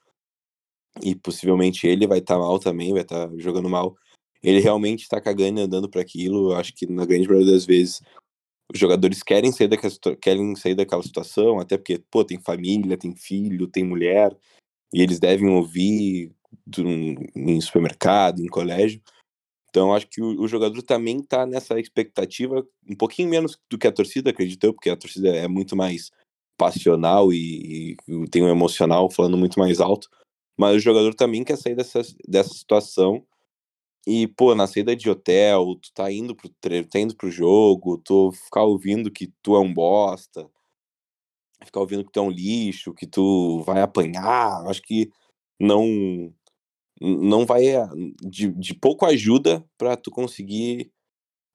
e 1.01 1.15
possivelmente 1.15 1.87
ele 1.87 2.07
vai 2.07 2.19
estar 2.19 2.37
mal 2.37 2.59
também, 2.59 2.91
vai 2.93 3.01
estar 3.03 3.29
jogando 3.37 3.69
mal, 3.69 3.95
ele 4.43 4.59
realmente 4.59 5.07
tá 5.07 5.21
cagando 5.21 5.59
e 5.59 5.63
andando 5.63 5.89
pra 5.89 6.01
aquilo, 6.01 6.53
acho 6.53 6.73
que 6.73 6.85
na 6.87 7.05
grande 7.05 7.27
maioria 7.27 7.51
das 7.53 7.65
vezes, 7.65 8.01
os 8.73 8.79
jogadores 8.79 9.23
querem 9.23 9.51
sair 9.51 9.67
daquela 9.69 9.93
querem 10.21 10.55
sair 10.55 10.75
daquela 10.75 11.03
situação, 11.03 11.59
até 11.59 11.77
porque, 11.77 12.01
pô, 12.11 12.23
tem 12.25 12.39
família, 12.39 12.97
tem 12.97 13.15
filho, 13.15 13.67
tem 13.67 13.83
mulher, 13.85 14.35
e 14.93 15.01
eles 15.01 15.19
devem 15.19 15.49
ouvir 15.49 16.31
do 16.67 16.83
em 16.89 17.61
supermercado, 17.61 18.41
em 18.41 18.47
colégio. 18.47 19.01
Então 19.71 19.93
acho 19.95 20.07
que 20.09 20.21
o 20.21 20.41
o 20.41 20.47
jogador 20.49 20.81
também 20.83 21.21
tá 21.23 21.45
nessa 21.47 21.79
expectativa, 21.79 22.65
um 22.89 22.95
pouquinho 22.95 23.29
menos 23.29 23.57
do 23.71 23.77
que 23.79 23.87
a 23.87 23.93
torcida, 23.93 24.29
acredito 24.31 24.65
eu, 24.65 24.73
porque 24.73 24.89
a 24.91 24.97
torcida 24.97 25.29
é 25.29 25.47
muito 25.47 25.75
mais 25.77 26.11
passional 26.57 27.33
e 27.33 27.95
e 28.07 28.29
tem 28.29 28.43
um 28.43 28.49
emocional 28.49 29.09
falando 29.11 29.37
muito 29.37 29.59
mais 29.59 29.79
alto, 29.81 30.09
mas 30.57 30.75
o 30.77 30.79
jogador 30.79 31.15
também 31.15 31.43
quer 31.45 31.57
sair 31.57 31.75
dessa 31.75 32.01
dessa 32.27 32.53
situação 32.53 33.25
e, 34.07 34.27
pô, 34.29 34.55
na 34.55 34.67
saída 34.67 34.95
de 34.95 35.09
hotel, 35.09 35.75
tu 35.81 35.91
tá 35.93 36.11
indo 36.11 36.35
para 36.35 36.47
o 36.47 36.51
tre 36.61 36.85
tá 36.85 36.99
indo 36.99 37.15
para 37.15 37.27
o 37.29 37.31
jogo, 37.31 37.97
tu 37.99 38.31
ficar 38.33 38.63
ouvindo 38.63 39.11
que 39.11 39.27
tu 39.43 39.55
é 39.55 39.59
um 39.61 39.73
bosta 39.73 40.49
ficar 41.65 41.79
ouvindo 41.81 42.03
que 42.05 42.11
tu 42.11 42.19
é 42.19 42.23
um 42.23 42.31
lixo, 42.31 42.93
que 42.93 43.05
tu 43.07 43.61
vai 43.63 43.81
apanhar, 43.81 44.65
acho 44.67 44.81
que 44.81 45.09
não 45.59 46.33
não 47.01 47.45
vai 47.45 47.75
a 47.75 47.89
de 48.23 48.49
de 48.53 48.75
pouco 48.75 49.05
ajuda 49.07 49.65
pra 49.77 49.97
tu 49.97 50.11
conseguir 50.11 50.91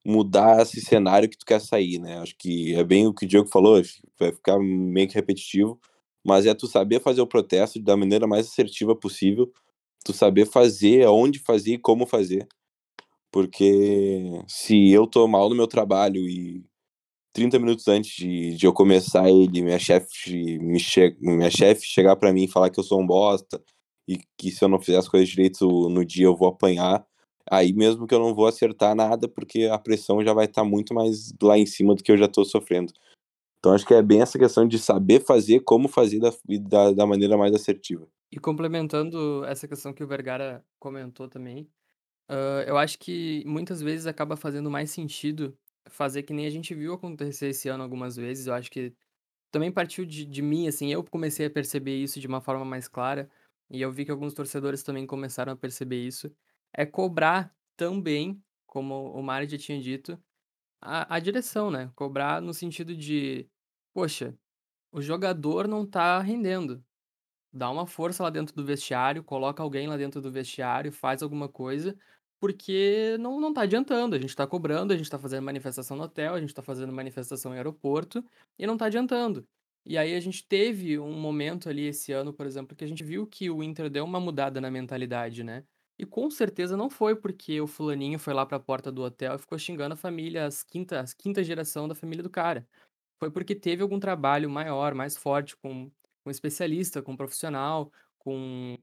mudar 0.07 0.63
esse 0.63 0.81
cenário 0.81 1.29
que 1.29 1.39
tu 1.39 1.47
quer 1.47 1.61
sair, 1.61 1.99
né, 2.01 2.19
acho 2.21 2.37
que 2.39 2.75
é 2.77 2.85
bem 2.85 3.07
o 3.09 3.15
que 3.15 3.27
o 3.27 3.29
Diego 3.29 3.49
falou, 3.49 3.83
vai 4.21 4.33
ficar 4.33 4.59
meio 4.61 5.09
que 5.09 5.15
repetitivo, 5.17 5.81
mas 6.25 6.47
é 6.47 6.55
tu 6.55 6.67
saber 6.69 7.01
fazer 7.03 7.21
o 7.23 7.27
protesto 7.27 7.81
da 7.81 7.97
maneira 7.97 8.27
mais 8.27 8.47
assertiva 8.49 8.97
possível, 8.97 9.53
tu 10.05 10.13
saber 10.15 10.47
fazer, 10.47 11.05
aonde 11.07 11.39
fazer 11.41 11.75
e 11.75 11.79
como 11.79 12.07
fazer, 12.07 12.47
porque 13.33 14.23
se 14.49 14.91
eu 14.93 15.07
tô 15.07 15.29
mal 15.29 15.49
no 15.51 15.57
meu 15.57 15.67
trabalho 15.69 16.23
e 16.29 16.65
30 17.35 17.59
minutos 17.61 17.89
antes 17.89 18.13
de 18.17 18.57
de 18.57 18.67
eu 18.67 18.73
começar 18.75 19.29
ele, 19.31 19.63
minha 19.63 19.79
chefe 19.79 20.59
me 20.61 20.81
che 20.81 21.17
minha 21.21 21.51
chefe 21.51 21.87
chegar 21.87 22.17
pra 22.17 22.33
mim 22.33 22.45
e 22.45 22.49
falar 22.49 22.71
que 22.71 22.81
eu 22.81 22.85
sou 22.85 23.01
um 23.03 23.07
bosta, 23.07 23.63
e 24.09 24.19
que 24.39 24.51
se 24.51 24.65
eu 24.65 24.69
não 24.69 24.81
fizer 24.81 24.99
as 24.99 25.09
coisas 25.09 25.29
direito 25.29 25.67
no 25.89 26.05
dia 26.05 26.27
eu 26.27 26.37
vou 26.37 26.49
apanhar, 26.49 27.07
aí 27.51 27.73
mesmo 27.73 28.07
que 28.07 28.15
eu 28.15 28.21
não 28.21 28.35
vou 28.35 28.47
acertar 28.47 28.95
nada, 28.95 29.29
porque 29.29 29.65
a 29.65 29.79
pressão 29.79 30.23
já 30.25 30.33
vai 30.33 30.47
estar 30.47 30.65
muito 30.65 30.95
mais 30.95 31.33
lá 31.43 31.59
em 31.59 31.67
cima 31.67 31.95
do 31.95 32.03
que 32.03 32.13
eu 32.13 32.19
já 32.19 32.29
tô 32.29 32.45
sofrendo. 32.45 32.93
Então 33.59 33.73
acho 33.75 33.87
que 33.87 33.95
é 33.95 34.03
bem 34.03 34.23
essa 34.23 34.39
questão 34.39 34.67
de 34.67 34.79
saber 34.79 35.25
fazer, 35.25 35.61
como 35.61 35.89
fazer 35.89 36.21
da 36.21 36.31
da 36.61 36.93
da 36.93 37.07
maneira 37.07 37.37
mais 37.37 37.55
assertiva. 37.55 38.07
E 38.33 38.39
complementando 38.39 39.45
essa 39.45 39.69
questão 39.69 39.93
que 39.93 40.03
o 40.03 40.07
Vergara 40.07 40.65
comentou 40.79 41.29
também, 41.29 41.69
hã, 42.31 42.65
eu 42.67 42.77
acho 42.79 42.99
que 42.99 43.45
muitas 43.47 43.81
vezes 43.83 44.07
acaba 44.07 44.37
fazendo 44.37 44.71
mais 44.71 44.91
sentido 44.91 45.57
fazer 45.89 46.23
que 46.25 46.33
nem 46.35 46.47
a 46.47 46.51
gente 46.51 46.75
viu 46.75 46.95
acontecer 46.95 47.49
esse 47.49 47.69
ano 47.69 47.83
algumas 47.85 48.17
vezes, 48.17 48.47
eu 48.49 48.55
acho 48.55 48.71
que 48.71 48.95
também 49.53 49.73
partiu 49.73 50.05
de 50.07 50.25
de 50.27 50.43
mim, 50.43 50.69
assim, 50.69 50.93
eu 50.93 51.05
comecei 51.05 51.47
a 51.47 51.51
perceber 51.51 51.97
isso 51.97 52.21
de 52.21 52.27
uma 52.29 52.41
forma 52.43 52.65
mais 52.65 52.89
clara, 52.89 53.31
e 53.71 53.81
eu 53.83 53.93
vi 53.93 54.05
que 54.05 54.11
alguns 54.11 54.35
torcedores 54.35 54.83
também 54.83 55.07
começaram 55.07 55.53
a 55.53 55.57
perceber 55.57 56.05
isso, 56.07 56.33
é 56.73 56.87
cobrar 56.87 57.55
também, 57.77 58.43
como 58.67 59.11
o 59.13 59.23
Mário 59.23 59.49
já 59.49 59.59
tinha 59.59 59.81
dito, 59.81 60.19
a 60.81 61.17
a 61.17 61.21
direção, 61.21 61.71
né, 61.71 61.91
cobrar 61.97 62.41
no 62.43 62.55
sentido 62.55 62.97
de: 62.97 63.49
"Poxa, 63.95 64.37
o 64.93 65.03
jogador 65.03 65.69
não 65.69 65.87
tá 65.87 66.21
rendendo, 66.23 66.85
dá 67.53 67.71
uma 67.71 67.87
força 67.87 68.23
lá 68.23 68.31
dentro 68.31 68.55
do 68.55 68.65
vestiário, 68.65 69.25
coloca 69.25 69.63
alguém 69.63 69.89
lá 69.89 69.97
dentro 69.97 70.21
do 70.21 70.31
vestiário, 70.33 70.93
faz 70.93 71.23
alguma 71.23 71.49
coisa, 71.49 71.97
porque 72.41 73.17
não 73.21 73.41
não 73.41 73.53
tá 73.55 73.63
adiantando, 73.63 74.15
a 74.17 74.19
gente 74.21 74.37
tá 74.37 74.47
cobrando, 74.47 74.93
a 74.93 74.97
gente 74.97 75.11
tá 75.11 75.19
fazendo 75.19 75.45
manifestação 75.45 75.97
no 75.97 76.05
hotel, 76.05 76.35
a 76.35 76.41
gente 76.41 76.55
tá 76.55 76.63
fazendo 76.63 76.93
manifestação 76.93 77.53
em 77.55 77.57
aeroporto, 77.59 78.25
e 78.59 78.67
não 78.67 78.77
tá 78.77 78.87
adiantando". 78.87 79.47
E 79.87 79.97
aí 79.97 80.15
a 80.17 80.21
gente 80.21 80.47
teve 80.47 80.99
um 80.99 81.13
momento 81.13 81.69
ali 81.69 81.87
esse 81.87 82.13
ano, 82.13 82.33
por 82.33 82.45
exemplo, 82.47 82.77
que 82.77 82.85
a 82.85 82.89
gente 82.89 83.05
viu 83.05 83.27
que 83.27 83.49
o 83.51 83.63
Inter 83.63 83.89
deu 83.89 84.05
uma 84.05 84.19
mudada 84.21 84.61
na 84.61 84.71
mentalidade, 84.71 85.45
né? 85.45 85.65
E 85.99 86.05
com 86.05 86.29
certeza 86.31 86.77
não 86.77 86.91
foi 86.91 87.15
porque 87.17 87.61
o 87.61 87.67
fulaninho 87.67 88.19
foi 88.19 88.35
lá 88.35 88.45
pra 88.45 88.59
porta 88.61 88.91
do 88.93 89.03
hotel 89.03 89.37
e 89.37 89.39
ficou 89.39 89.59
xingando 89.59 89.95
a 89.95 89.97
família, 89.97 90.45
as 90.47 90.63
quinta, 90.65 91.01
as 91.01 91.15
quinta 91.15 91.43
geração 91.45 91.87
da 91.89 91.95
família 91.95 92.23
do 92.23 92.29
cara. 92.31 92.67
Foi 93.19 93.31
porque 93.31 93.55
teve 93.55 93.83
algum 93.83 94.01
trabalho 94.01 94.51
maior, 94.51 94.95
mais 94.95 95.17
forte, 95.17 95.57
com, 95.57 95.91
com 95.91 96.29
um 96.29 96.31
especialista, 96.31 97.03
com 97.03 97.13
um 97.13 97.17
profissional, 97.17 97.93
com, 98.19 98.77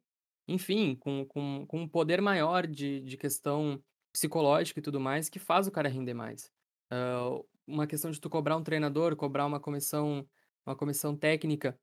enfim, 0.48 0.96
com, 0.96 1.26
com, 1.26 1.66
com 1.68 1.82
um 1.82 1.88
poder 1.88 2.22
maior 2.22 2.66
de, 2.68 3.02
de 3.02 3.18
questão 3.18 3.84
psicológica 4.12 4.80
e 4.80 4.84
tudo 4.84 5.00
mais, 5.00 5.30
que 5.30 5.40
faz 5.40 5.68
o 5.68 5.72
cara 5.72 5.90
render 5.90 6.14
mais. 6.14 6.52
Ah, 6.92 7.40
uma 7.68 7.88
questão 7.88 8.12
de 8.12 8.20
tu 8.20 8.30
cobrar 8.30 8.58
um 8.58 8.64
treinador, 8.64 9.16
cobrar 9.16 9.46
uma 9.46 9.60
comissão, 9.60 10.28
uma 10.66 10.76
comissão 10.76 11.16
técnica, 11.16 11.78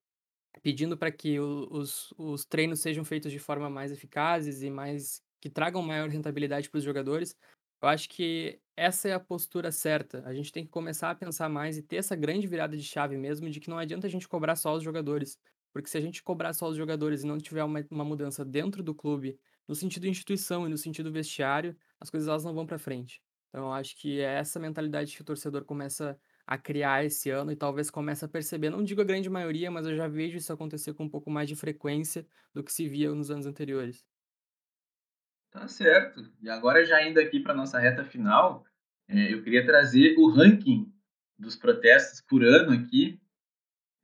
pedindo 0.63 0.97
para 0.99 1.11
que 1.13 1.39
o- 1.41 1.69
os, 1.71 2.13
os 2.19 2.45
treinos 2.45 2.81
sejam 2.81 3.05
feitos 3.05 3.33
de 3.33 3.39
forma 3.39 3.71
mais 3.71 3.93
eficazes 3.93 4.63
e 4.63 4.71
mais 4.71 5.23
que 5.41 5.49
tragam 5.51 5.83
maior 5.83 6.09
rentabilidade 6.09 6.69
para 6.71 6.79
os 6.79 6.85
jogadores. 6.85 7.37
Eu 7.83 7.89
acho 7.89 8.09
que 8.09 8.61
essa 8.77 9.09
é 9.09 9.13
a 9.15 9.21
postura 9.21 9.73
certa. 9.73 10.23
A 10.27 10.35
gente 10.35 10.53
tem 10.53 10.65
que 10.65 10.71
começar 10.71 11.11
a 11.11 11.15
pensar 11.15 11.49
mais 11.49 11.79
e 11.79 11.83
ter 11.83 11.97
essa 11.97 12.15
grande 12.17 12.47
virada 12.47 12.77
de 12.77 12.83
chave 12.83 13.17
mesmo, 13.17 13.49
de 13.49 13.59
que 13.61 13.71
não 13.71 13.79
adianta 13.79 14.07
a 14.07 14.11
gente 14.11 14.29
cobrar 14.29 14.57
só 14.57 14.75
os 14.75 14.83
jogadores. 14.83 15.39
Porque 15.73 15.89
se 15.89 15.97
a 15.97 16.01
gente 16.01 16.23
cobrar 16.23 16.53
só 16.53 16.69
os 16.69 16.77
jogadores 16.77 17.23
e 17.23 17.27
não 17.27 17.39
tiver 17.39 17.65
uma, 17.65 17.85
uma 17.91 18.05
mudança 18.05 18.45
dentro 18.45 18.83
do 18.83 18.95
clube, 18.95 19.39
no 19.69 19.75
sentido 19.75 20.07
instituição 20.07 20.67
e 20.67 20.71
no 20.71 20.77
sentido 20.77 21.13
vestiário, 21.13 21.77
as 22.01 22.11
coisas 22.11 22.29
elas 22.29 22.45
não 22.45 22.55
vão 22.55 22.67
para 22.67 22.79
frente. 22.79 23.23
Então 23.49 23.67
eu 23.67 23.73
acho 23.73 23.97
que 23.97 24.21
é 24.21 24.35
essa 24.39 24.59
mentalidade 24.61 25.15
que 25.15 25.23
o 25.23 25.25
torcedor 25.25 25.65
começa 25.65 26.19
a 26.51 26.59
criar 26.59 27.05
esse 27.05 27.31
ano 27.31 27.53
e 27.53 27.57
talvez 27.57 27.93
comece 27.93 28.25
a 28.25 28.29
perceber, 28.29 28.71
não 28.71 28.83
digo 28.83 29.01
a 29.01 29.05
grande 29.05 29.31
maioria, 29.31 29.71
mas 29.71 29.87
eu 29.87 29.95
já 29.95 30.09
vejo 30.09 30.37
isso 30.37 30.53
acontecer 30.53 30.93
com 30.95 31.05
um 31.05 31.09
pouco 31.09 31.31
mais 31.31 31.49
de 31.49 31.55
frequência 31.55 32.27
do 32.53 32.65
que 32.65 32.73
se 32.73 32.89
via 32.89 33.15
nos 33.15 33.31
anos 33.31 33.47
anteriores. 33.47 34.05
Tá 35.53 35.69
certo. 35.69 36.29
E 36.43 36.51
agora, 36.51 36.85
já 36.85 37.07
indo 37.07 37.21
aqui 37.21 37.39
para 37.39 37.55
nossa 37.55 37.79
reta 37.79 38.05
final, 38.05 38.65
é, 39.07 39.33
eu 39.33 39.45
queria 39.45 39.65
trazer 39.65 40.17
o 40.19 40.29
ranking 40.29 40.93
dos 41.39 41.55
protestos 41.55 42.21
por 42.21 42.43
ano 42.43 42.73
aqui, 42.73 43.21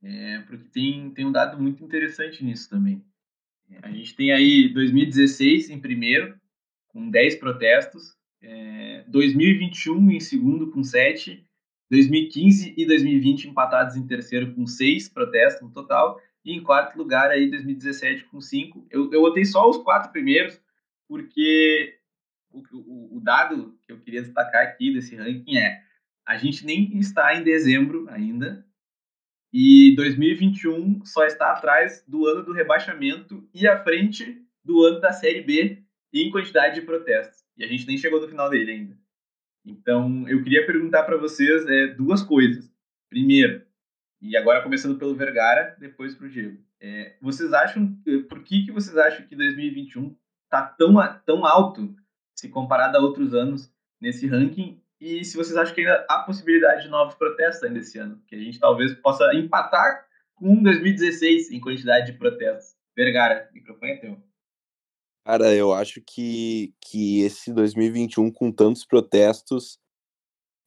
é, 0.01 0.39
porque 0.43 0.69
tem, 0.69 1.11
tem 1.11 1.27
um 1.27 1.33
dado 1.33 1.61
muito 1.61 1.83
interessante 1.83 2.45
nisso 2.45 2.71
também. 2.71 3.05
A 3.83 3.91
gente 3.91 4.15
tem 4.15 4.31
aí 4.31 4.73
2016 4.73 5.69
em 5.71 5.81
primeiro, 5.81 6.41
com 6.87 7.11
10 7.11 7.35
protestos, 7.41 8.17
é, 8.41 9.05
2021 9.09 10.13
em 10.13 10.21
segundo, 10.21 10.71
com 10.71 10.85
7, 10.85 11.45
2015 11.91 12.75
e 12.77 12.87
2020 12.87 13.49
empatados 13.49 13.97
em 13.97 14.07
terceiro, 14.07 14.55
com 14.55 14.67
6 14.67 15.09
protestos 15.09 15.63
no 15.63 15.73
total, 15.73 16.21
e 16.45 16.53
em 16.53 16.63
quarto 16.63 16.97
lugar 16.97 17.31
aí 17.31 17.51
2017 17.51 18.25
com 18.25 18.41
5. 18.41 18.87
Eu, 18.91 19.13
eu 19.13 19.21
botei 19.21 19.45
só 19.45 19.69
os 19.69 19.79
quatro 19.79 20.11
primeiros, 20.13 20.61
porque 21.09 21.99
o, 22.51 22.63
o, 22.73 23.17
o 23.17 23.21
dado 23.21 23.79
que 23.87 23.93
eu 23.93 24.01
queria 24.01 24.23
destacar 24.23 24.63
aqui 24.63 24.93
desse 24.93 25.15
ranking 25.17 25.57
é 25.57 25.83
a 26.25 26.37
gente 26.37 26.67
nem 26.67 26.99
está 26.99 27.37
em 27.37 27.45
dezembro 27.45 28.09
ainda, 28.09 28.67
e 29.53 29.95
2021 29.97 31.05
só 31.05 31.25
está 31.25 31.53
atrás 31.53 32.05
do 32.07 32.27
ano 32.27 32.43
do 32.43 32.53
rebaixamento 32.53 33.49
e 33.55 33.67
à 33.67 33.83
frente 33.83 34.43
do 34.65 34.83
ano 34.83 35.01
da 35.01 35.13
Série 35.13 35.41
B 35.41 35.83
em 36.13 36.31
quantidade 36.31 36.75
de 36.75 36.83
protestos. 36.87 37.45
E 37.57 37.65
a 37.65 37.67
gente 37.67 37.87
nem 37.87 37.97
chegou 37.97 38.21
no 38.21 38.29
final 38.29 38.51
dele 38.51 38.73
ainda. 38.73 38.99
Então, 39.67 40.29
eu 40.29 40.43
queria 40.45 40.65
perguntar 40.65 41.03
para 41.03 41.17
vocês 41.17 41.67
é, 41.67 41.89
duas 41.89 42.23
coisas. 42.23 42.73
Primeiro, 43.11 43.63
e 44.23 44.37
agora 44.37 44.63
começando 44.63 44.99
pelo 44.99 45.17
Vergara, 45.17 45.77
depois 45.79 46.15
para 46.15 46.27
o 46.27 46.31
Diego. 46.31 46.65
É, 46.81 47.17
vocês 47.21 47.53
acham, 47.53 47.97
por 48.29 48.45
que, 48.45 48.65
que 48.65 48.73
vocês 48.73 48.97
acham 48.97 49.27
que 49.27 49.35
2021 49.35 50.17
está 50.45 50.63
tão, 50.63 50.95
tão 51.25 51.45
alto 51.45 51.95
se 52.35 52.49
comparado 52.49 52.97
a 52.97 53.01
outros 53.01 53.35
anos 53.35 53.73
nesse 54.01 54.27
ranking? 54.27 54.81
E 55.01 55.25
se 55.25 55.37
vocês 55.37 55.57
acham 55.57 55.75
que 55.75 55.81
ainda 55.81 56.07
há 56.09 56.21
possibilidade 56.21 56.85
de 56.85 56.89
novos 56.89 57.15
protestos 57.17 57.65
ainda 57.65 57.81
esse 57.81 57.99
ano, 57.99 58.23
que 58.27 58.37
a 58.37 58.39
gente 58.39 58.61
talvez 58.61 58.95
possa 58.95 59.35
empatar 59.35 60.07
com 60.35 60.63
2016 60.63 61.51
em 61.51 61.61
quantidade 61.61 62.13
de 62.13 62.19
protestos. 62.19 62.77
Vergara, 62.95 63.51
microfone 63.53 63.93
é 63.93 63.97
teu. 63.97 64.23
Cara, 65.27 65.53
eu 65.53 65.73
acho 65.73 66.01
que, 66.07 66.73
que 66.81 67.23
esse 67.23 67.53
2021, 67.53 68.31
com 68.31 68.53
tantos 68.53 68.85
protestos, 68.85 69.77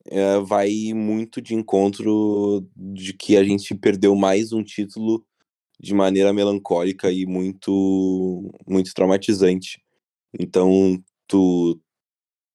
é, 0.06 0.38
vai 0.40 0.92
muito 0.94 1.42
de 1.42 1.56
encontro 1.56 2.68
de 2.76 3.14
que 3.14 3.38
a 3.38 3.44
gente 3.46 3.74
perdeu 3.74 4.14
mais 4.18 4.52
um 4.52 4.62
título 4.62 5.26
de 5.80 5.94
maneira 5.94 6.34
melancólica 6.34 7.10
e 7.10 7.26
muito, 7.26 8.52
muito 8.68 8.94
traumatizante. 8.94 9.82
Então, 10.38 11.02
tu, 11.26 11.80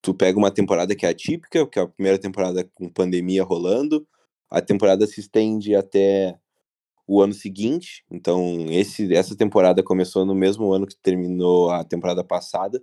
tu 0.03 0.13
pega 0.13 0.39
uma 0.39 0.51
temporada 0.51 0.95
que 0.95 1.07
é 1.07 1.09
atípica, 1.09 1.67
que 1.67 1.79
é 1.79 1.83
a 1.83 1.89
primeira 1.89 2.19
temporada 2.19 2.69
com 2.75 2.87
pandemia 2.87 3.43
rolando, 3.45 4.07
a 4.51 4.61
temporada 4.61 5.07
se 5.07 5.21
estende 5.21 5.75
até 5.75 6.39
o 7.07 7.21
ano 7.23 7.35
seguinte. 7.35 8.05
Então, 8.11 8.67
esse, 8.71 9.15
essa 9.15 9.37
temporada 9.37 9.83
começou 9.83 10.25
no 10.25 10.35
mesmo 10.35 10.73
ano 10.73 10.87
que 10.87 10.97
terminou 10.97 11.71
a 11.71 11.85
temporada 11.85 12.25
passada. 12.25 12.83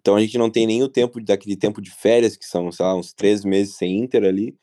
Então, 0.00 0.16
a 0.16 0.20
gente 0.20 0.38
não 0.38 0.50
tem 0.50 0.66
nem 0.66 0.82
o 0.82 0.88
tempo 0.88 1.22
daquele 1.22 1.56
tempo 1.56 1.80
de 1.80 1.90
férias, 1.90 2.36
que 2.36 2.44
são, 2.44 2.72
sei 2.72 2.84
lá, 2.84 2.96
uns 2.96 3.12
três 3.12 3.44
meses 3.44 3.76
sem 3.76 3.98
Inter 3.98 4.24
ali. 4.24 4.56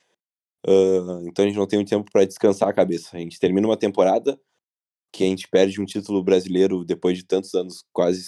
Uh, 0.68 1.28
então, 1.28 1.46
a 1.46 1.48
gente 1.48 1.58
não 1.58 1.68
tem 1.68 1.80
um 1.80 1.86
tempo 1.86 2.12
para 2.12 2.26
descansar 2.26 2.70
a 2.70 2.74
cabeça. 2.74 3.16
A 3.16 3.20
gente 3.20 3.40
termina 3.40 3.68
uma 3.68 3.78
temporada 3.78 4.40
que 5.12 5.24
a 5.24 5.28
gente 5.28 5.48
perde 5.48 5.82
um 5.82 5.86
título 5.86 6.24
brasileiro 6.24 6.84
depois 6.86 7.18
de 7.18 7.26
tantos 7.26 7.54
anos 7.56 7.84
quase 7.94 8.24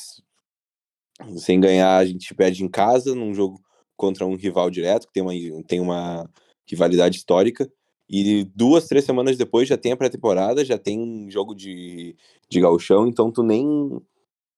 sem 1.38 1.60
ganhar, 1.60 1.98
a 1.98 2.06
gente 2.06 2.34
perde 2.34 2.64
em 2.64 2.70
casa 2.70 3.14
num 3.14 3.34
jogo 3.34 3.62
contra 3.96 4.26
um 4.26 4.36
rival 4.36 4.70
direto, 4.70 5.08
que 5.08 5.14
tem 5.14 5.22
uma, 5.22 5.64
tem 5.68 5.80
uma 5.80 6.30
rivalidade 6.68 7.18
histórica. 7.18 7.72
E 8.12 8.44
duas, 8.54 8.88
três 8.88 9.06
semanas 9.06 9.38
depois 9.38 9.70
já 9.70 9.78
tem 9.78 9.94
a 9.94 9.98
pré-temporada, 9.98 10.66
já 10.66 10.78
tem 10.78 11.32
jogo 11.32 11.56
de, 11.56 12.14
de 12.50 12.60
gauchão, 12.60 13.08
então 13.08 13.32
tu 13.32 13.42
nem, 13.42 14.02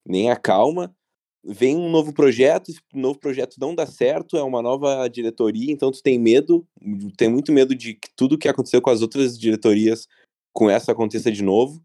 nem 0.04 0.32
acalma. 0.32 0.92
Vem 1.46 1.76
um 1.76 1.92
novo 1.92 2.12
projeto, 2.14 2.72
esse 2.72 2.80
novo 2.96 3.20
projeto 3.20 3.58
não 3.60 3.76
dá 3.76 3.86
certo, 3.86 4.38
é 4.38 4.42
uma 4.42 4.62
nova 4.62 5.08
diretoria, 5.08 5.72
então 5.72 5.92
tu 5.92 6.02
tem 6.02 6.18
medo, 6.18 6.66
tem 7.16 7.30
muito 7.30 7.52
medo 7.52 7.76
de 7.76 7.94
que 7.94 8.10
tudo 8.16 8.40
que 8.40 8.48
aconteceu 8.48 8.82
com 8.82 8.90
as 8.90 9.04
outras 9.04 9.38
diretorias 9.38 10.08
com 10.52 10.68
essa 10.68 10.92
aconteça 10.92 11.32
de 11.32 11.44
novo. 11.44 11.80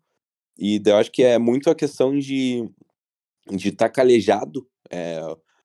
E 0.59 0.81
eu 0.87 0.97
acho 0.97 1.13
que 1.13 1.23
é 1.23 1.39
muito 1.39 1.69
a 1.69 1.75
questão 1.75 2.19
de 2.19 2.67
de 3.51 3.69
estar 3.69 3.89
tá 3.89 3.95
calejado. 3.95 4.67
É, 4.91 5.21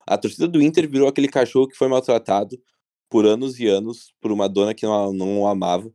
a 0.05 0.17
torcida 0.17 0.47
do 0.47 0.61
Inter 0.61 0.89
virou 0.89 1.07
aquele 1.07 1.27
cachorro 1.27 1.67
que 1.67 1.77
foi 1.77 1.87
maltratado 1.87 2.57
por 3.13 3.27
anos 3.27 3.59
e 3.59 3.67
anos 3.67 4.11
por 4.19 4.31
uma 4.31 4.49
dona 4.49 4.73
que 4.73 4.87
não, 4.87 5.13
não 5.13 5.41
o 5.41 5.47
amava. 5.47 5.93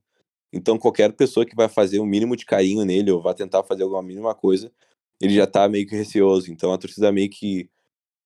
Então, 0.53 0.79
qualquer 0.79 1.13
pessoa 1.13 1.45
que 1.45 1.57
vai 1.57 1.69
fazer 1.69 1.99
o 1.99 2.05
um 2.05 2.07
mínimo 2.07 2.37
de 2.37 2.47
carinho 2.47 2.85
nele 2.85 3.11
ou 3.11 3.21
vai 3.21 3.35
tentar 3.35 3.65
fazer 3.65 3.83
alguma 3.83 4.01
mínima 4.05 4.37
coisa, 4.37 4.71
ele 5.21 5.35
já 5.35 5.45
tá 5.45 5.69
meio 5.69 5.85
que 5.85 5.97
receoso. 5.97 6.53
Então, 6.53 6.73
a 6.73 6.79
torcida 6.79 7.11
meio 7.11 7.29
que. 7.29 7.69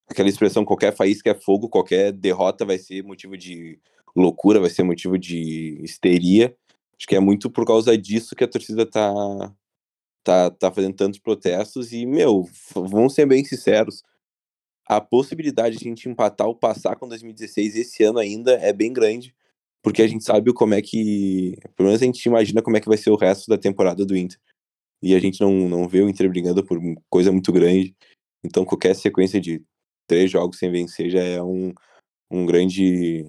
Aquela 0.07 0.29
expressão, 0.29 0.63
qualquer 0.63 0.95
faísca 0.95 1.31
é 1.31 1.35
fogo, 1.35 1.71
qualquer 1.71 2.13
derrota 2.13 2.67
vai 2.67 2.77
ser 2.77 3.03
motivo 3.03 3.35
de 3.35 3.81
loucura, 4.15 4.61
vai 4.61 4.69
ser 4.69 4.83
motivo 4.83 5.17
de 5.17 5.79
histeria. 5.83 6.55
Acho 6.99 7.07
que 7.09 7.17
é 7.17 7.21
muito 7.21 7.49
por 7.49 7.65
causa 7.65 7.97
disso 7.97 8.37
que 8.37 8.45
a 8.45 8.49
torcida 8.49 8.85
tá, 8.85 9.03
tá, 10.23 10.51
tá 10.51 10.71
fazendo 10.71 10.95
tantos 10.95 11.19
protestos 11.19 11.95
e, 11.95 12.05
meu, 12.05 12.47
vamos 12.75 13.15
ser 13.15 13.25
bem 13.25 13.43
sinceros, 13.43 14.03
a 14.87 15.01
possibilidade 15.01 15.77
de 15.77 15.87
a 15.87 15.89
gente 15.89 16.09
empatar 16.09 16.47
ou 16.47 16.55
passar 16.55 16.97
com 16.97 17.09
2016 17.09 17.77
esse 17.77 18.03
ano 18.03 18.19
ainda 18.19 18.53
é 18.55 18.73
bem 18.73 18.93
grande, 18.93 19.35
porque 19.83 20.03
a 20.03 20.07
gente 20.07 20.25
sabe 20.25 20.53
como 20.53 20.75
é 20.75 20.83
que, 20.83 21.57
pelo 21.77 21.89
menos 21.89 22.03
a 22.03 22.07
gente 22.07 22.25
imagina 22.25 22.63
como 22.63 22.77
é 22.77 22.81
que 22.81 22.89
vai 22.89 22.97
ser 22.97 23.11
o 23.11 23.17
resto 23.17 23.49
da 23.49 23.59
temporada 23.59 24.05
do 24.05 24.17
Inter. 24.17 24.39
E 25.03 25.15
a 25.15 25.19
gente 25.19 25.41
não, 25.41 25.69
não 25.69 25.89
vê 25.89 26.01
o 26.01 26.09
Inter 26.09 26.29
brigando 26.29 26.65
por 26.65 26.79
coisa 27.11 27.33
muito 27.33 27.53
grande. 27.53 27.95
Então 28.45 28.65
qualquer 28.65 28.95
sequência 28.95 29.41
de 29.41 29.63
três 30.07 30.31
jogos 30.31 30.59
sem 30.59 30.71
vencer 30.71 31.11
já 31.11 31.23
é 31.23 31.43
um, 31.43 31.73
um 32.31 32.47
grande 32.47 33.27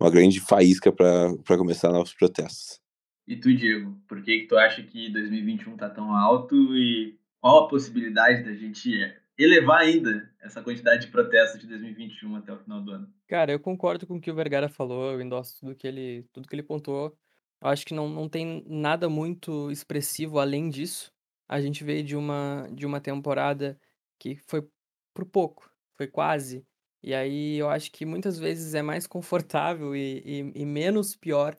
uma 0.00 0.10
grande 0.10 0.40
faísca 0.40 0.92
para 0.92 1.58
começar 1.58 1.90
novos 1.90 2.12
protestos. 2.14 2.80
E 3.26 3.36
tu, 3.36 3.54
Diego, 3.54 3.96
por 4.06 4.22
que, 4.22 4.40
que 4.40 4.46
tu 4.46 4.56
acha 4.56 4.82
que 4.82 5.10
2021 5.10 5.76
tá 5.76 5.88
tão 5.88 6.14
alto 6.14 6.76
e 6.76 7.16
qual 7.40 7.64
a 7.64 7.68
possibilidade 7.68 8.44
da 8.44 8.52
gente 8.54 8.90
elevar 9.38 9.80
ainda 9.80 10.30
essa 10.40 10.62
quantidade 10.62 11.06
de 11.06 11.12
protestos 11.12 11.60
de 11.60 11.66
2021 11.66 12.36
até 12.36 12.52
o 12.52 12.58
final 12.58 12.80
do 12.82 12.90
ano? 12.92 13.12
Cara, 13.26 13.52
eu 13.52 13.60
concordo 13.60 14.06
com 14.06 14.16
o 14.16 14.20
que 14.20 14.30
o 14.30 14.34
Vergara 14.34 14.68
falou, 14.68 15.12
eu 15.12 15.20
endosso 15.20 15.58
tudo 15.60 15.74
que 15.74 15.86
ele, 15.86 16.26
tudo 16.32 16.48
que 16.48 16.54
ele 16.54 16.62
pontuou. 16.62 17.16
Eu 17.60 17.68
acho 17.68 17.84
que 17.84 17.94
não, 17.94 18.08
não 18.08 18.28
tem 18.28 18.64
nada 18.66 19.08
muito 19.08 19.70
expressivo 19.70 20.38
além 20.38 20.68
disso. 20.68 21.12
A 21.48 21.60
gente 21.60 21.82
veio 21.82 22.04
de 22.04 22.16
uma, 22.16 22.68
de 22.72 22.86
uma 22.86 23.00
temporada 23.00 23.78
que 24.18 24.36
foi 24.46 24.66
por 25.14 25.24
pouco, 25.24 25.70
foi 25.94 26.06
quase. 26.06 26.66
E 27.02 27.14
aí 27.14 27.56
eu 27.56 27.68
acho 27.68 27.90
que 27.90 28.06
muitas 28.06 28.38
vezes 28.38 28.74
é 28.74 28.82
mais 28.82 29.06
confortável 29.06 29.94
e, 29.94 30.22
e, 30.24 30.62
e 30.62 30.66
menos 30.66 31.16
pior 31.16 31.56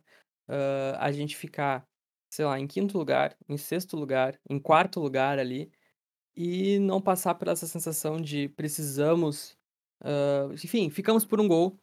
uh, 0.49 0.97
a 0.97 1.11
gente 1.11 1.35
ficar 1.35 1.87
sei 2.35 2.43
lá, 2.43 2.59
em 2.59 2.67
quinto 2.67 2.97
lugar, 2.97 3.33
em 3.47 3.57
sexto 3.57 3.95
lugar, 3.95 4.37
em 4.49 4.59
quarto 4.59 4.99
lugar 4.99 5.39
ali, 5.39 5.71
e 6.35 6.79
não 6.79 7.01
passar 7.01 7.35
por 7.35 7.47
essa 7.47 7.67
sensação 7.67 8.21
de 8.21 8.49
precisamos, 8.49 9.57
uh, 10.03 10.53
enfim, 10.53 10.89
ficamos 10.89 11.25
por 11.25 11.39
um 11.39 11.47
gol, 11.47 11.79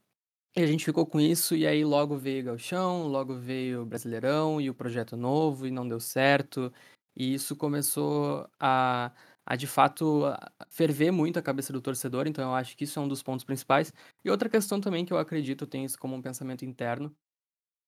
e 0.56 0.62
a 0.62 0.66
gente 0.66 0.84
ficou 0.84 1.06
com 1.06 1.20
isso, 1.20 1.56
e 1.56 1.66
aí 1.66 1.84
logo 1.84 2.16
veio 2.18 2.44
Galchão, 2.44 3.06
logo 3.08 3.34
veio 3.36 3.86
Brasileirão 3.86 4.60
e 4.60 4.68
o 4.70 4.74
projeto 4.74 5.16
novo, 5.16 5.66
e 5.66 5.70
não 5.70 5.88
deu 5.88 6.00
certo. 6.00 6.72
E 7.16 7.34
isso 7.34 7.56
começou 7.56 8.48
a, 8.60 9.12
a 9.46 9.56
de 9.56 9.66
fato 9.66 10.24
ferver 10.70 11.10
muito 11.10 11.38
a 11.38 11.42
cabeça 11.42 11.72
do 11.72 11.80
torcedor, 11.80 12.26
então 12.26 12.44
eu 12.44 12.54
acho 12.54 12.76
que 12.76 12.84
isso 12.84 12.98
é 12.98 13.02
um 13.02 13.08
dos 13.08 13.22
pontos 13.22 13.44
principais. 13.44 13.92
E 14.24 14.30
outra 14.30 14.48
questão 14.48 14.80
também 14.80 15.04
que 15.06 15.12
eu 15.12 15.18
acredito, 15.18 15.64
eu 15.64 15.68
tenho 15.68 15.86
isso 15.86 15.98
como 15.98 16.14
um 16.16 16.22
pensamento 16.22 16.64
interno, 16.66 17.14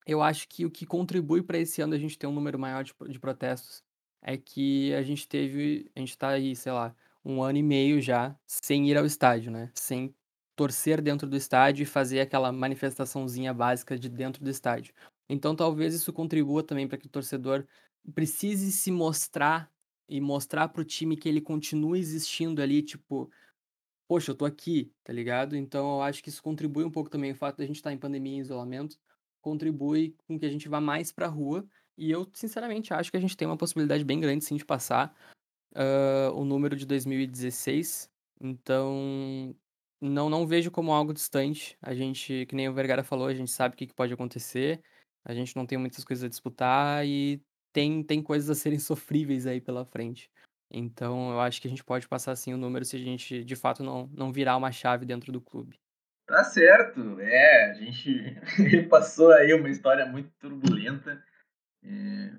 eu 0.06 0.22
acho 0.22 0.48
que 0.48 0.66
o 0.66 0.70
que 0.70 0.86
contribui 0.86 1.42
para 1.42 1.58
esse 1.58 1.82
ano 1.82 1.94
a 1.94 1.98
gente 1.98 2.18
ter 2.18 2.26
um 2.26 2.32
número 2.32 2.58
maior 2.58 2.84
de, 2.84 2.94
de 3.08 3.20
protestos 3.20 3.83
é 4.24 4.36
que 4.36 4.92
a 4.94 5.02
gente 5.02 5.28
teve, 5.28 5.90
a 5.94 6.00
gente 6.00 6.16
tá 6.16 6.30
aí, 6.30 6.56
sei 6.56 6.72
lá, 6.72 6.96
um 7.24 7.42
ano 7.42 7.58
e 7.58 7.62
meio 7.62 8.00
já 8.00 8.34
sem 8.46 8.88
ir 8.90 8.96
ao 8.96 9.06
estádio, 9.06 9.52
né? 9.52 9.70
Sem 9.74 10.14
torcer 10.56 11.00
dentro 11.02 11.28
do 11.28 11.36
estádio 11.36 11.82
e 11.82 11.86
fazer 11.86 12.20
aquela 12.20 12.50
manifestaçãozinha 12.50 13.52
básica 13.52 13.98
de 13.98 14.08
dentro 14.08 14.42
do 14.42 14.50
estádio. 14.50 14.94
Então 15.28 15.54
talvez 15.54 15.94
isso 15.94 16.12
contribua 16.12 16.62
também 16.62 16.88
para 16.88 16.98
que 16.98 17.06
o 17.06 17.10
torcedor 17.10 17.66
precise 18.14 18.72
se 18.72 18.90
mostrar 18.90 19.70
e 20.08 20.20
mostrar 20.20 20.68
para 20.68 20.82
o 20.82 20.84
time 20.84 21.16
que 21.16 21.28
ele 21.28 21.40
continua 21.40 21.98
existindo 21.98 22.62
ali, 22.62 22.82
tipo, 22.82 23.30
poxa, 24.08 24.30
eu 24.30 24.34
tô 24.34 24.44
aqui, 24.44 24.92
tá 25.02 25.12
ligado? 25.12 25.56
Então 25.56 25.96
eu 25.96 26.02
acho 26.02 26.22
que 26.22 26.28
isso 26.28 26.42
contribui 26.42 26.84
um 26.84 26.90
pouco 26.90 27.10
também 27.10 27.32
o 27.32 27.36
fato 27.36 27.56
de 27.58 27.64
a 27.64 27.66
gente 27.66 27.76
estar 27.76 27.90
tá 27.90 27.94
em 27.94 27.98
pandemia 27.98 28.38
e 28.38 28.40
isolamento, 28.40 28.98
contribui 29.40 30.14
com 30.26 30.38
que 30.38 30.46
a 30.46 30.50
gente 30.50 30.68
vá 30.68 30.80
mais 30.80 31.12
pra 31.12 31.26
rua. 31.26 31.66
E 31.96 32.10
eu, 32.10 32.28
sinceramente, 32.32 32.92
acho 32.92 33.10
que 33.10 33.16
a 33.16 33.20
gente 33.20 33.36
tem 33.36 33.46
uma 33.46 33.56
possibilidade 33.56 34.04
bem 34.04 34.20
grande, 34.20 34.44
sim, 34.44 34.56
de 34.56 34.64
passar 34.64 35.14
uh, 35.74 36.32
o 36.34 36.44
número 36.44 36.76
de 36.76 36.86
2016. 36.86 38.10
Então, 38.40 39.54
não, 40.00 40.28
não 40.28 40.46
vejo 40.46 40.70
como 40.70 40.92
algo 40.92 41.14
distante. 41.14 41.76
A 41.80 41.94
gente, 41.94 42.46
que 42.46 42.54
nem 42.54 42.68
o 42.68 42.74
Vergara 42.74 43.04
falou, 43.04 43.26
a 43.26 43.34
gente 43.34 43.50
sabe 43.50 43.74
o 43.74 43.78
que, 43.78 43.86
que 43.86 43.94
pode 43.94 44.12
acontecer. 44.12 44.82
A 45.24 45.32
gente 45.32 45.56
não 45.56 45.64
tem 45.64 45.78
muitas 45.78 46.04
coisas 46.04 46.24
a 46.24 46.28
disputar 46.28 47.06
e 47.06 47.40
tem, 47.72 48.02
tem 48.02 48.22
coisas 48.22 48.50
a 48.50 48.54
serem 48.54 48.78
sofríveis 48.80 49.46
aí 49.46 49.60
pela 49.60 49.84
frente. 49.84 50.30
Então, 50.70 51.30
eu 51.30 51.40
acho 51.40 51.60
que 51.60 51.68
a 51.68 51.70
gente 51.70 51.84
pode 51.84 52.08
passar 52.08 52.32
assim 52.32 52.52
o 52.52 52.58
número 52.58 52.84
se 52.84 52.96
a 52.96 52.98
gente 52.98 53.44
de 53.44 53.56
fato 53.56 53.82
não, 53.82 54.08
não 54.12 54.32
virar 54.32 54.56
uma 54.56 54.72
chave 54.72 55.06
dentro 55.06 55.30
do 55.30 55.40
clube. 55.40 55.78
Tá 56.26 56.42
certo, 56.42 57.20
é, 57.20 57.70
a 57.70 57.74
gente 57.74 58.40
passou 58.88 59.30
aí 59.30 59.52
uma 59.52 59.68
história 59.68 60.06
muito 60.06 60.30
turbulenta. 60.38 61.22
É, 61.84 62.32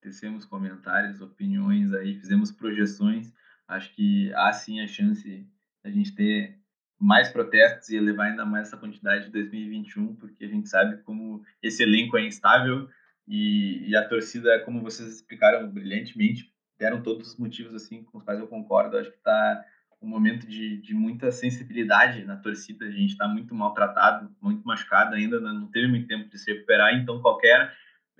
tecemos 0.00 0.44
comentários, 0.44 1.20
opiniões 1.20 1.92
aí, 1.92 2.14
fizemos 2.14 2.50
projeções. 2.50 3.32
Acho 3.66 3.92
que 3.94 4.32
há 4.34 4.52
sim 4.52 4.80
a 4.80 4.86
chance 4.86 5.46
da 5.82 5.90
gente 5.90 6.14
ter 6.14 6.58
mais 6.98 7.30
protestos 7.30 7.88
e 7.88 7.96
elevar 7.96 8.30
ainda 8.30 8.46
mais 8.46 8.68
essa 8.68 8.76
quantidade 8.76 9.26
de 9.26 9.32
2021, 9.32 10.14
porque 10.16 10.44
a 10.44 10.48
gente 10.48 10.68
sabe 10.68 10.98
como 11.02 11.42
esse 11.60 11.82
elenco 11.82 12.16
é 12.16 12.24
instável 12.24 12.88
e, 13.26 13.88
e 13.88 13.96
a 13.96 14.06
torcida, 14.08 14.60
como 14.60 14.80
vocês 14.80 15.16
explicaram 15.16 15.68
brilhantemente, 15.68 16.52
deram 16.78 17.02
todos 17.02 17.32
os 17.32 17.36
motivos 17.36 17.74
assim 17.74 18.04
com 18.04 18.18
os 18.18 18.24
quais 18.24 18.38
eu 18.38 18.46
concordo. 18.46 18.96
Acho 18.96 19.10
que 19.10 19.16
está 19.16 19.64
um 20.00 20.08
momento 20.08 20.46
de, 20.46 20.78
de 20.78 20.94
muita 20.94 21.30
sensibilidade 21.30 22.24
na 22.24 22.36
torcida. 22.36 22.84
A 22.84 22.90
gente 22.90 23.12
está 23.12 23.28
muito 23.28 23.54
maltratado, 23.54 24.34
muito 24.40 24.62
machucado 24.64 25.14
ainda, 25.14 25.40
não 25.40 25.68
teve 25.68 25.86
muito 25.86 26.08
tempo 26.08 26.28
de 26.28 26.38
se 26.38 26.52
recuperar, 26.52 26.94
então 26.94 27.20
qualquer 27.22 27.72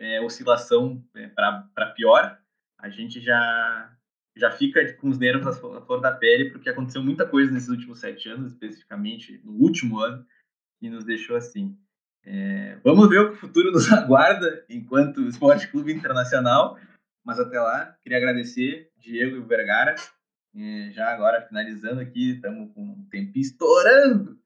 é, 0.02 0.20
oscilação 0.20 1.02
é, 1.14 1.28
para 1.28 1.92
pior, 1.94 2.38
a 2.78 2.88
gente 2.88 3.20
já 3.20 3.96
já 4.34 4.50
fica 4.50 4.94
com 4.94 5.10
os 5.10 5.18
nervos 5.18 5.46
à 5.46 5.52
flor 5.52 6.00
da 6.00 6.10
pele, 6.10 6.50
porque 6.50 6.70
aconteceu 6.70 7.02
muita 7.02 7.26
coisa 7.26 7.52
nesses 7.52 7.68
últimos 7.68 8.00
sete 8.00 8.30
anos, 8.30 8.52
especificamente 8.52 9.38
no 9.44 9.52
último 9.52 10.00
ano, 10.00 10.26
que 10.80 10.88
nos 10.88 11.04
deixou 11.04 11.36
assim. 11.36 11.76
É, 12.24 12.78
vamos 12.82 13.10
ver 13.10 13.20
o 13.20 13.28
que 13.28 13.34
o 13.34 13.40
futuro 13.40 13.70
nos 13.70 13.90
aguarda 13.92 14.64
enquanto 14.70 15.28
Esporte 15.28 15.68
Clube 15.68 15.92
Internacional, 15.92 16.78
mas 17.22 17.38
até 17.38 17.60
lá, 17.60 17.94
queria 18.02 18.16
agradecer 18.16 18.90
Diego 18.98 19.36
e 19.36 19.40
Vergara. 19.40 19.94
É, 20.56 20.90
já 20.92 21.12
agora, 21.12 21.46
finalizando 21.46 22.00
aqui, 22.00 22.32
estamos 22.32 22.72
com 22.72 22.82
um 22.82 23.06
tempinho 23.10 23.42
estourando, 23.42 24.38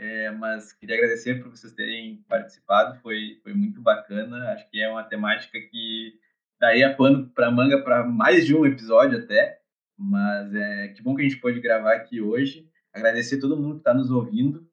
é, 0.00 0.30
mas 0.30 0.72
queria 0.72 0.94
agradecer 0.94 1.42
por 1.42 1.50
vocês 1.50 1.72
terem 1.72 2.22
participado, 2.28 3.00
foi, 3.00 3.40
foi 3.42 3.52
muito 3.52 3.82
bacana. 3.82 4.52
Acho 4.52 4.70
que 4.70 4.80
é 4.80 4.88
uma 4.88 5.02
temática 5.02 5.58
que 5.60 6.16
daria 6.56 6.94
pano 6.94 7.28
para 7.30 7.50
manga 7.50 7.82
para 7.82 8.06
mais 8.06 8.46
de 8.46 8.54
um 8.54 8.64
episódio 8.64 9.18
até. 9.18 9.60
Mas 9.98 10.54
é 10.54 10.88
que 10.88 11.02
bom 11.02 11.16
que 11.16 11.22
a 11.22 11.28
gente 11.28 11.40
pôde 11.40 11.60
gravar 11.60 11.96
aqui 11.96 12.20
hoje. 12.20 12.70
Agradecer 12.94 13.40
todo 13.40 13.56
mundo 13.56 13.74
que 13.74 13.80
está 13.80 13.92
nos 13.92 14.12
ouvindo. 14.12 14.70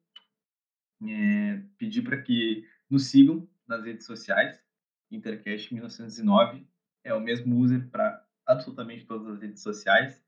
É, 1.02 1.60
pedir 1.76 2.02
para 2.02 2.22
que 2.22 2.64
nos 2.88 3.06
sigam 3.06 3.48
nas 3.66 3.84
redes 3.84 4.06
sociais. 4.06 4.62
Intercast 5.10 5.74
1909 5.74 6.64
é 7.02 7.12
o 7.12 7.20
mesmo 7.20 7.58
user 7.58 7.88
para 7.90 8.24
absolutamente 8.46 9.04
todas 9.04 9.26
as 9.26 9.40
redes 9.40 9.60
sociais. 9.60 10.24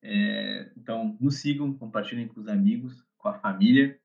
É, 0.00 0.70
então, 0.76 1.16
nos 1.20 1.40
sigam, 1.40 1.74
compartilhem 1.74 2.28
com 2.28 2.38
os 2.38 2.46
amigos, 2.46 3.04
com 3.18 3.28
a 3.28 3.34
família. 3.34 4.00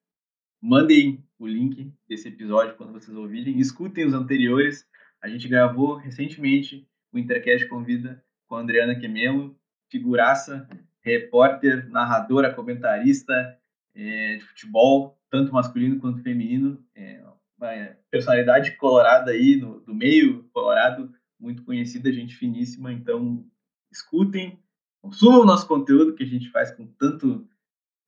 Mandem 0.62 1.24
o 1.40 1.48
link 1.48 1.92
desse 2.08 2.28
episódio 2.28 2.76
quando 2.76 2.94
vocês 2.94 3.18
ouvirem. 3.18 3.60
Escutem 3.60 4.06
os 4.06 4.14
anteriores. 4.14 4.86
A 5.20 5.28
gente 5.28 5.48
gravou 5.48 5.96
recentemente 5.96 6.88
o 7.12 7.18
Intercast 7.18 7.68
convida 7.68 8.24
com 8.48 8.56
a 8.56 8.62
Adriana 8.62 8.96
Quemelo, 8.96 9.58
figuraça, 9.90 10.70
repórter, 11.02 11.90
narradora, 11.90 12.54
comentarista 12.54 13.58
é, 13.96 14.36
de 14.38 14.44
futebol, 14.44 15.20
tanto 15.32 15.52
masculino 15.52 16.00
quanto 16.00 16.22
feminino. 16.22 16.84
É, 16.96 17.24
uma 17.58 17.98
personalidade 18.12 18.78
colorada 18.78 19.32
aí, 19.32 19.56
no, 19.56 19.80
do 19.80 19.96
meio 19.96 20.44
colorado, 20.54 21.12
muito 21.40 21.64
conhecida, 21.64 22.14
gente 22.14 22.36
finíssima. 22.36 22.94
Então, 22.94 23.44
escutem, 23.92 24.60
consumam 25.02 25.42
o 25.42 25.46
nosso 25.46 25.68
conteúdo 25.68 26.14
que 26.14 26.24
a 26.24 26.28
gente 26.28 26.52
faz 26.52 26.72
com 26.72 26.86
tanto 26.86 27.48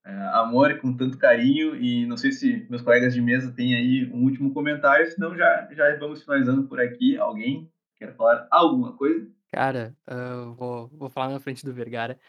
amor 0.06 0.72
e 0.72 0.80
com 0.80 0.95
tanto 0.95 1.18
carinho. 1.18 1.76
E 1.76 2.06
não 2.06 2.18
sei 2.18 2.32
se 2.32 2.66
meus 2.70 2.82
colegas 2.82 3.14
de 3.14 3.22
mesa 3.22 3.51
têm 3.51 3.76
aí 3.76 4.12
um 4.14 4.24
último 4.24 4.54
comentário, 4.54 5.10
senão 5.12 5.36
já, 5.36 5.68
já 5.72 5.95
vamos 5.97 6.24
finalizando 6.24 6.68
por 6.68 6.80
aqui. 6.80 7.18
Alguém 7.18 7.72
Quer 8.04 8.16
falar 8.16 8.47
alguma 8.51 8.93
coisa? 8.97 9.32
Cara, 9.51 9.95
uh, 10.10 10.54
vou, 10.56 10.88
vou 10.89 11.10
falar 11.10 11.30
na 11.30 11.39
frente 11.39 11.66
do 11.66 11.74
Vergara. 11.74 12.20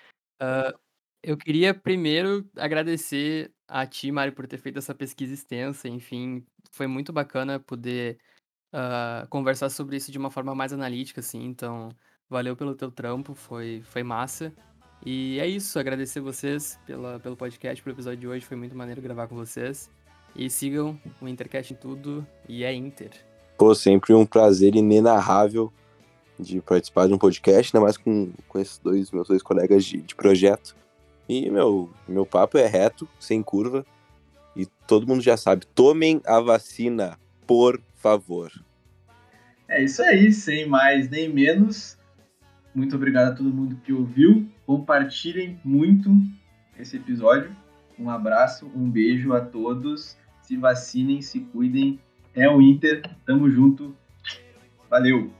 Uh, 0.40 0.78
eu 1.22 1.36
queria 1.36 1.74
primeiro 1.74 2.48
agradecer 2.56 3.52
a 3.66 3.84
ti, 3.84 4.12
Mário, 4.12 4.32
por 4.32 4.46
ter 4.46 4.58
feito 4.58 4.78
essa 4.78 4.94
pesquisa 4.94 5.34
extensa. 5.34 5.88
Enfim, 5.88 6.46
foi 6.70 6.86
muito 6.86 7.12
bacana 7.12 7.58
poder 7.58 8.18
uh, 8.72 9.26
conversar 9.28 9.68
sobre 9.68 9.96
isso 9.96 10.12
de 10.12 10.18
uma 10.18 10.30
forma 10.30 10.54
mais 10.54 10.72
analítica, 10.72 11.20
assim. 11.20 11.42
Então, 11.42 11.88
valeu 12.28 12.54
pelo 12.54 12.76
teu 12.76 12.92
trampo, 12.92 13.34
foi, 13.34 13.82
foi 13.82 14.04
massa. 14.04 14.52
E 15.04 15.38
é 15.38 15.46
isso, 15.46 15.78
agradecer 15.78 16.20
vocês 16.20 16.78
pela, 16.86 17.20
pelo 17.20 17.36
podcast, 17.36 17.82
pelo 17.82 17.94
episódio 17.94 18.18
de 18.18 18.26
hoje. 18.26 18.46
Foi 18.46 18.56
muito 18.56 18.74
maneiro 18.74 19.02
gravar 19.02 19.26
com 19.26 19.36
vocês. 19.36 19.90
E 20.34 20.48
sigam 20.48 20.98
o 21.20 21.28
Intercast 21.28 21.74
em 21.74 21.76
tudo 21.76 22.26
e 22.48 22.64
é 22.64 22.72
Inter. 22.72 23.10
Pô, 23.58 23.74
sempre 23.74 24.14
um 24.14 24.24
prazer 24.24 24.74
inenarrável 24.74 25.72
de 26.40 26.60
participar 26.60 27.06
de 27.06 27.12
um 27.12 27.18
podcast, 27.18 27.76
ainda 27.76 27.84
mais 27.84 27.96
com, 27.96 28.32
com 28.48 28.58
esses 28.58 28.78
dois 28.78 29.10
meus 29.10 29.28
dois 29.28 29.42
colegas 29.42 29.84
de, 29.84 30.00
de 30.00 30.14
projeto. 30.14 30.74
E, 31.28 31.48
meu, 31.50 31.90
meu 32.08 32.24
papo 32.24 32.58
é 32.58 32.66
reto, 32.66 33.08
sem 33.20 33.42
curva. 33.42 33.84
E 34.56 34.66
todo 34.86 35.06
mundo 35.06 35.22
já 35.22 35.36
sabe, 35.36 35.66
tomem 35.66 36.20
a 36.24 36.40
vacina, 36.40 37.18
por 37.46 37.80
favor. 37.96 38.52
É 39.68 39.82
isso 39.82 40.02
aí, 40.02 40.32
sem 40.32 40.66
mais 40.66 41.08
nem 41.10 41.28
menos. 41.28 41.96
Muito 42.74 42.96
obrigado 42.96 43.32
a 43.32 43.34
todo 43.34 43.48
mundo 43.48 43.78
que 43.84 43.92
ouviu. 43.92 44.48
Compartilhem 44.66 45.58
muito 45.64 46.10
esse 46.78 46.96
episódio. 46.96 47.54
Um 47.98 48.10
abraço, 48.10 48.70
um 48.74 48.90
beijo 48.90 49.32
a 49.32 49.40
todos. 49.40 50.16
Se 50.42 50.56
vacinem, 50.56 51.22
se 51.22 51.40
cuidem 51.40 52.00
é 52.34 52.48
o 52.48 52.60
Inter. 52.60 53.02
Tamo 53.24 53.48
junto. 53.48 53.96
Valeu. 54.90 55.30